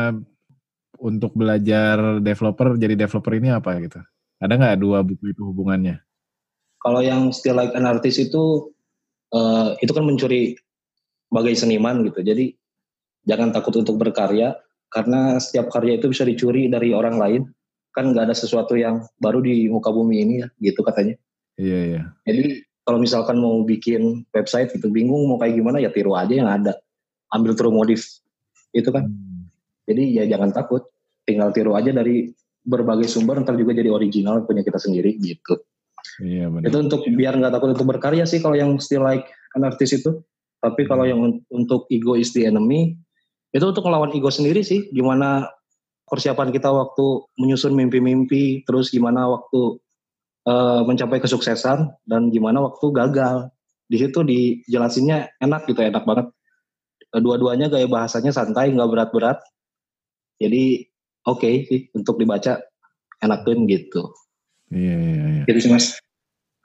untuk 1.01 1.33
belajar 1.33 2.21
developer 2.21 2.77
jadi 2.77 2.95
developer 2.97 3.33
ini 3.37 3.49
apa 3.55 3.71
gitu? 3.81 4.01
Ada 4.41 4.55
nggak 4.59 4.77
dua 4.81 5.01
buku 5.01 5.33
itu 5.33 5.43
hubungannya? 5.45 6.01
Kalau 6.85 7.01
yang 7.01 7.33
Still 7.33 7.57
Like 7.57 7.73
an 7.73 7.89
Artist 7.89 8.21
itu 8.21 8.69
uh, 9.33 9.73
itu 9.81 9.89
kan 9.97 10.05
mencuri 10.05 10.53
sebagai 11.33 11.57
seniman 11.57 12.05
gitu. 12.05 12.21
Jadi 12.21 12.53
jangan 13.25 13.57
takut 13.57 13.73
untuk 13.81 13.97
berkarya, 13.97 14.53
karena 14.93 15.41
setiap 15.41 15.73
karya 15.73 15.97
itu 15.97 16.13
bisa 16.13 16.29
dicuri 16.29 16.69
dari 16.69 16.93
orang 16.93 17.17
lain. 17.17 17.43
Kan 17.97 18.13
nggak 18.13 18.29
ada 18.29 18.37
sesuatu 18.37 18.77
yang 18.77 19.01
baru 19.17 19.41
di 19.41 19.65
muka 19.73 19.89
bumi 19.89 20.17
ini 20.29 20.35
ya 20.45 20.49
gitu 20.61 20.85
katanya. 20.85 21.17
Iya 21.57 21.81
iya. 21.89 22.03
Jadi 22.29 22.61
kalau 22.85 23.01
misalkan 23.01 23.41
mau 23.41 23.65
bikin 23.65 24.29
website 24.37 24.77
itu 24.77 24.93
bingung 24.93 25.25
mau 25.25 25.41
kayak 25.41 25.57
gimana 25.57 25.81
ya 25.81 25.89
tiru 25.89 26.13
aja 26.13 26.35
yang 26.37 26.51
ada. 26.53 26.77
Ambil 27.33 27.57
true 27.57 27.73
modif 27.73 28.05
itu 28.77 28.91
kan. 28.93 29.09
Hmm. 29.09 29.49
jadi 29.89 30.23
ya 30.23 30.25
jangan 30.37 30.53
takut. 30.53 30.85
Tinggal 31.25 31.57
tiru 31.57 31.73
aja 31.73 31.89
dari 31.89 32.29
berbagai 32.61 33.09
sumber 33.09 33.41
ntar 33.41 33.57
juga 33.57 33.73
jadi 33.73 33.89
original 33.89 34.45
punya 34.45 34.61
kita 34.61 34.77
sendiri 34.77 35.17
gitu 35.21 35.57
iya 36.23 36.47
benar. 36.51 36.69
Itu 36.69 36.77
untuk 36.81 37.01
biar 37.09 37.35
nggak 37.41 37.53
takut 37.53 37.71
untuk 37.75 37.89
berkarya 37.89 38.25
sih 38.29 38.39
kalau 38.39 38.57
yang 38.57 38.77
still 38.79 39.05
like 39.05 39.25
an 39.57 39.65
artist 39.65 40.01
itu. 40.01 40.21
Tapi 40.61 40.89
kalau 40.89 41.05
hmm. 41.05 41.11
yang 41.11 41.21
untuk 41.53 41.85
ego 41.93 42.17
is 42.17 42.33
the 42.33 42.49
enemy 42.49 42.97
itu 43.55 43.65
untuk 43.65 43.85
melawan 43.87 44.11
ego 44.17 44.33
sendiri 44.33 44.65
sih. 44.65 44.89
Gimana 44.91 45.49
persiapan 46.09 46.53
kita 46.53 46.73
waktu 46.73 47.29
menyusun 47.41 47.73
mimpi-mimpi 47.77 48.65
terus 48.65 48.93
gimana 48.93 49.29
waktu 49.29 49.81
uh, 50.49 50.83
mencapai 50.85 51.21
kesuksesan 51.21 51.93
dan 52.09 52.33
gimana 52.33 52.65
waktu 52.65 52.87
gagal. 52.93 53.53
Di 53.85 54.01
situ 54.01 54.25
dijelasinnya 54.25 55.39
enak 55.45 55.69
gitu 55.69 55.85
enak 55.85 56.09
banget. 56.09 56.33
Dua-duanya 57.15 57.71
gaya 57.71 57.87
bahasanya 57.87 58.35
santai 58.35 58.73
nggak 58.75 58.91
berat-berat. 58.91 59.39
Jadi 60.41 60.89
oke 61.29 61.41
okay 61.41 61.55
sih 61.69 61.81
untuk 61.95 62.19
dibaca 62.19 62.59
enakin 63.23 63.69
gitu 63.71 64.13
iya 64.75 64.97
iya 64.99 65.25
iya 65.41 65.43
gitu 65.47 65.59
sih 65.63 65.71
mas 65.71 65.87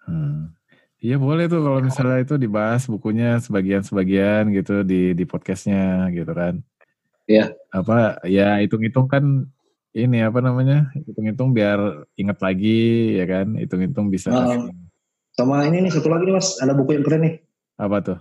hmm. 0.09 0.57
Iya 0.99 1.15
boleh 1.15 1.47
tuh 1.47 1.63
kalau 1.63 1.79
misalnya 1.79 2.19
itu 2.27 2.35
dibahas 2.35 2.83
bukunya 2.83 3.39
sebagian-sebagian 3.39 4.51
gitu 4.51 4.83
di 4.83 5.15
di 5.15 5.23
podcastnya 5.23 6.11
gitu 6.11 6.27
kan. 6.35 6.59
Iya. 7.23 7.55
Apa 7.71 8.19
ya 8.27 8.59
hitung-hitung 8.59 9.07
kan 9.07 9.47
ini 9.95 10.19
apa 10.19 10.43
namanya? 10.43 10.91
Hitung-hitung 11.07 11.55
biar 11.55 12.03
ingat 12.19 12.43
lagi 12.43 13.15
ya 13.15 13.25
kan? 13.31 13.55
Hitung-hitung 13.55 14.11
bisa. 14.11 14.27
Uh, 14.27 14.67
sama 15.39 15.63
ini 15.71 15.87
nih 15.87 15.91
satu 15.95 16.11
lagi 16.11 16.27
nih 16.27 16.35
Mas, 16.35 16.59
ada 16.59 16.75
buku 16.75 16.99
yang 16.99 17.07
keren 17.07 17.23
nih. 17.23 17.35
Apa 17.79 17.97
tuh? 18.03 18.19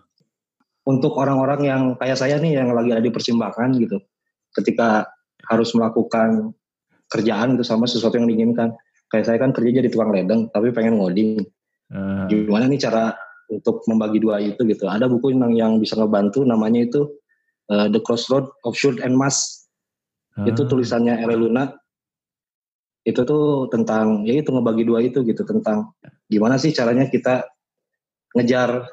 Untuk 0.86 1.18
orang-orang 1.18 1.60
yang 1.66 1.82
kayak 1.98 2.14
saya 2.14 2.38
nih 2.38 2.62
yang 2.62 2.70
lagi 2.70 2.94
ada 2.94 3.02
di 3.02 3.10
persimpangan 3.10 3.74
gitu. 3.74 3.98
Ketika 4.54 5.10
harus 5.50 5.74
melakukan 5.74 6.54
kerjaan 7.10 7.58
itu 7.58 7.66
sama 7.66 7.90
sesuatu 7.90 8.22
yang 8.22 8.30
diinginkan. 8.30 8.70
Kayak 9.08 9.24
saya 9.24 9.38
kan 9.40 9.50
kerja 9.56 9.80
jadi 9.80 9.88
tukang 9.88 10.12
ledeng, 10.12 10.52
tapi 10.52 10.72
pengen 10.72 11.00
ngoding. 11.00 11.40
Uh. 11.88 12.28
Gimana 12.28 12.68
nih 12.68 12.80
cara 12.80 13.16
untuk 13.48 13.80
membagi 13.88 14.20
dua 14.20 14.40
itu 14.44 14.60
gitu? 14.68 14.84
Ada 14.84 15.08
buku 15.08 15.32
yang, 15.32 15.52
yang 15.56 15.72
bisa 15.80 15.96
ngebantu, 15.96 16.44
namanya 16.44 16.84
itu 16.84 17.08
uh, 17.72 17.88
The 17.88 18.00
Crossroad 18.04 18.48
of 18.68 18.76
Shoot 18.76 19.00
and 19.00 19.16
Must. 19.16 19.68
Hmm. 20.36 20.48
Itu 20.48 20.68
tulisannya 20.68 21.24
Ere 21.24 21.36
Luna. 21.36 21.72
Itu 23.08 23.24
tuh 23.24 23.72
tentang 23.72 24.28
ya 24.28 24.36
itu 24.36 24.52
ngebagi 24.52 24.84
dua 24.84 25.00
itu 25.00 25.24
gitu 25.24 25.40
tentang 25.48 25.96
gimana 26.28 26.60
sih 26.60 26.76
caranya 26.76 27.08
kita 27.08 27.48
ngejar 28.36 28.84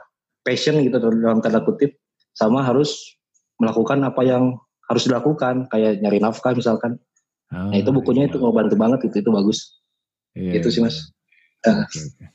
passion 0.47 0.79
gitu 0.79 0.95
dalam 1.03 1.43
tanda 1.43 1.59
kutip 1.67 1.99
sama 2.31 2.63
harus 2.63 3.19
melakukan 3.59 4.07
apa 4.07 4.23
yang 4.23 4.55
harus 4.87 5.03
dilakukan 5.09 5.67
kayak 5.67 5.99
nyari 5.99 6.21
nafkah 6.21 6.55
misalkan. 6.55 7.01
Oh, 7.51 7.71
nah 7.71 7.77
itu 7.77 7.89
bukunya 7.91 8.25
iya. 8.25 8.31
itu 8.31 8.37
mau 8.41 8.53
bantu 8.53 8.75
banget 8.77 9.09
itu 9.09 9.19
itu 9.19 9.29
bagus. 9.33 9.83
Iya, 10.35 10.59
itu 10.59 10.67
sih 10.69 10.83
iya. 10.83 10.87
mas. 10.91 10.97
Okay. 11.65 12.29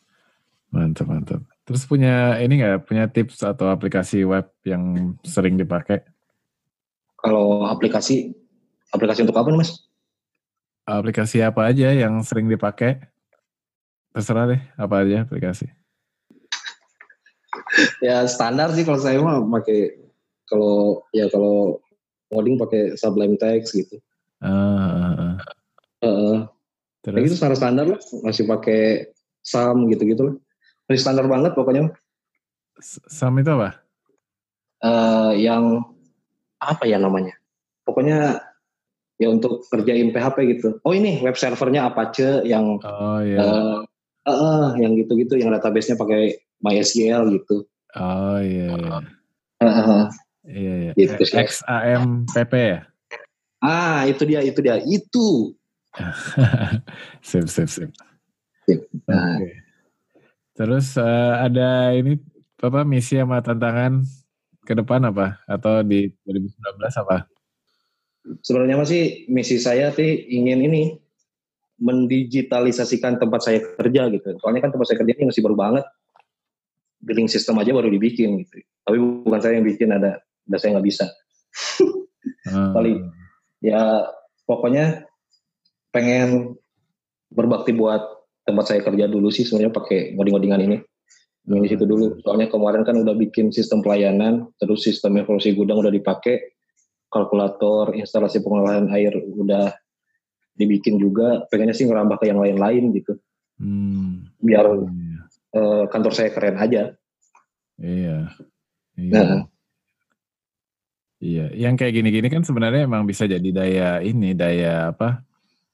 Mantap 0.72 1.07
mantap. 1.07 1.40
Terus 1.68 1.86
punya 1.86 2.40
ini 2.42 2.59
nggak 2.59 2.88
punya 2.88 3.07
tips 3.07 3.46
atau 3.46 3.70
aplikasi 3.70 4.26
web 4.26 4.48
yang 4.66 5.14
sering 5.22 5.55
dipakai? 5.55 6.03
Kalau 7.20 7.68
aplikasi, 7.68 8.32
aplikasi 8.90 9.22
untuk 9.22 9.36
apa 9.36 9.53
nih 9.53 9.61
mas? 9.61 9.86
Aplikasi 10.88 11.44
apa 11.44 11.68
aja 11.68 11.92
yang 11.92 12.24
sering 12.24 12.48
dipakai? 12.48 12.98
Terserah 14.11 14.51
deh, 14.51 14.62
apa 14.74 14.94
aja 15.05 15.28
aplikasi. 15.28 15.70
ya 18.07 18.26
standar 18.26 18.74
sih 18.74 18.82
kalau 18.82 18.98
saya 18.98 19.22
mah 19.22 19.38
pakai 19.61 19.94
kalau 20.51 21.07
ya 21.14 21.30
kalau 21.30 21.78
coding 22.30 22.59
pakai 22.59 22.98
Sublime 22.98 23.38
Text 23.38 23.76
gitu. 23.76 23.98
Uh, 24.40 24.48
uh, 24.51 25.14
uh. 25.14 25.34
Uh, 26.01 26.30
Terus? 27.01 27.32
itu 27.32 27.36
standar 27.40 27.57
standar 27.57 27.86
lah, 27.88 28.01
masih 28.20 28.44
pakai 28.44 29.09
SAM 29.40 29.88
gitu-gitu 29.88 30.20
lah. 30.20 30.34
Masih 30.84 31.01
standar 31.01 31.24
banget 31.24 31.57
pokoknya. 31.57 31.88
SAM 32.84 33.40
itu 33.40 33.51
apa? 33.57 33.80
Uh, 34.80 35.32
yang 35.36 35.84
apa 36.61 36.84
ya 36.84 37.01
namanya? 37.01 37.32
Pokoknya 37.88 38.44
ya 39.20 39.28
untuk 39.28 39.64
kerjain 39.68 40.12
PHP 40.12 40.36
gitu. 40.57 40.68
Oh 40.84 40.92
ini 40.96 41.20
web 41.20 41.36
servernya 41.36 41.88
Apache 41.92 42.44
yang 42.44 42.80
oh, 42.80 43.20
iya. 43.20 43.38
uh, 43.40 43.78
uh, 44.24 44.32
uh, 44.32 44.66
yang 44.80 44.96
gitu-gitu 44.96 45.36
yang 45.36 45.53
database-nya 45.53 46.01
pakai 46.01 46.40
MySQL 46.64 47.28
gitu. 47.36 47.68
Oh 47.96 48.40
iya. 48.40 48.76
Iya. 48.76 48.98
Uh, 49.61 49.68
uh, 49.68 50.05
iya, 50.48 50.74
iya. 50.88 50.92
Gitu, 50.96 51.20
XAMPP 51.20 52.53
ya? 52.57 52.80
Ah, 53.61 54.09
itu 54.09 54.24
dia, 54.24 54.40
itu 54.40 54.57
dia. 54.64 54.80
Itu. 54.80 55.53
sip, 57.28 57.47
sip, 57.51 57.68
sip. 57.68 57.91
Nah. 59.09 59.38
Okay. 59.38 59.53
Terus 60.55 60.95
uh, 61.01 61.41
ada 61.41 61.97
ini 61.97 62.20
apa 62.61 62.84
misi 62.84 63.16
sama 63.16 63.41
tantangan 63.41 64.05
ke 64.68 64.76
depan 64.76 65.09
apa? 65.09 65.41
Atau 65.49 65.80
di 65.82 66.12
2019 66.28 66.53
apa? 67.01 67.24
Sebenarnya 68.45 68.76
masih 68.76 69.24
misi 69.32 69.57
saya 69.57 69.88
sih 69.97 70.28
ingin 70.28 70.61
ini 70.68 70.82
mendigitalisasikan 71.80 73.16
tempat 73.16 73.41
saya 73.41 73.64
kerja 73.80 74.12
gitu. 74.12 74.36
Soalnya 74.45 74.68
kan 74.68 74.70
tempat 74.76 74.93
saya 74.93 75.01
kerja 75.01 75.16
ini 75.16 75.32
masih 75.32 75.41
baru 75.41 75.57
banget. 75.57 75.84
Billing 77.01 77.32
system 77.32 77.57
aja 77.57 77.72
baru 77.72 77.88
dibikin 77.88 78.45
gitu. 78.45 78.61
Tapi 78.84 78.97
bukan 79.01 79.41
saya 79.41 79.57
yang 79.57 79.64
bikin 79.64 79.88
ada, 79.88 80.20
ada 80.20 80.57
saya 80.61 80.76
nggak 80.76 80.86
bisa. 80.86 81.09
hmm. 82.53 82.76
Paling 82.76 83.09
ya 83.64 84.05
pokoknya 84.45 85.09
pengen 85.91 86.55
berbakti 87.30 87.74
buat 87.74 88.03
tempat 88.47 88.64
saya 88.66 88.80
kerja 88.82 89.07
dulu 89.07 89.30
sih 89.30 89.47
sebenarnya 89.47 89.74
pakai 89.74 90.14
ngoding-ngodingan 90.18 90.62
ini. 90.66 90.78
Di 91.41 91.68
situ 91.70 91.82
dulu. 91.86 92.18
Soalnya 92.22 92.47
kemarin 92.51 92.82
kan 92.86 92.95
udah 92.99 93.14
bikin 93.16 93.51
sistem 93.51 93.82
pelayanan, 93.82 94.51
terus 94.61 94.86
sistem 94.86 95.18
evolusi 95.18 95.55
gudang 95.55 95.82
udah 95.82 95.91
dipakai, 95.91 96.55
kalkulator, 97.11 97.97
instalasi 97.99 98.38
pengolahan 98.45 98.86
air 98.95 99.14
udah 99.18 99.74
dibikin 100.55 101.01
juga. 101.01 101.47
Pengennya 101.51 101.74
sih 101.74 101.88
ngerambah 101.91 102.22
ke 102.22 102.30
yang 102.30 102.38
lain-lain 102.38 102.95
gitu. 102.95 103.18
Hmm. 103.59 104.30
Biar 104.38 104.62
iya. 104.68 105.20
uh, 105.59 105.84
kantor 105.91 106.12
saya 106.14 106.30
keren 106.30 106.57
aja. 106.61 106.95
Iya. 107.80 108.18
Iya. 108.95 109.14
Nah. 109.16 109.45
Iya, 111.20 111.53
yang 111.53 111.76
kayak 111.76 112.01
gini-gini 112.01 112.32
kan 112.32 112.41
sebenarnya 112.41 112.88
emang 112.88 113.05
bisa 113.05 113.28
jadi 113.28 113.45
daya 113.53 114.01
ini, 114.01 114.32
daya 114.32 114.88
apa? 114.88 115.20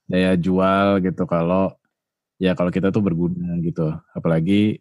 Daya 0.07 0.39
jual 0.39 1.03
gitu 1.03 1.27
kalau 1.27 1.75
ya 2.39 2.55
kalau 2.55 2.71
kita 2.71 2.89
tuh 2.89 3.03
berguna 3.03 3.59
gitu. 3.59 3.91
Apalagi 4.15 4.79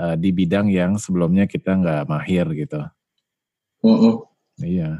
uh, 0.00 0.16
di 0.16 0.32
bidang 0.32 0.72
yang 0.72 0.96
sebelumnya 0.96 1.44
kita 1.44 1.76
nggak 1.76 2.08
mahir 2.08 2.48
gitu. 2.56 2.80
Mm 3.84 3.96
-mm. 4.00 4.14
Iya. 4.64 4.90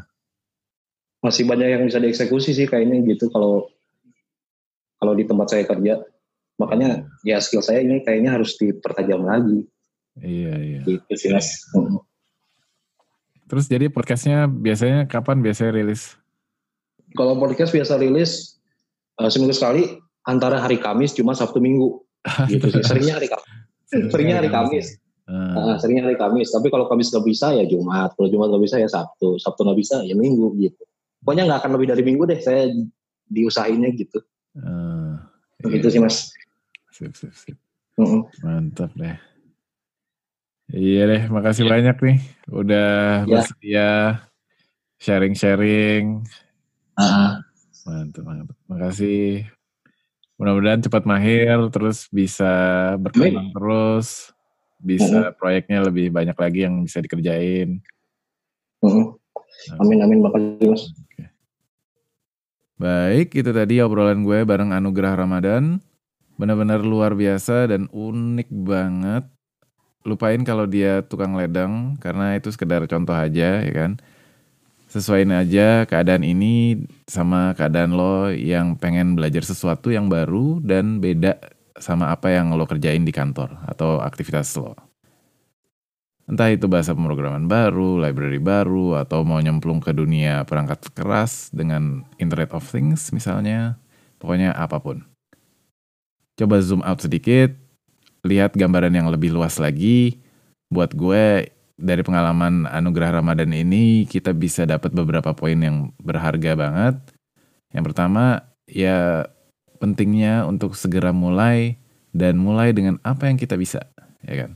Masih 1.25 1.49
banyak 1.49 1.69
yang 1.73 1.85
bisa 1.89 1.99
dieksekusi 1.99 2.53
sih 2.53 2.69
kayak 2.69 2.85
ini 2.85 3.17
gitu 3.17 3.33
kalau 3.33 3.73
kalau 5.01 5.17
di 5.17 5.25
tempat 5.25 5.49
saya 5.57 5.65
kerja. 5.65 6.05
Makanya 6.61 7.09
ya 7.27 7.43
skill 7.43 7.65
saya 7.65 7.83
ini 7.83 8.05
kayaknya 8.05 8.37
harus 8.37 8.55
dipertajam 8.61 9.25
lagi. 9.25 9.67
Iya 10.21 10.55
iya. 10.61 10.81
Gitu 10.85 11.13
sih 11.17 11.33
mas. 11.33 11.49
Mm 11.75 12.05
Terus 13.45 13.69
jadi 13.69 13.93
podcastnya 13.93 14.49
biasanya 14.49 15.05
kapan 15.05 15.45
biasanya 15.45 15.77
rilis? 15.77 16.17
Kalau 17.13 17.37
podcast 17.37 17.77
biasa 17.77 18.01
rilis 18.01 18.54
uh, 19.21 19.31
seminggu 19.31 19.55
sekali 19.55 19.87
antara 20.25 20.63
hari 20.63 20.81
Kamis 20.81 21.15
cuma 21.15 21.37
Sabtu 21.37 21.61
Minggu. 21.61 22.03
gitu 22.53 22.73
sih. 22.73 22.81
Seringnya 22.81 23.21
hari 23.21 23.29
Kamis 23.29 23.65
seringnya 23.91 24.37
hari 24.43 24.51
Kamis. 24.51 24.99
Hmm. 25.25 25.55
Nah, 25.57 25.77
seringnya 25.81 26.05
hari 26.11 26.17
Kamis. 26.19 26.53
Tapi 26.53 26.69
kalau 26.69 26.91
Kamis 26.91 27.09
nggak 27.13 27.25
bisa 27.27 27.55
ya 27.55 27.65
Jumat. 27.65 28.13
Kalau 28.17 28.29
Jumat 28.29 28.49
nggak 28.53 28.65
bisa 28.65 28.77
ya 28.81 28.89
Sabtu. 28.91 29.39
Sabtu 29.41 29.65
nggak 29.65 29.79
bisa 29.79 29.97
ya 30.05 30.15
Minggu 30.19 30.53
gitu. 30.61 30.83
Pokoknya 31.25 31.49
nggak 31.49 31.59
akan 31.65 31.73
lebih 31.79 31.89
dari 31.95 32.03
Minggu 32.05 32.25
deh. 32.29 32.41
Saya 32.41 32.69
diusahainnya 33.31 33.91
gitu. 33.97 34.21
Hmm. 34.57 35.23
Begitu 35.63 35.89
iya. 35.91 35.95
sih 35.97 36.01
mas. 36.03 36.17
Sip, 36.93 37.13
sip, 37.17 37.33
sip. 37.35 37.57
Mm 37.95 38.07
-hmm. 38.07 38.21
Mantap 38.43 38.91
deh. 38.99 39.19
Iya 40.75 41.03
deh, 41.07 41.23
makasih 41.29 41.69
ya. 41.69 41.71
banyak 41.77 41.97
nih 42.01 42.19
udah 42.49 42.91
ya. 43.29 43.29
bersedia 43.29 43.91
sharing-sharing. 44.99 46.25
Uh 46.97 47.03
-huh. 47.03 47.31
Mantap, 47.85 48.25
mantap. 48.25 48.57
Makasih 48.65 49.45
Mudah-mudahan 50.35 50.83
cepat 50.83 51.07
mahir, 51.07 51.55
terus 51.71 52.11
bisa 52.11 52.53
berkembang 52.99 53.55
terus, 53.55 54.35
bisa 54.83 55.31
uh-huh. 55.31 55.35
proyeknya 55.39 55.79
lebih 55.87 56.11
banyak 56.11 56.35
lagi 56.35 56.67
yang 56.67 56.83
bisa 56.83 56.99
dikerjain. 56.99 57.79
Uh-huh. 58.83 59.15
Amin 59.79 60.03
amin 60.03 60.19
makasih 60.27 60.67
mas. 60.75 60.83
Baik, 62.75 63.39
itu 63.39 63.51
tadi 63.55 63.79
obrolan 63.79 64.27
gue 64.27 64.43
bareng 64.43 64.75
Anugerah 64.75 65.15
Ramadan. 65.15 65.79
Benar-benar 66.35 66.83
luar 66.83 67.15
biasa 67.15 67.71
dan 67.71 67.87
unik 67.95 68.51
banget. 68.51 69.31
Lupain 70.03 70.43
kalau 70.43 70.67
dia 70.67 71.07
tukang 71.07 71.39
ledeng, 71.39 71.95
karena 72.03 72.35
itu 72.35 72.51
sekedar 72.51 72.83
contoh 72.91 73.15
aja 73.15 73.63
ya 73.63 73.73
kan 73.73 74.03
sesuaiin 74.95 75.35
aja 75.35 75.83
keadaan 75.91 76.23
ini 76.23 76.87
sama 77.11 77.51
keadaan 77.59 77.99
lo 77.99 78.31
yang 78.31 78.79
pengen 78.79 79.19
belajar 79.19 79.43
sesuatu 79.43 79.91
yang 79.91 80.07
baru 80.07 80.63
dan 80.63 81.03
beda 81.03 81.35
sama 81.75 82.15
apa 82.15 82.31
yang 82.31 82.55
lo 82.55 82.63
kerjain 82.63 83.03
di 83.03 83.11
kantor 83.11 83.59
atau 83.67 83.99
aktivitas 83.99 84.55
lo. 84.55 84.79
Entah 86.25 86.49
itu 86.49 86.71
bahasa 86.71 86.97
pemrograman 86.97 87.51
baru, 87.51 88.01
library 88.01 88.41
baru, 88.41 88.97
atau 88.97 89.27
mau 89.27 89.37
nyemplung 89.43 89.83
ke 89.83 89.93
dunia 89.93 90.47
perangkat 90.49 90.89
keras 90.97 91.53
dengan 91.53 92.07
Internet 92.17 92.57
of 92.57 92.65
Things 92.65 93.13
misalnya. 93.13 93.77
Pokoknya 94.17 94.57
apa 94.57 94.81
pun. 94.81 95.05
Coba 96.41 96.65
zoom 96.65 96.81
out 96.81 97.05
sedikit, 97.05 97.53
lihat 98.25 98.57
gambaran 98.57 98.97
yang 98.97 99.13
lebih 99.13 99.37
luas 99.37 99.61
lagi. 99.61 100.25
Buat 100.73 100.97
gue 100.97 101.53
dari 101.75 102.07
pengalaman 102.07 102.71
anugerah 102.71 103.19
Ramadan 103.19 103.51
ini 103.51 104.07
kita 104.07 104.31
bisa 104.31 104.63
dapat 104.63 104.95
beberapa 104.95 105.35
poin 105.35 105.59
yang 105.59 105.91
berharga 105.99 106.55
banget. 106.55 106.95
Yang 107.75 107.85
pertama, 107.91 108.47
ya 108.71 109.27
pentingnya 109.83 110.47
untuk 110.47 110.79
segera 110.79 111.11
mulai 111.11 111.77
dan 112.15 112.39
mulai 112.39 112.71
dengan 112.71 113.03
apa 113.03 113.27
yang 113.27 113.35
kita 113.35 113.59
bisa, 113.59 113.91
ya 114.23 114.47
kan. 114.47 114.55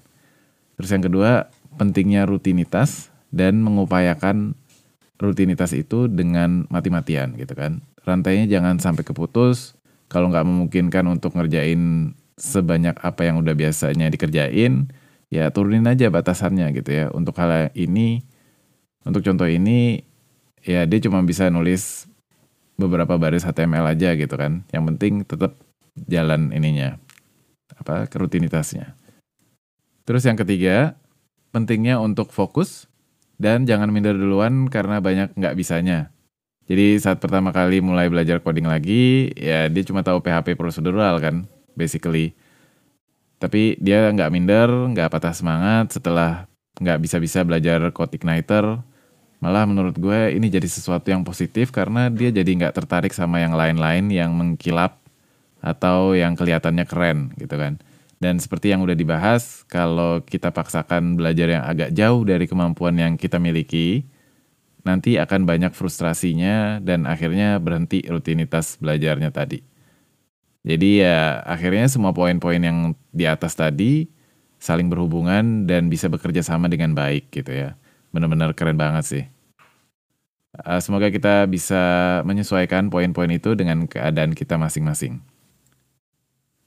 Terus 0.78 0.90
yang 0.94 1.02
kedua, 1.02 1.50
pentingnya 1.74 2.22
rutinitas 2.22 3.10
dan 3.34 3.58
mengupayakan 3.66 4.54
rutinitas 5.18 5.74
itu 5.74 6.06
dengan 6.06 6.70
mati-matian 6.70 7.34
gitu 7.34 7.58
kan. 7.58 7.82
Rantainya 8.06 8.46
jangan 8.46 8.78
sampai 8.78 9.02
keputus. 9.02 9.74
Kalau 10.08 10.30
nggak 10.32 10.46
memungkinkan 10.46 11.04
untuk 11.10 11.36
ngerjain 11.36 12.14
sebanyak 12.38 12.96
apa 13.02 13.26
yang 13.26 13.42
udah 13.42 13.52
biasanya 13.52 14.08
dikerjain, 14.08 14.88
ya 15.28 15.52
turunin 15.52 15.84
aja 15.88 16.08
batasannya 16.08 16.72
gitu 16.76 16.90
ya. 16.92 17.04
Untuk 17.12 17.36
hal 17.40 17.72
ini, 17.76 18.24
untuk 19.04 19.24
contoh 19.24 19.48
ini, 19.48 20.04
ya 20.64 20.84
dia 20.84 20.98
cuma 21.00 21.20
bisa 21.24 21.48
nulis 21.48 22.08
beberapa 22.78 23.16
baris 23.16 23.44
HTML 23.44 23.94
aja 23.94 24.14
gitu 24.16 24.34
kan. 24.36 24.64
Yang 24.72 24.84
penting 24.94 25.12
tetap 25.24 25.56
jalan 26.08 26.54
ininya, 26.54 26.96
apa 27.76 28.06
rutinitasnya. 28.10 28.94
Terus 30.08 30.24
yang 30.24 30.40
ketiga, 30.40 30.96
pentingnya 31.52 32.00
untuk 32.00 32.32
fokus 32.32 32.88
dan 33.36 33.68
jangan 33.68 33.92
minder 33.92 34.16
duluan 34.16 34.66
karena 34.72 35.02
banyak 35.02 35.34
nggak 35.36 35.56
bisanya. 35.58 36.10
Jadi 36.68 37.00
saat 37.00 37.16
pertama 37.16 37.48
kali 37.48 37.80
mulai 37.80 38.12
belajar 38.12 38.44
coding 38.44 38.68
lagi, 38.68 39.32
ya 39.32 39.72
dia 39.72 39.82
cuma 39.88 40.04
tahu 40.04 40.20
PHP 40.20 40.52
prosedural 40.52 41.16
kan, 41.16 41.48
basically. 41.72 42.36
Tapi 43.38 43.78
dia 43.78 44.10
nggak 44.10 44.30
minder, 44.34 44.70
nggak 44.94 45.14
patah 45.14 45.34
semangat 45.34 45.94
setelah 45.94 46.50
nggak 46.82 46.98
bisa-bisa 47.02 47.46
belajar 47.46 47.78
Code 47.94 48.18
Igniter. 48.18 48.82
Malah 49.38 49.64
menurut 49.70 49.94
gue 49.94 50.34
ini 50.34 50.50
jadi 50.50 50.66
sesuatu 50.66 51.06
yang 51.14 51.22
positif 51.22 51.70
karena 51.70 52.10
dia 52.10 52.34
jadi 52.34 52.50
nggak 52.50 52.74
tertarik 52.74 53.14
sama 53.14 53.38
yang 53.38 53.54
lain-lain 53.54 54.10
yang 54.10 54.34
mengkilap 54.34 54.98
atau 55.62 56.18
yang 56.18 56.34
kelihatannya 56.34 56.82
keren 56.86 57.30
gitu 57.38 57.54
kan. 57.54 57.78
Dan 58.18 58.42
seperti 58.42 58.74
yang 58.74 58.82
udah 58.82 58.98
dibahas, 58.98 59.62
kalau 59.70 60.18
kita 60.26 60.50
paksakan 60.50 61.14
belajar 61.14 61.54
yang 61.54 61.62
agak 61.62 61.94
jauh 61.94 62.26
dari 62.26 62.50
kemampuan 62.50 62.98
yang 62.98 63.14
kita 63.14 63.38
miliki, 63.38 64.02
nanti 64.82 65.14
akan 65.22 65.46
banyak 65.46 65.70
frustrasinya 65.70 66.82
dan 66.82 67.06
akhirnya 67.06 67.62
berhenti 67.62 68.02
rutinitas 68.10 68.74
belajarnya 68.82 69.30
tadi. 69.30 69.62
Jadi 70.68 71.00
ya 71.00 71.40
akhirnya 71.48 71.88
semua 71.88 72.12
poin-poin 72.12 72.60
yang 72.60 72.92
di 73.08 73.24
atas 73.24 73.56
tadi 73.56 74.12
saling 74.60 74.92
berhubungan 74.92 75.64
dan 75.64 75.88
bisa 75.88 76.12
bekerja 76.12 76.44
sama 76.44 76.68
dengan 76.68 76.92
baik 76.92 77.32
gitu 77.32 77.48
ya. 77.56 77.80
Benar-benar 78.12 78.52
keren 78.52 78.76
banget 78.76 79.04
sih. 79.08 79.24
Uh, 80.52 80.76
semoga 80.84 81.08
kita 81.08 81.48
bisa 81.48 81.80
menyesuaikan 82.28 82.92
poin-poin 82.92 83.32
itu 83.32 83.56
dengan 83.56 83.88
keadaan 83.88 84.36
kita 84.36 84.60
masing-masing. 84.60 85.24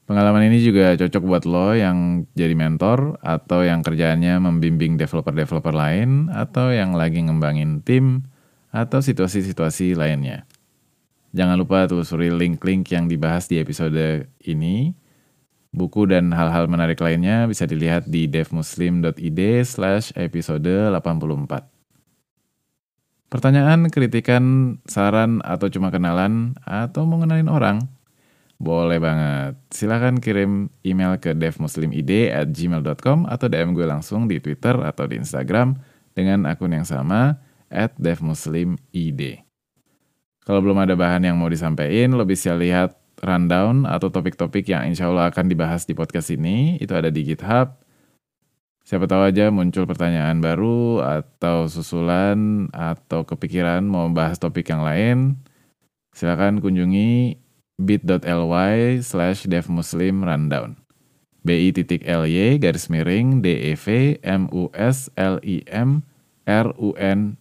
Pengalaman 0.09 0.49
ini 0.49 0.65
juga 0.65 0.97
cocok 0.97 1.23
buat 1.23 1.43
lo 1.45 1.77
yang 1.77 2.25
jadi 2.33 2.57
mentor 2.57 3.21
atau 3.21 3.61
yang 3.61 3.85
kerjaannya 3.85 4.41
membimbing 4.41 4.97
developer-developer 4.97 5.71
lain 5.71 6.27
atau 6.33 6.73
yang 6.73 6.97
lagi 6.97 7.21
ngembangin 7.21 7.85
tim 7.85 8.25
atau 8.73 8.99
situasi-situasi 8.99 9.93
lainnya. 9.93 10.43
Jangan 11.31 11.55
lupa 11.55 11.87
telusuri 11.87 12.27
link-link 12.27 12.91
yang 12.91 13.07
dibahas 13.07 13.47
di 13.47 13.55
episode 13.55 14.27
ini. 14.43 14.91
Buku 15.71 16.03
dan 16.03 16.35
hal-hal 16.35 16.67
menarik 16.67 16.99
lainnya 16.99 17.47
bisa 17.47 17.63
dilihat 17.63 18.03
di 18.03 18.27
devmuslim.id 18.27 19.39
slash 19.63 20.11
episode 20.19 20.91
84. 20.91 21.71
Pertanyaan, 23.31 23.87
kritikan, 23.87 24.75
saran, 24.83 25.39
atau 25.39 25.71
cuma 25.71 25.87
kenalan, 25.87 26.59
atau 26.67 27.07
mau 27.07 27.23
ngenalin 27.23 27.47
orang? 27.47 27.77
Boleh 28.59 28.99
banget. 28.99 29.55
Silahkan 29.71 30.19
kirim 30.19 30.67
email 30.83 31.15
ke 31.15 31.31
devmuslimid 31.31 32.11
at 32.27 32.51
gmail.com 32.51 33.25
atau 33.31 33.47
DM 33.47 33.71
gue 33.71 33.87
langsung 33.87 34.27
di 34.27 34.43
Twitter 34.43 34.75
atau 34.83 35.07
di 35.07 35.17
Instagram 35.17 35.79
dengan 36.11 36.43
akun 36.43 36.75
yang 36.75 36.83
sama 36.83 37.39
at 37.71 37.95
devmuslimid. 37.95 39.50
Kalau 40.41 40.59
belum 40.59 40.81
ada 40.81 40.97
bahan 40.97 41.29
yang 41.29 41.37
mau 41.37 41.49
disampaikan, 41.49 42.17
lo 42.17 42.25
bisa 42.25 42.57
lihat 42.57 42.97
rundown 43.21 43.85
atau 43.85 44.09
topik-topik 44.09 44.65
yang 44.65 44.89
insya 44.89 45.07
Allah 45.07 45.29
akan 45.29 45.45
dibahas 45.45 45.85
di 45.85 45.93
podcast 45.93 46.33
ini. 46.33 46.81
Itu 46.81 46.97
ada 46.97 47.13
di 47.13 47.21
GitHub. 47.21 47.77
Siapa 48.81 49.05
tahu 49.05 49.29
aja 49.29 49.53
muncul 49.53 49.85
pertanyaan 49.85 50.41
baru 50.41 51.05
atau 51.05 51.69
susulan 51.69 52.65
atau 52.73 53.21
kepikiran 53.21 53.85
mau 53.85 54.09
bahas 54.09 54.41
topik 54.41 54.73
yang 54.73 54.81
lain. 54.81 55.37
Silakan 56.11 56.59
kunjungi 56.59 57.37
bit.ly 57.77 58.99
slash 59.05 59.45
devmuslim 59.45 60.25
rundown. 60.25 60.81
BI.ly 61.41 62.61
garis 62.61 62.85
miring 62.89 63.41
DEV 63.41 64.17
MUSLIM 64.21 65.89
RUNDOWN. 66.45 67.31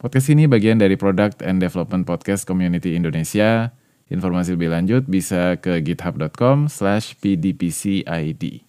Podcast 0.00 0.32
ini 0.32 0.48
bagian 0.48 0.80
dari 0.80 0.96
Product 0.96 1.44
and 1.44 1.60
Development 1.60 2.08
Podcast 2.08 2.48
Community 2.48 2.96
Indonesia. 2.96 3.76
Informasi 4.08 4.56
lebih 4.56 4.72
lanjut 4.72 5.04
bisa 5.04 5.60
ke 5.60 5.76
github.com 5.84 6.72
slash 6.72 7.20
pdpcid. 7.20 8.64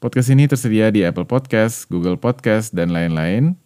Podcast 0.00 0.32
ini 0.32 0.48
tersedia 0.48 0.88
di 0.88 1.04
Apple 1.04 1.28
Podcast, 1.28 1.92
Google 1.92 2.16
Podcast, 2.16 2.72
dan 2.72 2.88
lain-lain. 2.88 3.60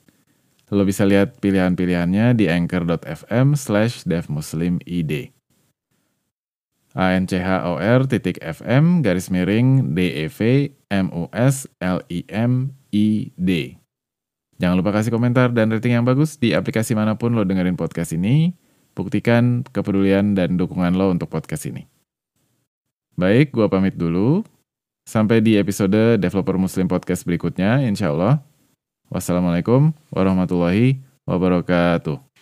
Lo 0.74 0.82
bisa 0.82 1.06
lihat 1.06 1.38
pilihan-pilihannya 1.38 2.34
di 2.42 2.50
anchor.fm 2.50 3.54
slash 3.54 4.02
devmuslimid. 4.02 5.30
anchor 6.98 8.00
titik 8.10 8.42
fm 8.42 8.98
garis 8.98 9.30
miring 9.30 9.94
dev 9.94 10.34
mus 11.30 11.70
lim 11.78 12.74
id. 12.90 13.78
Jangan 14.62 14.78
lupa 14.78 14.94
kasih 14.94 15.10
komentar 15.10 15.50
dan 15.50 15.70
rating 15.74 15.98
yang 15.98 16.06
bagus 16.06 16.38
di 16.38 16.54
aplikasi 16.54 16.94
mana 16.94 17.18
pun 17.18 17.34
lo 17.34 17.42
dengerin 17.42 17.74
podcast 17.74 18.14
ini. 18.14 18.54
Buktikan 18.94 19.66
kepedulian 19.74 20.38
dan 20.38 20.54
dukungan 20.54 20.94
lo 20.94 21.10
untuk 21.10 21.26
podcast 21.26 21.66
ini. 21.66 21.90
Baik, 23.18 23.50
gua 23.54 23.66
pamit 23.66 23.98
dulu. 23.98 24.46
Sampai 25.04 25.44
di 25.44 25.58
episode 25.60 26.16
Developer 26.16 26.56
Muslim 26.56 26.88
Podcast 26.88 27.28
berikutnya, 27.28 27.84
insya 27.84 28.10
Allah. 28.14 28.40
Wassalamualaikum 29.12 29.92
warahmatullahi 30.08 30.98
wabarakatuh. 31.28 32.33